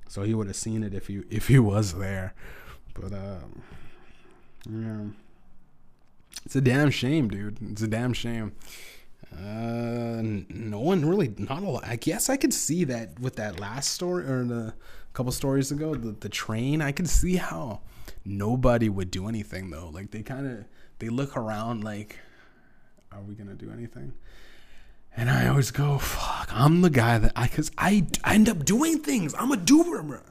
so 0.08 0.22
he 0.22 0.34
would 0.34 0.46
have 0.46 0.56
seen 0.56 0.84
it 0.84 0.94
if 0.94 1.06
he 1.08 1.22
if 1.30 1.48
he 1.48 1.58
was 1.58 1.94
there. 1.94 2.34
But 2.94 3.12
um, 3.12 3.62
yeah, 4.70 5.21
it's 6.44 6.56
a 6.56 6.60
damn 6.60 6.90
shame, 6.90 7.28
dude. 7.28 7.58
It's 7.70 7.82
a 7.82 7.88
damn 7.88 8.12
shame. 8.12 8.52
Uh, 9.32 10.20
no 10.22 10.80
one 10.80 11.04
really, 11.06 11.34
not 11.38 11.62
a 11.62 11.68
lot. 11.68 11.84
I 11.86 11.96
guess 11.96 12.28
I 12.28 12.36
could 12.36 12.52
see 12.52 12.84
that 12.84 13.18
with 13.18 13.36
that 13.36 13.58
last 13.58 13.92
story 13.92 14.24
or 14.24 14.44
the 14.44 14.74
couple 15.12 15.32
stories 15.32 15.70
ago, 15.70 15.94
the, 15.94 16.12
the 16.12 16.28
train, 16.28 16.82
I 16.82 16.92
could 16.92 17.08
see 17.08 17.36
how 17.36 17.80
nobody 18.24 18.88
would 18.88 19.10
do 19.10 19.28
anything 19.28 19.70
though. 19.70 19.88
Like 19.92 20.10
they 20.10 20.22
kind 20.22 20.46
of 20.46 20.64
they 20.98 21.08
look 21.08 21.36
around 21.36 21.84
like, 21.84 22.18
are 23.10 23.22
we 23.22 23.34
gonna 23.34 23.54
do 23.54 23.70
anything? 23.70 24.12
And 25.14 25.28
I 25.28 25.48
always 25.48 25.70
go, 25.70 25.98
fuck, 25.98 26.48
I'm 26.52 26.80
the 26.80 26.90
guy 26.90 27.18
that 27.18 27.32
I, 27.36 27.46
cause 27.46 27.70
I, 27.76 28.06
I 28.24 28.34
end 28.34 28.48
up 28.48 28.64
doing 28.64 28.98
things. 29.00 29.34
I'm 29.38 29.52
a 29.52 29.58
doer. 29.58 30.22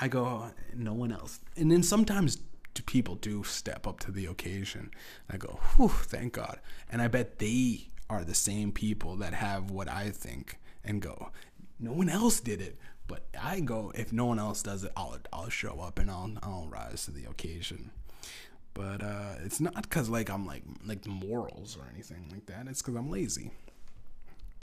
I 0.00 0.06
go, 0.06 0.50
no 0.76 0.92
one 0.92 1.10
else. 1.10 1.40
And 1.56 1.70
then 1.70 1.82
sometimes 1.82 2.38
people 2.82 3.14
do 3.14 3.44
step 3.44 3.86
up 3.86 4.00
to 4.00 4.10
the 4.10 4.26
occasion. 4.26 4.90
I 5.30 5.36
go, 5.36 5.60
whew, 5.76 5.88
thank 5.88 6.34
God. 6.34 6.60
And 6.90 7.00
I 7.00 7.08
bet 7.08 7.38
they 7.38 7.88
are 8.10 8.24
the 8.24 8.34
same 8.34 8.72
people 8.72 9.16
that 9.16 9.34
have 9.34 9.70
what 9.70 9.88
I 9.88 10.10
think 10.10 10.58
and 10.84 11.00
go, 11.00 11.30
no 11.78 11.92
one 11.92 12.08
else 12.08 12.40
did 12.40 12.60
it. 12.60 12.78
But 13.06 13.24
I 13.40 13.60
go 13.60 13.92
if 13.94 14.12
no 14.12 14.26
one 14.26 14.38
else 14.38 14.62
does 14.62 14.84
it, 14.84 14.92
I'll 14.96 15.18
I'll 15.32 15.50
show 15.50 15.80
up 15.80 15.98
and 15.98 16.10
I'll 16.10 16.32
I'll 16.42 16.68
rise 16.70 17.04
to 17.04 17.10
the 17.10 17.28
occasion. 17.28 17.90
But 18.72 19.02
uh, 19.02 19.34
it's 19.44 19.60
not 19.60 19.74
because 19.74 20.08
like 20.08 20.30
I'm 20.30 20.46
like 20.46 20.62
like 20.84 21.06
morals 21.06 21.76
or 21.76 21.84
anything 21.92 22.28
like 22.32 22.46
that. 22.46 22.66
It's 22.66 22.80
because 22.80 22.96
I'm 22.96 23.10
lazy. 23.10 23.50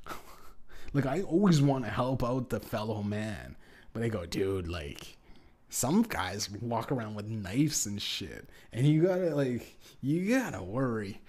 like 0.93 1.05
I 1.05 1.21
always 1.21 1.61
want 1.61 1.85
to 1.85 1.91
help 1.91 2.23
out 2.23 2.49
the 2.49 2.59
fellow 2.59 3.03
man, 3.03 3.55
but 3.93 4.01
I 4.01 4.09
go, 4.09 4.25
dude, 4.25 4.67
like 4.67 5.17
some 5.71 6.01
guys 6.01 6.49
walk 6.61 6.91
around 6.91 7.15
with 7.15 7.27
knives 7.27 7.85
and 7.85 8.01
shit, 8.01 8.49
and 8.73 8.85
you 8.85 9.03
gotta 9.03 9.33
like 9.33 9.77
you 10.01 10.29
gotta 10.37 10.61
worry. 10.61 11.21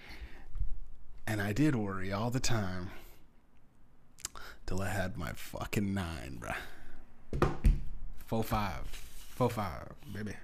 And 1.25 1.41
I 1.41 1.53
did 1.53 1.75
worry 1.75 2.11
all 2.11 2.29
the 2.29 2.41
time 2.41 2.91
till 4.65 4.81
I 4.81 4.89
had 4.89 5.17
my 5.17 5.31
fucking 5.31 5.93
nine, 5.93 6.41
bruh. 6.41 7.53
Four 8.25 8.43
five, 8.43 8.85
four 8.85 9.49
five, 9.49 9.93
baby. 10.13 10.35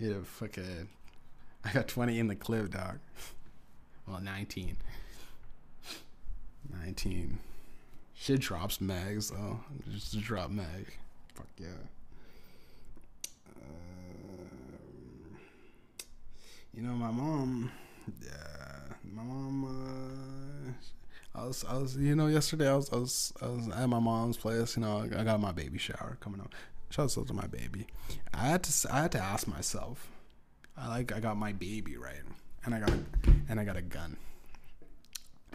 Yeah, 0.00 0.14
fucking. 0.24 0.88
I 1.64 1.72
got 1.72 1.86
twenty 1.86 2.18
in 2.18 2.26
the 2.26 2.34
clip, 2.34 2.72
dog. 2.72 2.98
Well, 4.08 4.20
nineteen. 4.20 4.76
Nineteen. 6.72 7.38
Shit 8.14 8.40
drops 8.40 8.80
mags 8.80 9.30
though. 9.30 9.60
Just 9.88 10.20
drop 10.20 10.50
mag. 10.50 10.86
Fuck 11.34 11.46
yeah. 11.58 11.68
You 16.78 16.84
know, 16.86 16.92
my 16.92 17.10
mom. 17.10 17.72
Yeah, 18.22 18.94
my 19.12 19.22
mom. 19.24 19.64
Uh, 21.34 21.38
I 21.38 21.44
was, 21.44 21.64
I 21.68 21.76
was, 21.76 21.96
you 21.96 22.14
know, 22.14 22.28
yesterday 22.28 22.68
I 22.68 22.76
was, 22.76 22.88
I 22.92 22.96
was, 22.96 23.32
I 23.42 23.48
was 23.48 23.68
at 23.68 23.86
my 23.88 23.98
mom's 23.98 24.36
place. 24.36 24.76
You 24.76 24.82
know, 24.82 25.08
I 25.16 25.24
got 25.24 25.40
my 25.40 25.50
baby 25.50 25.78
shower 25.78 26.16
coming 26.20 26.40
up. 26.40 26.54
Shout 26.90 27.18
out 27.18 27.26
to 27.26 27.34
my 27.34 27.48
baby. 27.48 27.88
I 28.32 28.46
had 28.46 28.62
to, 28.62 28.94
I 28.94 29.02
had 29.02 29.12
to 29.12 29.18
ask 29.18 29.48
myself. 29.48 30.08
I 30.76 30.86
like, 30.88 31.12
I 31.12 31.18
got 31.18 31.36
my 31.36 31.52
baby 31.52 31.96
right, 31.96 32.22
and 32.64 32.72
I 32.72 32.78
got, 32.78 32.92
and 33.48 33.58
I 33.58 33.64
got 33.64 33.76
a 33.76 33.82
gun. 33.82 34.16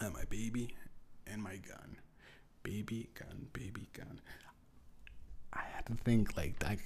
Have 0.01 0.13
my 0.13 0.26
baby 0.30 0.76
and 1.26 1.41
my 1.41 1.55
gun, 1.55 1.95
baby 2.63 3.07
gun, 3.17 3.47
baby 3.53 3.88
gun. 3.93 4.19
I 5.53 5.61
had 5.74 5.86
to 5.86 5.93
think 5.93 6.36
like 6.36 6.59
that. 6.59 6.80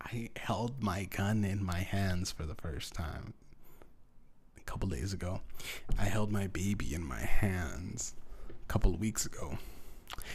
I 0.00 0.30
held 0.36 0.82
my 0.82 1.04
gun 1.04 1.44
in 1.44 1.64
my 1.64 1.78
hands 1.78 2.32
for 2.32 2.46
the 2.46 2.56
first 2.56 2.92
time 2.92 3.34
couple 4.66 4.88
days 4.88 5.12
ago. 5.12 5.40
I 5.98 6.04
held 6.04 6.30
my 6.30 6.46
baby 6.48 6.94
in 6.94 7.04
my 7.04 7.20
hands 7.20 8.14
a 8.50 8.72
couple 8.72 8.94
weeks 8.96 9.24
ago. 9.26 9.58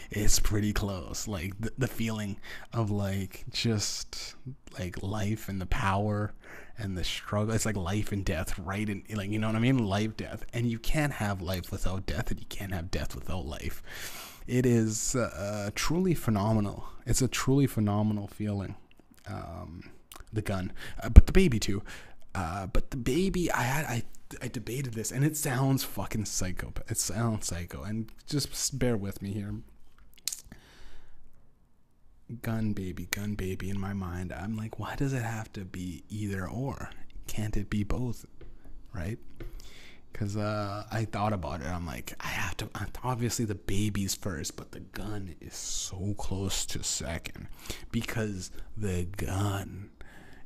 It's 0.09 0.39
pretty 0.39 0.73
close. 0.73 1.27
Like 1.27 1.59
the, 1.59 1.71
the 1.77 1.87
feeling 1.87 2.37
of 2.73 2.91
like 2.91 3.45
just 3.49 4.35
like 4.77 5.01
life 5.03 5.47
and 5.47 5.61
the 5.61 5.65
power 5.65 6.33
and 6.77 6.97
the 6.97 7.03
struggle. 7.03 7.53
It's 7.53 7.65
like 7.65 7.77
life 7.77 8.11
and 8.11 8.25
death, 8.25 8.57
right? 8.59 8.87
And 8.87 9.03
like 9.15 9.29
you 9.29 9.39
know 9.39 9.47
what 9.47 9.55
I 9.55 9.59
mean? 9.59 9.77
Life, 9.85 10.17
death, 10.17 10.45
and 10.53 10.67
you 10.67 10.79
can't 10.79 11.13
have 11.13 11.41
life 11.41 11.71
without 11.71 12.05
death, 12.05 12.31
and 12.31 12.39
you 12.39 12.45
can't 12.47 12.73
have 12.73 12.91
death 12.91 13.15
without 13.15 13.45
life. 13.45 13.83
It 14.47 14.65
is 14.65 15.15
uh, 15.15 15.69
truly 15.75 16.13
phenomenal. 16.13 16.85
It's 17.05 17.21
a 17.21 17.27
truly 17.27 17.67
phenomenal 17.67 18.27
feeling 18.27 18.75
um, 19.27 19.91
the 20.33 20.41
gun, 20.41 20.73
uh, 21.01 21.09
but 21.09 21.27
the 21.27 21.31
baby 21.31 21.59
too. 21.59 21.83
Uh, 22.33 22.67
but 22.67 22.91
the 22.91 22.97
baby, 22.97 23.51
I 23.51 23.63
had 23.63 23.85
I 23.85 24.03
I 24.41 24.47
debated 24.47 24.93
this, 24.93 25.11
and 25.11 25.25
it 25.25 25.35
sounds 25.35 25.83
fucking 25.83 26.25
psycho. 26.25 26.73
It 26.87 26.97
sounds 26.97 27.47
psycho, 27.47 27.83
and 27.83 28.11
just 28.27 28.77
bear 28.79 28.95
with 28.95 29.21
me 29.21 29.31
here. 29.33 29.55
Gun 32.41 32.71
baby, 32.71 33.07
gun 33.11 33.35
baby. 33.35 33.69
In 33.69 33.79
my 33.79 33.91
mind, 33.93 34.31
I'm 34.31 34.55
like, 34.55 34.79
why 34.79 34.95
does 34.95 35.11
it 35.11 35.21
have 35.21 35.51
to 35.53 35.65
be 35.65 36.03
either 36.09 36.47
or? 36.47 36.89
Can't 37.27 37.57
it 37.57 37.69
be 37.69 37.83
both? 37.83 38.25
Right? 38.93 39.19
Because 40.11 40.35
uh, 40.37 40.85
I 40.91 41.05
thought 41.05 41.33
about 41.33 41.61
it. 41.61 41.67
I'm 41.67 41.85
like, 41.85 42.13
I 42.19 42.27
have 42.27 42.55
to. 42.57 42.69
Obviously, 43.03 43.45
the 43.45 43.55
baby's 43.55 44.15
first, 44.15 44.55
but 44.55 44.71
the 44.71 44.79
gun 44.81 45.35
is 45.41 45.55
so 45.55 46.13
close 46.17 46.65
to 46.67 46.83
second. 46.83 47.47
Because 47.91 48.51
the 48.77 49.05
gun, 49.17 49.90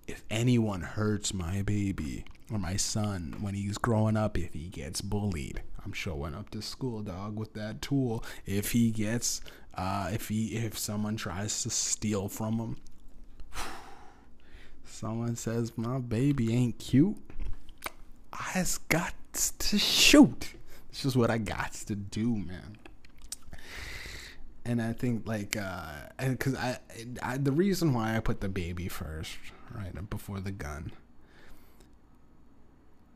if 0.08 0.24
anyone 0.30 0.82
hurts 0.82 1.34
my 1.34 1.62
baby 1.62 2.26
or 2.52 2.60
my 2.60 2.76
son 2.76 3.36
when 3.40 3.54
he's 3.54 3.78
growing 3.78 4.18
up, 4.18 4.38
if 4.38 4.54
he 4.54 4.68
gets 4.70 5.02
bullied, 5.02 5.62
I'm 5.84 5.94
showing 5.94 6.34
up 6.34 6.50
to 6.52 6.62
school, 6.62 7.02
dog, 7.02 7.38
with 7.38 7.54
that 7.54 7.82
tool. 7.82 8.24
If 8.46 8.72
he 8.72 8.92
gets, 8.92 9.42
uh, 9.76 10.10
if 10.14 10.30
he, 10.30 10.56
if 10.58 10.78
someone 10.78 11.16
tries 11.16 11.64
to 11.64 11.70
steal 11.70 12.28
from 12.28 12.60
him, 12.60 12.78
someone 14.84 15.36
says 15.36 15.74
my 15.76 16.00
baby 16.00 16.54
ain't 16.54 16.80
cute, 16.80 17.18
I 18.34 18.52
just 18.54 18.88
got 18.90 19.14
to 19.34 19.78
shoot. 19.78 20.54
It's 20.90 21.04
just 21.04 21.16
what 21.16 21.30
I 21.30 21.38
got 21.38 21.74
to 21.74 21.96
do, 21.96 22.36
man. 22.36 22.78
And 24.66 24.82
I 24.82 24.94
think 24.94 25.28
like, 25.28 25.56
uh, 25.56 25.86
because 26.18 26.56
I, 26.56 26.80
I, 27.22 27.38
the 27.38 27.52
reason 27.52 27.94
why 27.94 28.16
I 28.18 28.20
put 28.20 28.42
the 28.42 28.50
baby 28.50 28.88
first, 28.88 29.38
right, 29.72 30.10
before 30.10 30.40
the 30.40 30.52
gun, 30.52 30.92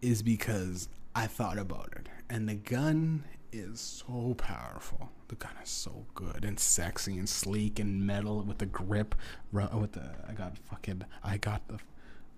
is 0.02 0.22
because 0.22 0.90
I 1.16 1.26
thought 1.26 1.58
about 1.58 1.94
it, 1.98 2.08
and 2.30 2.48
the 2.48 2.54
gun 2.54 3.24
is 3.52 3.80
so 3.80 4.36
powerful. 4.38 5.10
The 5.28 5.36
gun 5.36 5.54
is 5.64 5.70
so 5.70 6.06
good 6.14 6.46
and 6.46 6.60
sexy 6.60 7.18
and 7.18 7.28
sleek 7.28 7.80
and 7.80 8.06
metal 8.06 8.44
with 8.44 8.60
the 8.60 8.66
grip. 8.68 9.16
With 9.52 9.94
the, 9.94 10.12
I 10.28 10.34
got 10.34 10.58
fucking, 10.58 11.04
I 11.24 11.38
got 11.38 11.68
the, 11.68 11.80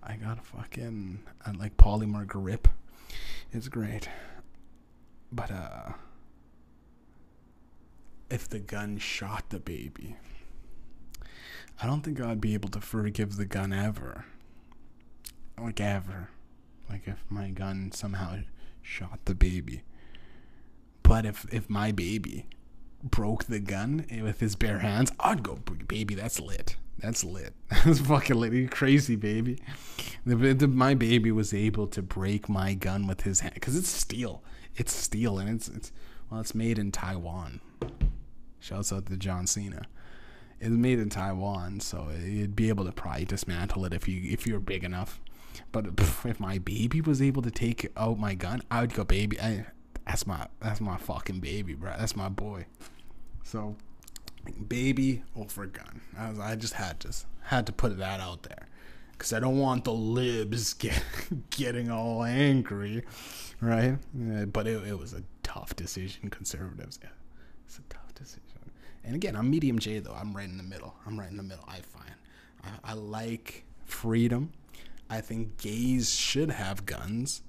I 0.02 0.16
got 0.16 0.38
a 0.38 0.42
fucking 0.42 1.20
uh, 1.46 1.52
like 1.58 1.76
polymer 1.76 2.26
grip. 2.26 2.66
It's 3.52 3.68
great. 3.68 4.08
But 5.30 5.50
uh 5.50 5.92
if 8.32 8.48
the 8.48 8.58
gun 8.58 8.98
shot 8.98 9.50
the 9.50 9.60
baby, 9.60 10.16
I 11.82 11.86
don't 11.86 12.00
think 12.00 12.20
I'd 12.20 12.40
be 12.40 12.54
able 12.54 12.70
to 12.70 12.80
forgive 12.80 13.36
the 13.36 13.44
gun 13.44 13.72
ever. 13.72 14.24
Like 15.60 15.80
ever. 15.80 16.30
Like 16.88 17.02
if 17.06 17.24
my 17.28 17.50
gun 17.50 17.92
somehow 17.92 18.38
shot 18.80 19.20
the 19.26 19.34
baby. 19.34 19.82
But 21.02 21.26
if 21.26 21.46
if 21.52 21.68
my 21.68 21.92
baby 21.92 22.46
broke 23.02 23.44
the 23.44 23.60
gun 23.60 24.06
with 24.22 24.40
his 24.40 24.56
bare 24.56 24.78
hands, 24.78 25.12
I'd 25.20 25.42
go, 25.42 25.58
baby, 25.86 26.14
that's 26.14 26.40
lit. 26.40 26.76
That's 26.98 27.24
lit. 27.24 27.54
That's 27.84 27.98
fucking 27.98 28.36
lit. 28.36 28.52
You 28.52 28.68
crazy, 28.68 29.16
baby. 29.16 29.58
The, 30.24 30.36
the, 30.54 30.68
my 30.68 30.94
baby 30.94 31.32
was 31.32 31.52
able 31.52 31.88
to 31.88 32.02
break 32.02 32.48
my 32.48 32.74
gun 32.74 33.08
with 33.08 33.22
his 33.22 33.40
hand 33.40 33.54
because 33.54 33.76
it's 33.76 33.88
steel. 33.88 34.44
It's 34.76 34.94
steel, 34.94 35.38
and 35.38 35.50
it's 35.50 35.68
it's 35.68 35.90
well, 36.30 36.40
it's 36.40 36.54
made 36.54 36.78
in 36.78 36.92
Taiwan. 36.92 37.60
Shouts 38.62 38.92
out 38.92 39.06
to 39.06 39.16
John 39.16 39.48
Cena. 39.48 39.82
It's 40.60 40.70
made 40.70 41.00
in 41.00 41.08
Taiwan, 41.08 41.80
so 41.80 42.08
you'd 42.24 42.54
be 42.54 42.68
able 42.68 42.84
to 42.84 42.92
probably 42.92 43.24
dismantle 43.24 43.84
it 43.86 43.92
if 43.92 44.06
you 44.06 44.22
if 44.30 44.46
you're 44.46 44.60
big 44.60 44.84
enough. 44.84 45.20
But 45.72 45.86
if 45.98 46.38
my 46.38 46.58
baby 46.58 47.00
was 47.00 47.20
able 47.20 47.42
to 47.42 47.50
take 47.50 47.90
out 47.96 48.20
my 48.20 48.34
gun, 48.34 48.62
I 48.70 48.82
would 48.82 48.94
go, 48.94 49.02
baby. 49.02 49.40
I, 49.40 49.66
that's 50.06 50.28
my 50.28 50.46
that's 50.60 50.80
my 50.80 50.96
fucking 50.96 51.40
baby, 51.40 51.74
bro. 51.74 51.92
That's 51.98 52.14
my 52.14 52.28
boy. 52.28 52.66
So 53.42 53.74
baby 54.68 55.24
over 55.34 55.66
gun. 55.66 56.00
I, 56.16 56.30
was, 56.30 56.38
I 56.38 56.54
just 56.54 56.74
had 56.74 57.00
to 57.00 57.12
had 57.40 57.66
to 57.66 57.72
put 57.72 57.98
that 57.98 58.20
out 58.20 58.44
there 58.44 58.68
because 59.12 59.32
I 59.32 59.40
don't 59.40 59.58
want 59.58 59.82
the 59.82 59.92
libs 59.92 60.74
get, 60.74 61.02
getting 61.50 61.90
all 61.90 62.22
angry, 62.22 63.04
right? 63.60 63.96
But 64.52 64.68
it, 64.68 64.86
it 64.86 64.98
was 64.98 65.14
a 65.14 65.24
tough 65.42 65.74
decision, 65.74 66.30
conservatives. 66.30 67.00
Yeah, 67.02 67.10
it's 67.66 67.78
a 67.78 67.82
tough 67.82 68.14
decision. 68.14 68.51
And 69.04 69.14
again, 69.14 69.36
I'm 69.36 69.52
Mediumjay 69.52 70.02
though. 70.04 70.14
I'm 70.14 70.34
right 70.34 70.48
in 70.48 70.56
the 70.56 70.62
middle. 70.62 70.94
I'm 71.06 71.18
right 71.18 71.30
in 71.30 71.36
the 71.36 71.42
middle. 71.42 71.64
I 71.68 71.80
find 71.80 72.10
I, 72.64 72.92
I 72.92 72.92
like 72.94 73.64
freedom. 73.84 74.52
I 75.10 75.20
think 75.20 75.58
gays 75.58 76.14
should 76.14 76.50
have 76.50 76.86
guns. 76.86 77.42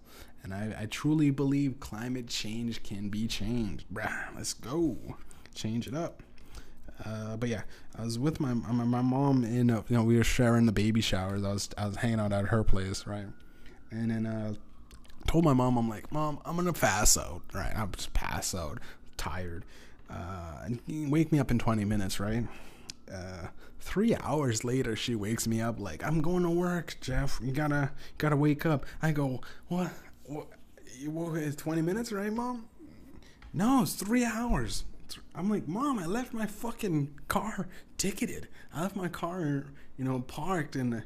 And 0.43 0.53
I, 0.53 0.75
I 0.81 0.85
truly 0.87 1.31
believe 1.31 1.79
climate 1.79 2.27
change 2.27 2.83
can 2.83 3.07
be 3.07 3.27
changed. 3.27 3.85
Bruh, 3.93 4.35
let's 4.35 4.53
go. 4.53 4.97
Change 5.55 5.87
it 5.87 5.95
up. 5.95 6.21
Uh, 7.05 7.37
but 7.37 7.49
yeah, 7.49 7.63
I 7.97 8.03
was 8.03 8.19
with 8.19 8.39
my 8.39 8.53
my, 8.53 8.83
my 8.83 9.01
mom 9.01 9.43
in 9.43 9.69
uh, 9.69 9.83
you 9.87 9.97
know 9.97 10.03
we 10.03 10.17
were 10.17 10.23
sharing 10.23 10.65
the 10.65 10.71
baby 10.71 11.01
showers. 11.01 11.43
I 11.43 11.53
was 11.53 11.69
I 11.77 11.87
was 11.87 11.95
hanging 11.97 12.19
out 12.19 12.33
at 12.33 12.45
her 12.45 12.63
place, 12.63 13.07
right? 13.07 13.25
And 13.91 14.11
then 14.11 14.25
uh, 14.25 14.55
told 15.27 15.45
my 15.45 15.53
mom 15.53 15.77
I'm 15.77 15.89
like, 15.89 16.11
mom, 16.11 16.39
I'm 16.45 16.55
gonna 16.55 16.73
pass 16.73 17.17
out, 17.17 17.41
right? 17.53 17.73
I'm 17.75 17.91
just 17.91 18.13
pass 18.13 18.53
out, 18.53 18.79
tired. 19.17 19.65
Uh, 20.13 20.69
wake 21.09 21.31
me 21.31 21.39
up 21.39 21.51
in 21.51 21.59
20 21.59 21.85
minutes, 21.85 22.19
right? 22.19 22.45
Uh, 23.11 23.47
three 23.79 24.15
hours 24.15 24.63
later, 24.63 24.95
she 24.95 25.15
wakes 25.15 25.47
me 25.47 25.61
up 25.61 25.79
like, 25.79 26.03
I'm 26.03 26.21
going 26.21 26.43
to 26.43 26.49
work, 26.49 26.97
Jeff. 27.01 27.39
You 27.43 27.51
gotta 27.51 27.91
gotta 28.17 28.37
wake 28.37 28.65
up. 28.65 28.85
I 29.01 29.11
go, 29.11 29.41
what? 29.67 29.91
What? 30.25 30.47
You 30.97 31.11
woke? 31.11 31.35
It's 31.35 31.55
20 31.55 31.81
minutes, 31.81 32.11
right, 32.11 32.31
mom? 32.31 32.65
No, 33.53 33.83
it's 33.83 33.93
three 33.93 34.25
hours. 34.25 34.85
I'm 35.35 35.49
like, 35.49 35.67
Mom, 35.67 35.99
I 35.99 36.05
left 36.05 36.33
my 36.33 36.45
fucking 36.45 37.19
car 37.27 37.67
ticketed. 37.97 38.47
I 38.73 38.81
left 38.81 38.95
my 38.95 39.07
car, 39.07 39.65
you 39.97 40.05
know, 40.05 40.21
parked 40.21 40.75
in 40.75 40.89
the 40.89 41.03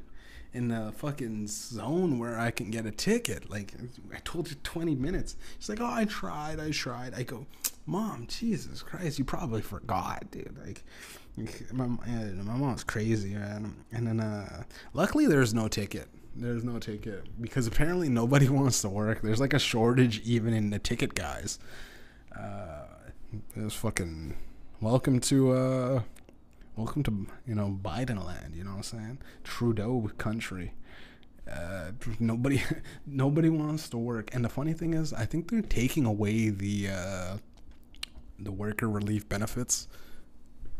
in 0.52 0.68
the 0.68 0.92
fucking 0.96 1.46
zone 1.46 2.18
where 2.18 2.38
I 2.38 2.50
can 2.50 2.70
get 2.70 2.86
a 2.86 2.90
ticket. 2.90 3.50
Like 3.50 3.74
I 4.14 4.18
told 4.24 4.50
you, 4.50 4.56
twenty 4.62 4.94
minutes. 4.94 5.36
She's 5.58 5.68
like, 5.68 5.80
oh, 5.80 5.92
I 5.92 6.04
tried, 6.04 6.60
I 6.60 6.70
tried. 6.70 7.14
I 7.14 7.22
go, 7.22 7.46
mom, 7.86 8.26
Jesus 8.28 8.82
Christ, 8.82 9.18
you 9.18 9.24
probably 9.24 9.62
forgot, 9.62 10.30
dude. 10.30 10.56
Like. 10.64 10.84
My, 11.72 11.86
my 11.86 12.56
mom's 12.56 12.82
crazy, 12.82 13.34
man. 13.34 13.84
And 13.92 14.08
then, 14.08 14.18
uh, 14.18 14.64
luckily, 14.92 15.26
there's 15.28 15.54
no 15.54 15.68
ticket. 15.68 16.08
There's 16.34 16.64
no 16.64 16.78
ticket 16.78 17.26
because 17.40 17.66
apparently 17.66 18.08
nobody 18.08 18.48
wants 18.60 18.80
to 18.82 18.88
work. 18.88 19.22
There's 19.22 19.40
like 19.40 19.54
a 19.54 19.58
shortage 19.58 20.20
even 20.22 20.54
in 20.54 20.70
the 20.70 20.78
ticket 20.78 21.14
guys. 21.14 21.58
Uh, 22.36 22.86
it's 23.56 23.74
fucking 23.74 24.36
welcome 24.80 25.20
to 25.20 25.52
uh, 25.52 26.02
welcome 26.78 27.02
to 27.02 27.26
you 27.44 27.54
know 27.56 27.76
Biden 27.82 28.24
land. 28.24 28.54
You 28.54 28.62
know 28.62 28.70
what 28.70 28.76
I'm 28.76 28.82
saying? 28.84 29.18
Trudeau 29.42 30.10
country. 30.16 30.74
Uh, 31.50 31.90
nobody, 32.20 32.62
nobody 33.06 33.48
wants 33.48 33.88
to 33.88 33.98
work. 33.98 34.32
And 34.32 34.44
the 34.44 34.48
funny 34.48 34.74
thing 34.74 34.94
is, 34.94 35.12
I 35.12 35.24
think 35.24 35.50
they're 35.50 35.60
taking 35.60 36.04
away 36.06 36.50
the 36.50 36.88
uh, 36.90 37.36
the 38.38 38.52
worker 38.52 38.88
relief 38.88 39.28
benefits 39.28 39.88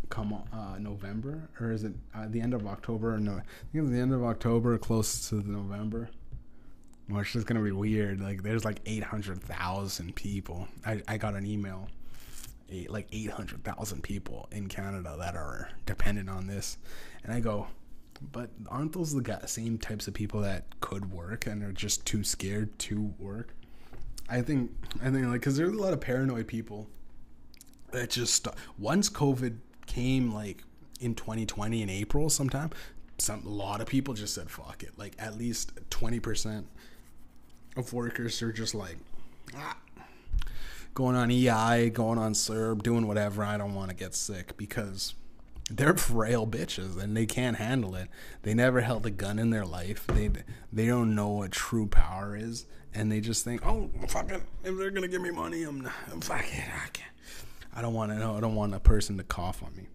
come 0.09 0.33
uh, 0.33 0.79
November 0.79 1.51
or 1.61 1.71
is 1.71 1.85
it 1.85 1.93
uh, 2.15 2.27
the 2.29 2.41
end 2.41 2.55
of 2.55 2.67
October? 2.67 3.19
No, 3.19 3.33
I 3.33 3.43
think 3.73 3.85
it's 3.85 3.91
the 3.91 3.99
end 3.99 4.15
of 4.15 4.23
October, 4.23 4.79
close 4.79 5.29
to 5.31 5.37
November. 5.37 6.09
Which 7.09 7.35
is 7.35 7.43
gonna 7.43 7.63
be 7.63 7.73
weird. 7.73 8.21
Like 8.21 8.43
there's 8.43 8.65
like 8.65 8.81
eight 8.87 9.03
hundred 9.03 9.43
thousand 9.43 10.15
people. 10.15 10.69
I, 10.87 11.03
I 11.09 11.17
got 11.17 11.35
an 11.35 11.47
email, 11.47 11.89
eight, 12.71 12.91
like 12.91 13.09
eight 13.13 13.31
hundred 13.31 13.65
thousand 13.65 14.03
people 14.03 14.49
in 14.53 14.69
Canada 14.69 15.17
that 15.19 15.35
are 15.35 15.71
dependent 15.87 16.29
on 16.29 16.47
this, 16.47 16.79
and 17.25 17.33
I 17.33 17.41
go, 17.41 17.69
but 18.33 18.51
aren't 18.69 18.93
those 18.93 19.15
the 19.15 19.47
same 19.47 19.79
types 19.79 20.09
of 20.09 20.15
people 20.15 20.41
that 20.41 20.65
could 20.81 21.13
work 21.13 21.47
and 21.47 21.63
are 21.63 21.73
just 21.73 22.05
too 22.05 22.25
scared 22.25 22.79
to 22.81 23.15
work? 23.19 23.55
I 24.29 24.43
think 24.43 24.71
I 25.03 25.11
think 25.11 25.27
like 25.27 25.41
because 25.41 25.57
there's 25.57 25.75
a 25.75 25.81
lot 25.81 25.93
of 25.93 26.01
paranoid 26.01 26.47
people 26.47 26.89
that 27.93 28.11
just 28.11 28.47
once 28.79 29.09
COVID 29.09 29.57
came 29.87 30.33
like 30.33 30.63
in 31.01 31.15
2020 31.15 31.83
in 31.83 31.89
April 31.89 32.29
sometime, 32.29 32.71
some 33.19 33.45
a 33.47 33.49
lot 33.49 33.81
of 33.81 33.87
people 33.87 34.15
just 34.15 34.35
said 34.35 34.51
fuck 34.51 34.83
it. 34.83 34.93
Like 34.99 35.15
at 35.19 35.39
least 35.39 35.73
20% 35.91 36.65
of 37.77 37.93
workers 37.93 38.43
are 38.43 38.53
just 38.53 38.75
like 38.75 38.99
ah, 39.57 39.77
going 40.95 41.17
on 41.17 41.31
EI, 41.31 41.91
going 41.91 42.19
on 42.19 42.33
CERB, 42.33 42.83
doing 42.83 43.07
whatever. 43.07 43.45
I 43.45 43.57
don't 43.57 43.75
want 43.75 43.91
to 43.91 43.97
get 43.97 44.15
sick 44.15 44.57
because 44.57 45.15
they're 45.71 45.95
frail 45.97 46.47
bitches 46.47 47.01
and 47.01 47.17
they 47.17 47.27
can't 47.27 47.57
handle 47.57 47.95
it. 47.95 48.09
They 48.43 48.55
never 48.55 48.81
held 48.81 49.07
a 49.07 49.11
gun 49.11 49.39
in 49.39 49.51
their 49.51 49.67
life. 49.67 50.07
They 50.07 50.31
they 50.73 50.87
don't 50.87 51.15
know 51.15 51.29
what 51.29 51.53
true 51.53 51.87
power 51.87 52.37
is, 52.37 52.67
and 52.95 53.11
they 53.11 53.21
just 53.21 53.45
think, 53.45 53.65
oh 53.67 53.91
fuck 54.09 54.31
it, 54.31 54.43
if 54.65 54.77
they're 54.77 54.91
gonna 54.91 55.09
give 55.09 55.23
me 55.23 55.31
money, 55.31 55.63
I'm, 55.63 55.81
not, 55.81 55.93
I'm 56.11 56.21
fuck 56.21 56.45
it, 56.45 56.65
I 56.65 56.89
can't. 56.93 57.11
I 57.75 57.83
don't 57.83 57.95
want 57.95 58.11
to 58.11 58.19
know. 58.19 58.37
I 58.37 58.41
don't 58.41 58.55
want 58.57 58.75
a 58.75 58.81
person 58.81 59.17
to 59.19 59.23
cough 59.23 59.63
on 59.63 59.77
me. 59.77 59.87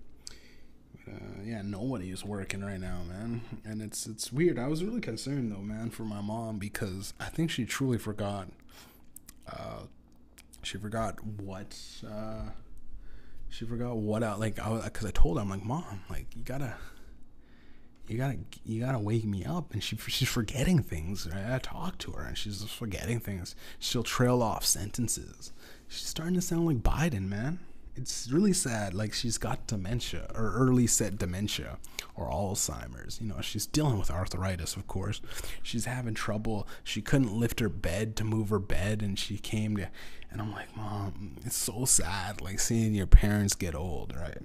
Uh, 1.06 1.42
yeah, 1.44 1.62
nobody 1.62 2.12
is 2.12 2.24
working 2.24 2.64
right 2.64 2.80
now, 2.80 3.02
man, 3.08 3.42
and 3.66 3.82
it's 3.82 4.08
it's 4.08 4.32
weird. 4.32 4.58
I 4.58 4.68
was 4.68 4.84
really 4.84 5.02
concerned 5.02 5.52
though, 5.52 5.62
man, 5.62 5.90
for 5.90 6.04
my 6.04 6.22
mom 6.22 6.60
because 6.60 7.14
I 7.20 7.26
think 7.26 7.52
she 7.52 7.66
truly 7.66 7.98
forgot. 7.98 8.48
Uh, 9.52 9.88
she 10.64 10.78
forgot 10.78 11.24
what. 11.24 11.78
Uh, 12.06 12.50
she 13.54 13.66
forgot 13.66 13.96
what 13.96 14.24
out 14.24 14.40
like 14.40 14.58
I 14.60 14.82
because 14.86 15.06
I 15.06 15.12
told 15.12 15.38
her 15.38 15.44
I'm 15.44 15.50
like 15.50 15.64
mom 15.64 16.02
like 16.10 16.26
you 16.36 16.44
gotta 16.44 16.74
you 18.08 18.18
gotta 18.18 18.38
you 18.66 18.82
gotta 18.82 18.98
wake 18.98 19.26
me 19.26 19.46
up 19.46 19.74
and 19.74 19.84
she 19.84 19.96
she's 19.96 20.28
forgetting 20.28 20.82
things 20.82 21.30
right? 21.32 21.54
I 21.54 21.60
talk 21.60 22.00
to 22.00 22.12
her 22.14 22.24
and 22.24 22.36
she's 22.36 22.62
just 22.62 22.74
forgetting 22.74 23.20
things 23.20 23.56
she'll 23.78 24.02
trail 24.02 24.42
off 24.42 24.66
sentences 24.66 25.54
she's 25.88 26.08
starting 26.08 26.34
to 26.34 26.42
sound 26.42 26.66
like 26.66 26.78
Biden 26.78 27.30
man 27.30 27.60
it's 27.96 28.32
really 28.32 28.54
sad. 28.54 28.94
Like 28.94 29.14
she's 29.14 29.38
got 29.38 29.68
dementia 29.68 30.28
or 30.34 30.52
early 30.54 30.88
set 30.88 31.18
dementia 31.18 31.78
or 32.16 32.28
Alzheimer's. 32.30 33.22
You 33.22 33.28
know, 33.28 33.42
she's 33.42 33.66
dealing 33.66 34.00
with 34.00 34.10
arthritis, 34.10 34.76
of 34.76 34.88
course. 34.88 35.22
She's 35.62 35.86
having 35.86 36.14
trouble. 36.14 36.68
She 36.84 37.02
couldn't 37.02 37.34
lift 37.34 37.60
her 37.60 37.70
bed 37.70 38.16
to 38.18 38.24
move 38.24 38.50
her 38.50 38.60
bed, 38.60 39.02
and 39.02 39.18
she 39.18 39.38
came 39.38 39.78
to, 39.78 39.90
and 40.34 40.42
I'm 40.42 40.52
like, 40.52 40.76
Mom, 40.76 41.38
it's 41.46 41.56
so 41.56 41.86
sad. 41.86 42.42
Like 42.42 42.60
seeing 42.60 42.96
your 42.96 43.06
parents 43.06 43.54
get 43.54 43.76
old, 43.76 44.16
right? 44.16 44.42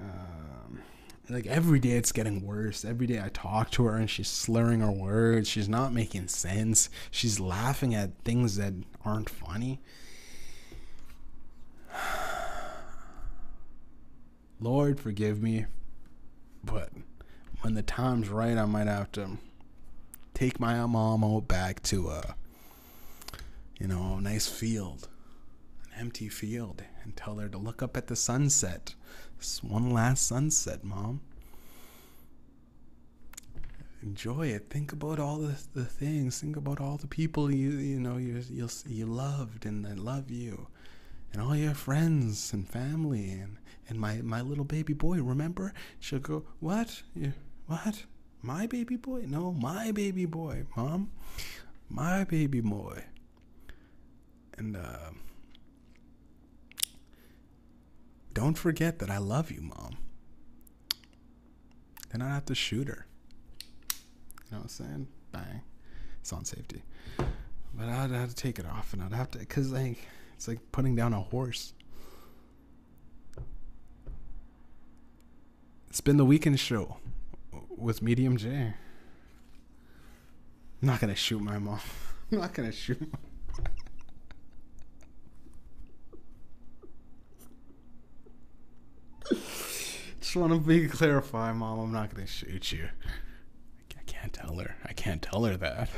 Um, 0.00 0.82
like 1.30 1.46
every 1.46 1.78
day 1.78 1.92
it's 1.92 2.10
getting 2.10 2.44
worse. 2.44 2.84
Every 2.84 3.06
day 3.06 3.22
I 3.22 3.28
talk 3.28 3.70
to 3.72 3.84
her 3.84 3.96
and 3.96 4.10
she's 4.10 4.26
slurring 4.28 4.80
her 4.80 4.90
words. 4.90 5.48
She's 5.48 5.68
not 5.68 5.92
making 5.92 6.26
sense. 6.28 6.90
She's 7.12 7.38
laughing 7.38 7.94
at 7.94 8.10
things 8.24 8.56
that 8.56 8.74
aren't 9.04 9.30
funny. 9.30 9.80
Lord, 14.60 14.98
forgive 14.98 15.40
me. 15.40 15.66
But 16.64 16.90
when 17.60 17.74
the 17.74 17.82
time's 17.82 18.28
right, 18.28 18.58
I 18.58 18.64
might 18.64 18.88
have 18.88 19.12
to 19.12 19.38
take 20.34 20.58
my 20.58 20.84
mom 20.86 21.22
out 21.22 21.46
back 21.46 21.82
to 21.84 22.08
a, 22.08 22.34
you 23.78 23.86
know, 23.86 24.16
a 24.18 24.20
nice 24.20 24.48
field, 24.48 25.08
an 25.84 26.00
empty 26.00 26.28
field, 26.28 26.82
and 27.02 27.16
tell 27.16 27.36
her 27.36 27.48
to 27.48 27.58
look 27.58 27.82
up 27.82 27.96
at 27.96 28.06
the 28.06 28.16
sunset. 28.16 28.94
This 29.38 29.62
one 29.62 29.90
last 29.90 30.26
sunset, 30.26 30.84
mom. 30.84 31.20
Enjoy 34.02 34.48
it. 34.48 34.68
Think 34.68 34.92
about 34.92 35.18
all 35.18 35.38
the, 35.38 35.56
the 35.74 35.84
things. 35.84 36.40
Think 36.40 36.56
about 36.56 36.80
all 36.80 36.98
the 36.98 37.06
people 37.06 37.50
you 37.50 37.70
you 37.70 37.98
know 37.98 38.18
you 38.18 38.42
you 38.50 38.68
you 38.86 39.06
loved 39.06 39.64
and 39.64 39.84
that 39.86 39.98
love 39.98 40.30
you, 40.30 40.66
and 41.32 41.40
all 41.40 41.56
your 41.56 41.74
friends 41.74 42.52
and 42.52 42.68
family 42.68 43.30
and 43.30 43.56
and 43.88 43.98
my, 43.98 44.16
my 44.22 44.40
little 44.40 44.64
baby 44.64 44.92
boy, 44.92 45.22
remember? 45.22 45.72
She'll 46.00 46.18
go, 46.18 46.44
What? 46.60 47.02
What? 47.66 48.04
My 48.42 48.66
baby 48.66 48.96
boy? 48.96 49.24
No, 49.26 49.52
my 49.52 49.90
baby 49.92 50.26
boy, 50.26 50.64
mom. 50.76 51.10
My 51.88 52.24
baby 52.24 52.60
boy. 52.60 53.04
And 54.56 54.76
uh, 54.76 55.10
don't 58.32 58.56
forget 58.56 58.98
that 59.00 59.10
I 59.10 59.18
love 59.18 59.50
you, 59.50 59.60
mom. 59.62 59.96
Then 62.10 62.22
I 62.22 62.28
have 62.28 62.44
to 62.46 62.54
shoot 62.54 62.88
her. 62.88 63.06
You 63.90 64.52
know 64.52 64.58
what 64.58 64.62
I'm 64.64 64.68
saying? 64.68 65.08
Bang. 65.32 65.62
It's 66.20 66.32
on 66.32 66.44
safety. 66.44 66.82
But 67.18 67.88
I'd 67.88 68.10
have 68.10 68.28
to 68.30 68.36
take 68.36 68.58
it 68.58 68.66
off 68.66 68.92
and 68.92 69.02
I'd 69.02 69.12
have 69.12 69.30
to, 69.32 69.38
because 69.38 69.72
like, 69.72 69.98
it's 70.36 70.46
like 70.46 70.60
putting 70.72 70.94
down 70.94 71.12
a 71.12 71.20
horse. 71.20 71.72
It's 75.88 76.00
been 76.00 76.16
the 76.16 76.24
weekend 76.24 76.58
show 76.60 76.96
with 77.76 78.00
Mediumjay. 78.00 78.74
I'm 80.82 80.88
not 80.88 81.00
gonna 81.00 81.14
shoot 81.14 81.40
my 81.40 81.58
mom. 81.58 81.80
I'm 82.32 82.38
not 82.38 82.52
gonna 82.52 82.72
shoot. 82.72 83.12
Just 90.34 90.48
want 90.48 90.52
to 90.52 90.68
be 90.68 90.88
clarify, 90.88 91.52
mom. 91.52 91.78
I'm 91.78 91.92
not 91.92 92.12
gonna 92.12 92.26
shoot 92.26 92.72
you. 92.72 92.88
I 93.96 94.02
can't 94.04 94.32
tell 94.32 94.56
her. 94.56 94.74
I 94.84 94.92
can't 94.92 95.22
tell 95.22 95.44
her 95.44 95.56
that. 95.58 95.90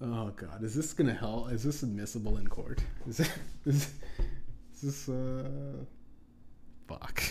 Oh 0.00 0.30
God, 0.34 0.64
is 0.64 0.74
this 0.74 0.94
gonna 0.94 1.12
help? 1.12 1.52
Is 1.52 1.62
this 1.62 1.82
admissible 1.82 2.38
in 2.38 2.48
court? 2.48 2.82
Is, 3.06 3.20
it, 3.20 3.30
is, 3.66 3.90
is 4.72 4.80
this 4.80 5.08
uh, 5.10 5.84
fuck? 6.88 7.22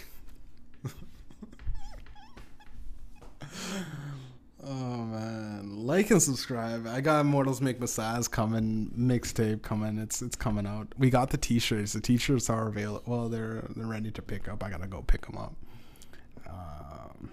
Oh 4.66 4.98
man, 4.98 5.86
like 5.86 6.12
and 6.12 6.22
subscribe. 6.22 6.88
I 6.88 7.02
got 7.02 7.26
Mortals 7.26 7.62
Make 7.62 7.80
Messiahs 7.80 8.28
coming, 8.28 8.92
mixtape 8.98 9.62
coming. 9.62 9.98
It's 9.98 10.22
it's 10.22 10.36
coming 10.36 10.66
out. 10.66 10.88
We 10.98 11.10
got 11.10 11.30
the 11.30 11.38
t-shirts. 11.38 11.94
The 11.94 12.02
t-shirts 12.02 12.50
are 12.50 12.68
available. 12.68 13.04
Well, 13.06 13.30
they're 13.30 13.66
they're 13.76 13.86
ready 13.86 14.12
to 14.12 14.22
pick 14.22 14.48
up. 14.48 14.64
I 14.64 14.70
gotta 14.70 14.88
go 14.88 15.02
pick 15.02 15.26
them 15.26 15.38
up. 15.38 15.54
Um, 16.48 17.30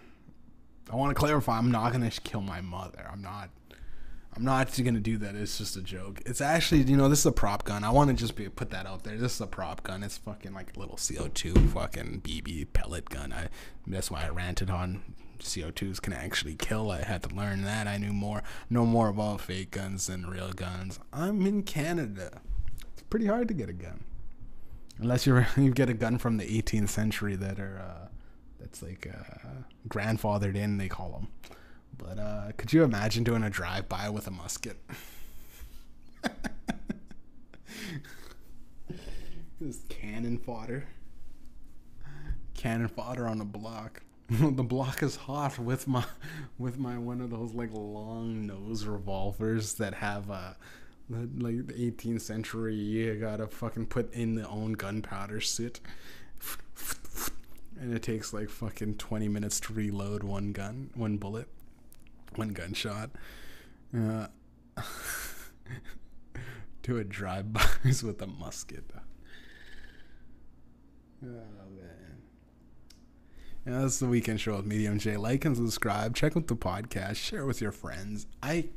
I 0.91 0.97
want 0.97 1.11
to 1.11 1.19
clarify. 1.19 1.59
I'm 1.59 1.71
not 1.71 1.93
gonna 1.93 2.11
kill 2.11 2.43
my 2.43 2.61
mother. 2.61 3.09
I'm 3.11 3.23
not 3.23 3.51
I'm 4.37 4.45
not 4.45 4.77
gonna 4.83 5.01
do 5.01 5.19
that. 5.19 5.35
It's 5.35 5.59
just 5.59 5.77
a 5.77 5.83
joke. 5.83 6.23
It's 6.25 6.41
actually, 6.41 6.83
you 6.83 6.97
know, 6.97 7.09
this 7.09 7.21
is 7.21 7.27
a 7.27 7.33
prop 7.33 7.65
gun. 7.65 7.83
I 7.83 7.91
want 7.91 8.11
to 8.11 8.17
just 8.17 8.37
be 8.37 8.49
put 8.49 8.71
that 8.71 8.87
out 8.87 9.03
there. 9.03 9.17
This 9.17 9.35
is 9.35 9.41
a 9.41 9.47
prop 9.47 9.83
gun. 9.83 10.03
It's 10.03 10.19
fucking 10.19 10.55
like 10.55 10.77
a 10.77 10.79
little 10.79 10.97
CO2 10.97 11.71
fucking 11.71 12.23
BB 12.23 12.73
pellet 12.73 13.11
gun. 13.11 13.33
I 13.33 13.49
that's 13.87 14.11
why 14.11 14.25
I 14.25 14.29
ranted 14.29 14.71
on 14.71 15.03
CO2s 15.43 16.01
can 16.01 16.13
actually 16.13 16.55
kill. 16.55 16.91
I 16.91 17.03
had 17.03 17.23
to 17.25 17.35
learn 17.35 17.63
that. 17.63 17.87
I 17.87 17.97
knew 17.99 18.13
more, 18.13 18.43
know 18.69 18.87
more 18.87 19.09
about 19.09 19.41
fake 19.41 19.73
guns 19.73 20.07
than 20.07 20.27
real 20.27 20.53
guns. 20.53 20.99
I'm 21.13 21.47
in 21.47 21.63
Canada. 21.63 22.41
It's 22.93 23.03
pretty 23.03 23.27
hard 23.27 23.49
to 23.49 23.55
get 23.55 23.69
a 23.69 23.75
gun. 23.75 24.05
Unless 24.99 25.27
you 25.27 25.45
you 25.57 25.71
get 25.73 25.89
a 25.89 25.95
gun 25.95 26.19
from 26.19 26.37
the 26.37 26.45
18th 26.63 26.89
century 26.89 27.37
that 27.37 27.59
are 27.59 27.79
uh, 27.79 28.09
that's 28.59 28.83
like 28.83 29.09
uh, 29.13 29.49
grandfathered 29.89 30.55
in, 30.57 30.79
they 30.79 30.89
call 30.89 31.11
them. 31.13 31.29
But 31.97 32.19
uh, 32.19 32.53
could 32.57 32.73
you 32.73 32.83
imagine 32.83 33.25
doing 33.25 33.43
a 33.43 33.51
drive 33.51 33.89
by 33.89 34.09
with 34.09 34.27
a 34.27 34.31
musket? 34.31 34.79
this 39.61 39.81
cannon 39.89 40.39
fodder. 40.39 40.87
Cannon 42.55 42.89
fodder 42.89 43.27
on 43.27 43.39
the 43.39 43.45
block. 43.45 44.03
the 44.57 44.63
block 44.63 45.03
is 45.03 45.17
hot 45.17 45.59
with 45.59 45.89
my 45.89 46.05
with 46.59 46.79
my 46.79 46.97
one 46.97 47.21
of 47.21 47.31
those 47.31 47.53
like 47.53 47.71
long 47.73 48.47
nose 48.47 48.85
revolvers 48.85 49.75
that 49.75 49.95
have 49.95 50.31
uh 50.31 50.53
like 51.09 51.67
the 51.67 51.73
18th 51.73 52.21
century 52.21 52.75
you 52.75 53.15
gotta 53.17 53.49
fucking 53.49 53.87
put 53.87 54.13
in 54.15 54.37
the 54.37 54.49
own 54.49 54.73
gunpowder 54.75 55.41
sit 55.41 55.81
and 57.81 57.93
it 57.93 58.03
takes 58.03 58.33
like 58.33 58.49
fucking 58.49 58.95
20 58.95 59.29
minutes 59.29 59.59
to 59.59 59.73
reload 59.73 60.23
one 60.23 60.53
gun 60.53 60.91
one 60.95 61.17
bullet 61.17 61.49
one 62.37 62.51
gunshot 62.51 63.11
uh, 63.97 64.27
do 66.83 66.97
a 66.97 67.05
drive-bys 67.05 68.03
with 68.03 68.23
a 68.23 68.27
musket. 68.27 68.85
Oh 71.23 71.27
man 71.27 72.00
that's 73.79 73.99
the 73.99 74.07
weekend 74.07 74.41
show 74.41 74.57
with 74.57 74.69
Mediumjay. 74.69 75.19
Like 75.19 75.45
and 75.45 75.57
subscribe. 75.57 76.17
Check 76.17 76.37
out 76.37 76.47
the 76.47 76.57
podcast. 76.57 77.17
Share 77.17 77.45
with 77.47 77.61
your 77.61 77.73
friends. 77.73 78.27
I 78.43 78.69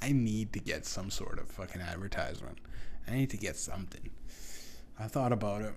I 0.00 0.12
need 0.12 0.52
to 0.52 0.58
get 0.58 0.84
some 0.86 1.10
sort 1.10 1.38
of 1.38 1.48
fucking 1.48 1.80
advertisement. 1.80 2.58
I 3.06 3.12
need 3.12 3.30
to 3.30 3.36
get 3.36 3.56
something. 3.56 4.10
I 4.98 5.08
thought 5.08 5.32
about 5.32 5.62
it. 5.62 5.74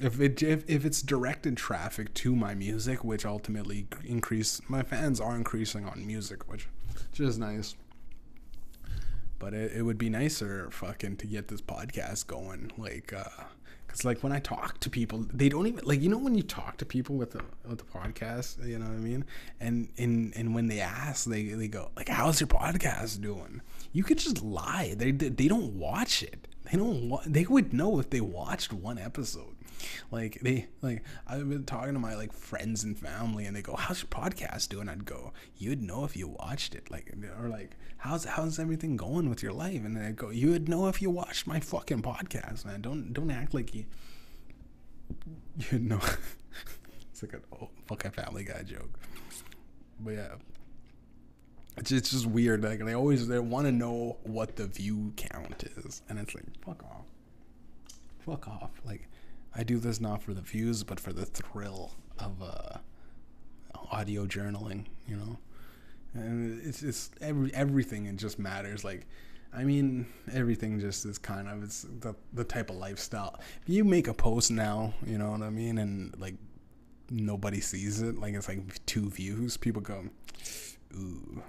If 0.00 0.20
it 0.20 0.42
if, 0.42 0.68
if 0.68 0.84
it's 0.84 1.02
directed 1.02 1.56
traffic 1.56 2.14
to 2.14 2.34
my 2.34 2.54
music, 2.54 3.04
which 3.04 3.24
ultimately 3.24 3.86
increase 4.04 4.60
my 4.68 4.82
fans 4.82 5.20
are 5.20 5.36
increasing 5.36 5.86
on 5.86 6.06
music, 6.06 6.50
which 6.50 6.68
which 7.10 7.20
is 7.20 7.38
nice. 7.38 7.74
But 9.38 9.54
it, 9.54 9.72
it 9.72 9.82
would 9.82 9.98
be 9.98 10.08
nicer 10.08 10.70
fucking 10.70 11.16
to 11.18 11.26
get 11.26 11.48
this 11.48 11.60
podcast 11.60 12.26
going. 12.26 12.72
Like 12.76 13.12
uh 13.12 13.44
Cause 13.92 14.06
like 14.06 14.22
when 14.22 14.32
I 14.32 14.38
talk 14.38 14.80
to 14.80 14.88
people, 14.88 15.26
they 15.30 15.50
don't 15.50 15.66
even 15.66 15.84
like 15.84 16.00
you 16.00 16.08
know 16.08 16.16
when 16.16 16.34
you 16.34 16.42
talk 16.42 16.78
to 16.78 16.86
people 16.86 17.16
with 17.16 17.32
the 17.32 17.42
with 17.68 17.76
the 17.76 17.84
podcast, 17.84 18.66
you 18.66 18.78
know 18.78 18.86
what 18.86 18.94
I 18.94 18.96
mean? 18.96 19.26
And 19.60 19.88
and 19.98 20.32
and 20.34 20.54
when 20.54 20.68
they 20.68 20.80
ask, 20.80 21.26
they 21.26 21.42
they 21.48 21.68
go 21.68 21.90
like, 21.94 22.08
"How's 22.08 22.40
your 22.40 22.48
podcast 22.48 23.20
doing?" 23.20 23.60
You 23.92 24.02
could 24.02 24.16
just 24.16 24.42
lie. 24.42 24.94
They 24.96 25.10
they 25.10 25.46
don't 25.46 25.74
watch 25.74 26.22
it. 26.22 26.48
They 26.70 26.78
don't. 26.78 27.10
Wa- 27.10 27.22
they 27.26 27.44
would 27.44 27.74
know 27.74 27.98
if 28.00 28.08
they 28.08 28.22
watched 28.22 28.72
one 28.72 28.96
episode. 28.96 29.56
Like 30.10 30.38
they 30.40 30.66
like 30.80 31.02
I've 31.26 31.48
been 31.48 31.64
talking 31.64 31.94
to 31.94 31.98
my 31.98 32.14
like 32.14 32.32
friends 32.32 32.84
and 32.84 32.98
family, 32.98 33.46
and 33.46 33.56
they 33.56 33.62
go, 33.62 33.74
"How's 33.76 34.02
your 34.02 34.08
podcast 34.08 34.68
doing?" 34.68 34.88
I'd 34.88 35.04
go, 35.04 35.32
"You'd 35.56 35.82
know 35.82 36.04
if 36.04 36.16
you 36.16 36.28
watched 36.28 36.74
it." 36.74 36.90
Like 36.90 37.12
or 37.40 37.48
like, 37.48 37.76
"How's 37.98 38.24
how's 38.24 38.58
everything 38.58 38.96
going 38.96 39.28
with 39.28 39.42
your 39.42 39.52
life?" 39.52 39.84
And 39.84 39.96
then 39.96 40.04
I 40.04 40.10
go, 40.12 40.30
"You 40.30 40.50
would 40.50 40.68
know 40.68 40.88
if 40.88 41.00
you 41.00 41.10
watched 41.10 41.46
my 41.46 41.60
fucking 41.60 42.02
podcast, 42.02 42.64
man. 42.64 42.80
Don't 42.82 43.12
don't 43.12 43.30
act 43.30 43.54
like 43.54 43.74
you 43.74 43.84
you 45.70 45.78
know." 45.78 46.00
it's 47.10 47.22
like 47.22 47.34
a 47.34 47.40
oh, 47.54 47.70
fucking 47.86 48.12
Family 48.12 48.44
Guy 48.44 48.62
joke, 48.62 48.98
but 50.00 50.12
yeah. 50.12 50.34
It's 51.76 51.88
just, 51.88 52.02
it's 52.02 52.10
just 52.10 52.26
weird. 52.26 52.62
Like 52.62 52.84
they 52.84 52.94
always 52.94 53.26
they 53.28 53.38
want 53.38 53.66
to 53.66 53.72
know 53.72 54.18
what 54.24 54.56
the 54.56 54.66
view 54.66 55.12
count 55.16 55.64
is, 55.76 56.02
and 56.08 56.18
it's 56.18 56.34
like 56.34 56.44
fuck 56.64 56.82
off, 56.84 57.06
fuck 58.26 58.46
off. 58.46 58.70
Like 58.84 59.08
I 59.54 59.62
do 59.62 59.78
this 59.78 60.00
not 60.00 60.22
for 60.22 60.34
the 60.34 60.40
views, 60.40 60.82
but 60.82 60.98
for 60.98 61.12
the 61.12 61.26
thrill 61.26 61.92
of 62.18 62.42
uh, 62.42 62.78
audio 63.90 64.26
journaling, 64.26 64.86
you 65.06 65.16
know. 65.16 65.38
And 66.14 66.60
it's 66.66 66.80
just 66.80 67.14
every 67.20 67.52
everything. 67.54 68.06
It 68.06 68.16
just 68.16 68.38
matters. 68.38 68.84
Like, 68.84 69.06
I 69.54 69.64
mean, 69.64 70.06
everything 70.32 70.78
just 70.80 71.04
is 71.04 71.18
kind 71.18 71.48
of 71.48 71.62
it's 71.62 71.86
the 72.00 72.14
the 72.32 72.44
type 72.44 72.70
of 72.70 72.76
lifestyle. 72.76 73.38
If 73.62 73.68
you 73.68 73.84
make 73.84 74.08
a 74.08 74.14
post 74.14 74.50
now, 74.50 74.94
you 75.06 75.18
know 75.18 75.30
what 75.30 75.42
I 75.42 75.50
mean, 75.50 75.78
and 75.78 76.18
like 76.18 76.34
nobody 77.10 77.60
sees 77.60 78.00
it, 78.00 78.18
like 78.18 78.34
it's 78.34 78.48
like 78.48 78.84
two 78.86 79.10
views, 79.10 79.56
people 79.56 79.82
go, 79.82 80.04
ooh, 80.94 81.42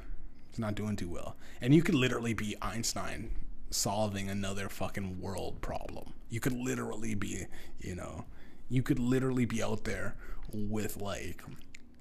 it's 0.49 0.60
not 0.60 0.76
doing 0.76 0.95
too 0.95 1.10
well. 1.10 1.36
And 1.62 1.74
you 1.74 1.82
could 1.82 1.95
literally 1.95 2.34
be 2.34 2.56
Einstein 2.62 3.32
solving 3.74 4.30
another 4.30 4.69
fucking 4.69 5.19
world 5.19 5.61
problem. 5.61 6.13
You 6.30 6.39
could 6.39 6.53
literally 6.53 7.15
be, 7.15 7.45
you 7.80 7.95
know, 7.95 8.26
you 8.69 8.84
could 8.84 8.99
literally 8.99 9.45
be 9.45 9.61
out 9.61 9.84
there 9.84 10.15
with 10.53 11.01
like, 11.01 11.43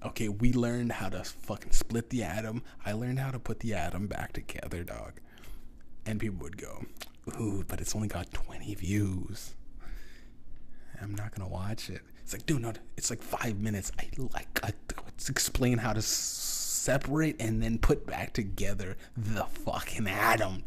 okay, 0.04 0.28
we 0.28 0.52
learned 0.52 0.92
how 0.92 1.08
to 1.08 1.24
fucking 1.24 1.72
split 1.72 2.10
the 2.10 2.22
atom. 2.22 2.62
I 2.84 2.92
learned 2.92 3.18
how 3.18 3.30
to 3.30 3.38
put 3.38 3.60
the 3.60 3.74
atom 3.74 4.06
back 4.06 4.32
together, 4.32 4.84
dog. 4.84 5.20
And 6.06 6.18
people 6.18 6.42
would 6.42 6.56
go, 6.56 6.84
ooh, 7.40 7.64
but 7.66 7.80
it's 7.80 7.94
only 7.94 8.08
got 8.08 8.32
20 8.32 8.74
views. 8.74 9.54
I'm 11.00 11.14
not 11.14 11.34
gonna 11.34 11.48
watch 11.48 11.90
it. 11.90 12.02
It's 12.22 12.32
like, 12.32 12.46
dude, 12.46 12.62
no, 12.62 12.72
it's 12.96 13.10
like 13.10 13.22
five 13.22 13.58
minutes. 13.58 13.90
I 13.98 14.08
like, 14.18 14.60
let's 14.62 15.28
explain 15.28 15.78
how 15.78 15.92
to 15.92 16.02
separate 16.02 17.36
and 17.40 17.62
then 17.62 17.78
put 17.78 18.06
back 18.06 18.32
together 18.32 18.96
the 19.16 19.44
fucking 19.44 20.06
atom 20.06 20.62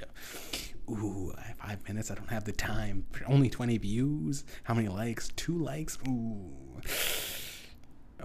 ooh, 0.90 1.34
five 1.60 1.88
minutes. 1.88 2.12
I 2.12 2.16
don't 2.16 2.30
have 2.30 2.46
the 2.46 2.52
time. 2.52 3.06
Only 3.28 3.50
20 3.50 3.78
views. 3.78 4.44
How 4.64 4.74
many 4.74 4.88
likes? 4.88 5.30
Two 5.36 5.58
likes. 5.58 5.98
Ooh. 6.08 6.52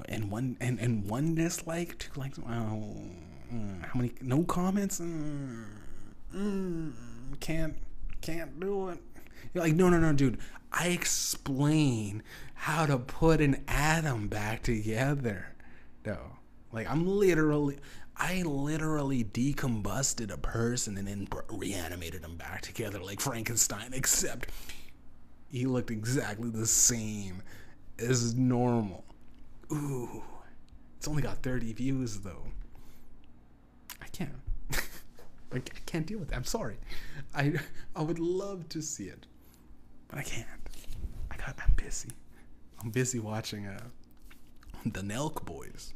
And 0.08 0.30
one 0.30 0.56
and, 0.60 0.78
and 0.78 1.08
one 1.08 1.34
dislike. 1.34 1.98
Two 1.98 2.18
likes. 2.18 2.38
Oh. 2.38 2.96
Mm. 3.52 3.84
How 3.84 3.98
many? 3.98 4.12
No 4.20 4.44
comments. 4.44 5.00
Mm. 5.00 5.64
Mm. 6.34 6.92
Can't 7.40 7.76
can't 8.20 8.58
do 8.60 8.90
it. 8.90 8.98
You're 9.52 9.64
like, 9.64 9.74
no, 9.74 9.88
no, 9.88 9.98
no, 9.98 10.12
dude. 10.12 10.38
I 10.72 10.88
explain 10.88 12.22
how 12.54 12.86
to 12.86 12.98
put 12.98 13.40
an 13.40 13.64
atom 13.66 14.28
back 14.28 14.62
together. 14.62 15.54
No, 16.06 16.18
like 16.72 16.88
I'm 16.88 17.06
literally. 17.06 17.78
I 18.22 18.42
literally 18.42 19.24
decombusted 19.24 20.30
a 20.30 20.36
person 20.36 20.98
and 20.98 21.08
then 21.08 21.26
reanimated 21.48 22.22
him 22.22 22.36
back 22.36 22.60
together 22.60 23.00
like 23.00 23.18
Frankenstein, 23.18 23.92
except 23.94 24.50
he 25.48 25.64
looked 25.64 25.90
exactly 25.90 26.50
the 26.50 26.66
same 26.66 27.42
as 27.98 28.34
normal. 28.34 29.04
Ooh, 29.72 30.22
it's 30.98 31.08
only 31.08 31.22
got 31.22 31.42
30 31.42 31.72
views 31.72 32.20
though. 32.20 32.44
I 34.02 34.06
can't. 34.08 34.30
I 35.52 35.60
can't 35.86 36.06
deal 36.06 36.18
with 36.18 36.30
it. 36.30 36.36
I'm 36.36 36.44
sorry. 36.44 36.76
I 37.34 37.54
I 37.96 38.02
would 38.02 38.18
love 38.18 38.68
to 38.68 38.82
see 38.82 39.04
it, 39.04 39.26
but 40.08 40.18
I 40.18 40.22
can't. 40.22 40.46
I 41.30 41.36
got. 41.36 41.56
I'm 41.66 41.74
busy. 41.74 42.10
I'm 42.82 42.90
busy 42.90 43.18
watching 43.18 43.66
uh, 43.66 43.80
the 44.84 45.00
Nelk 45.00 45.44
Boys. 45.46 45.94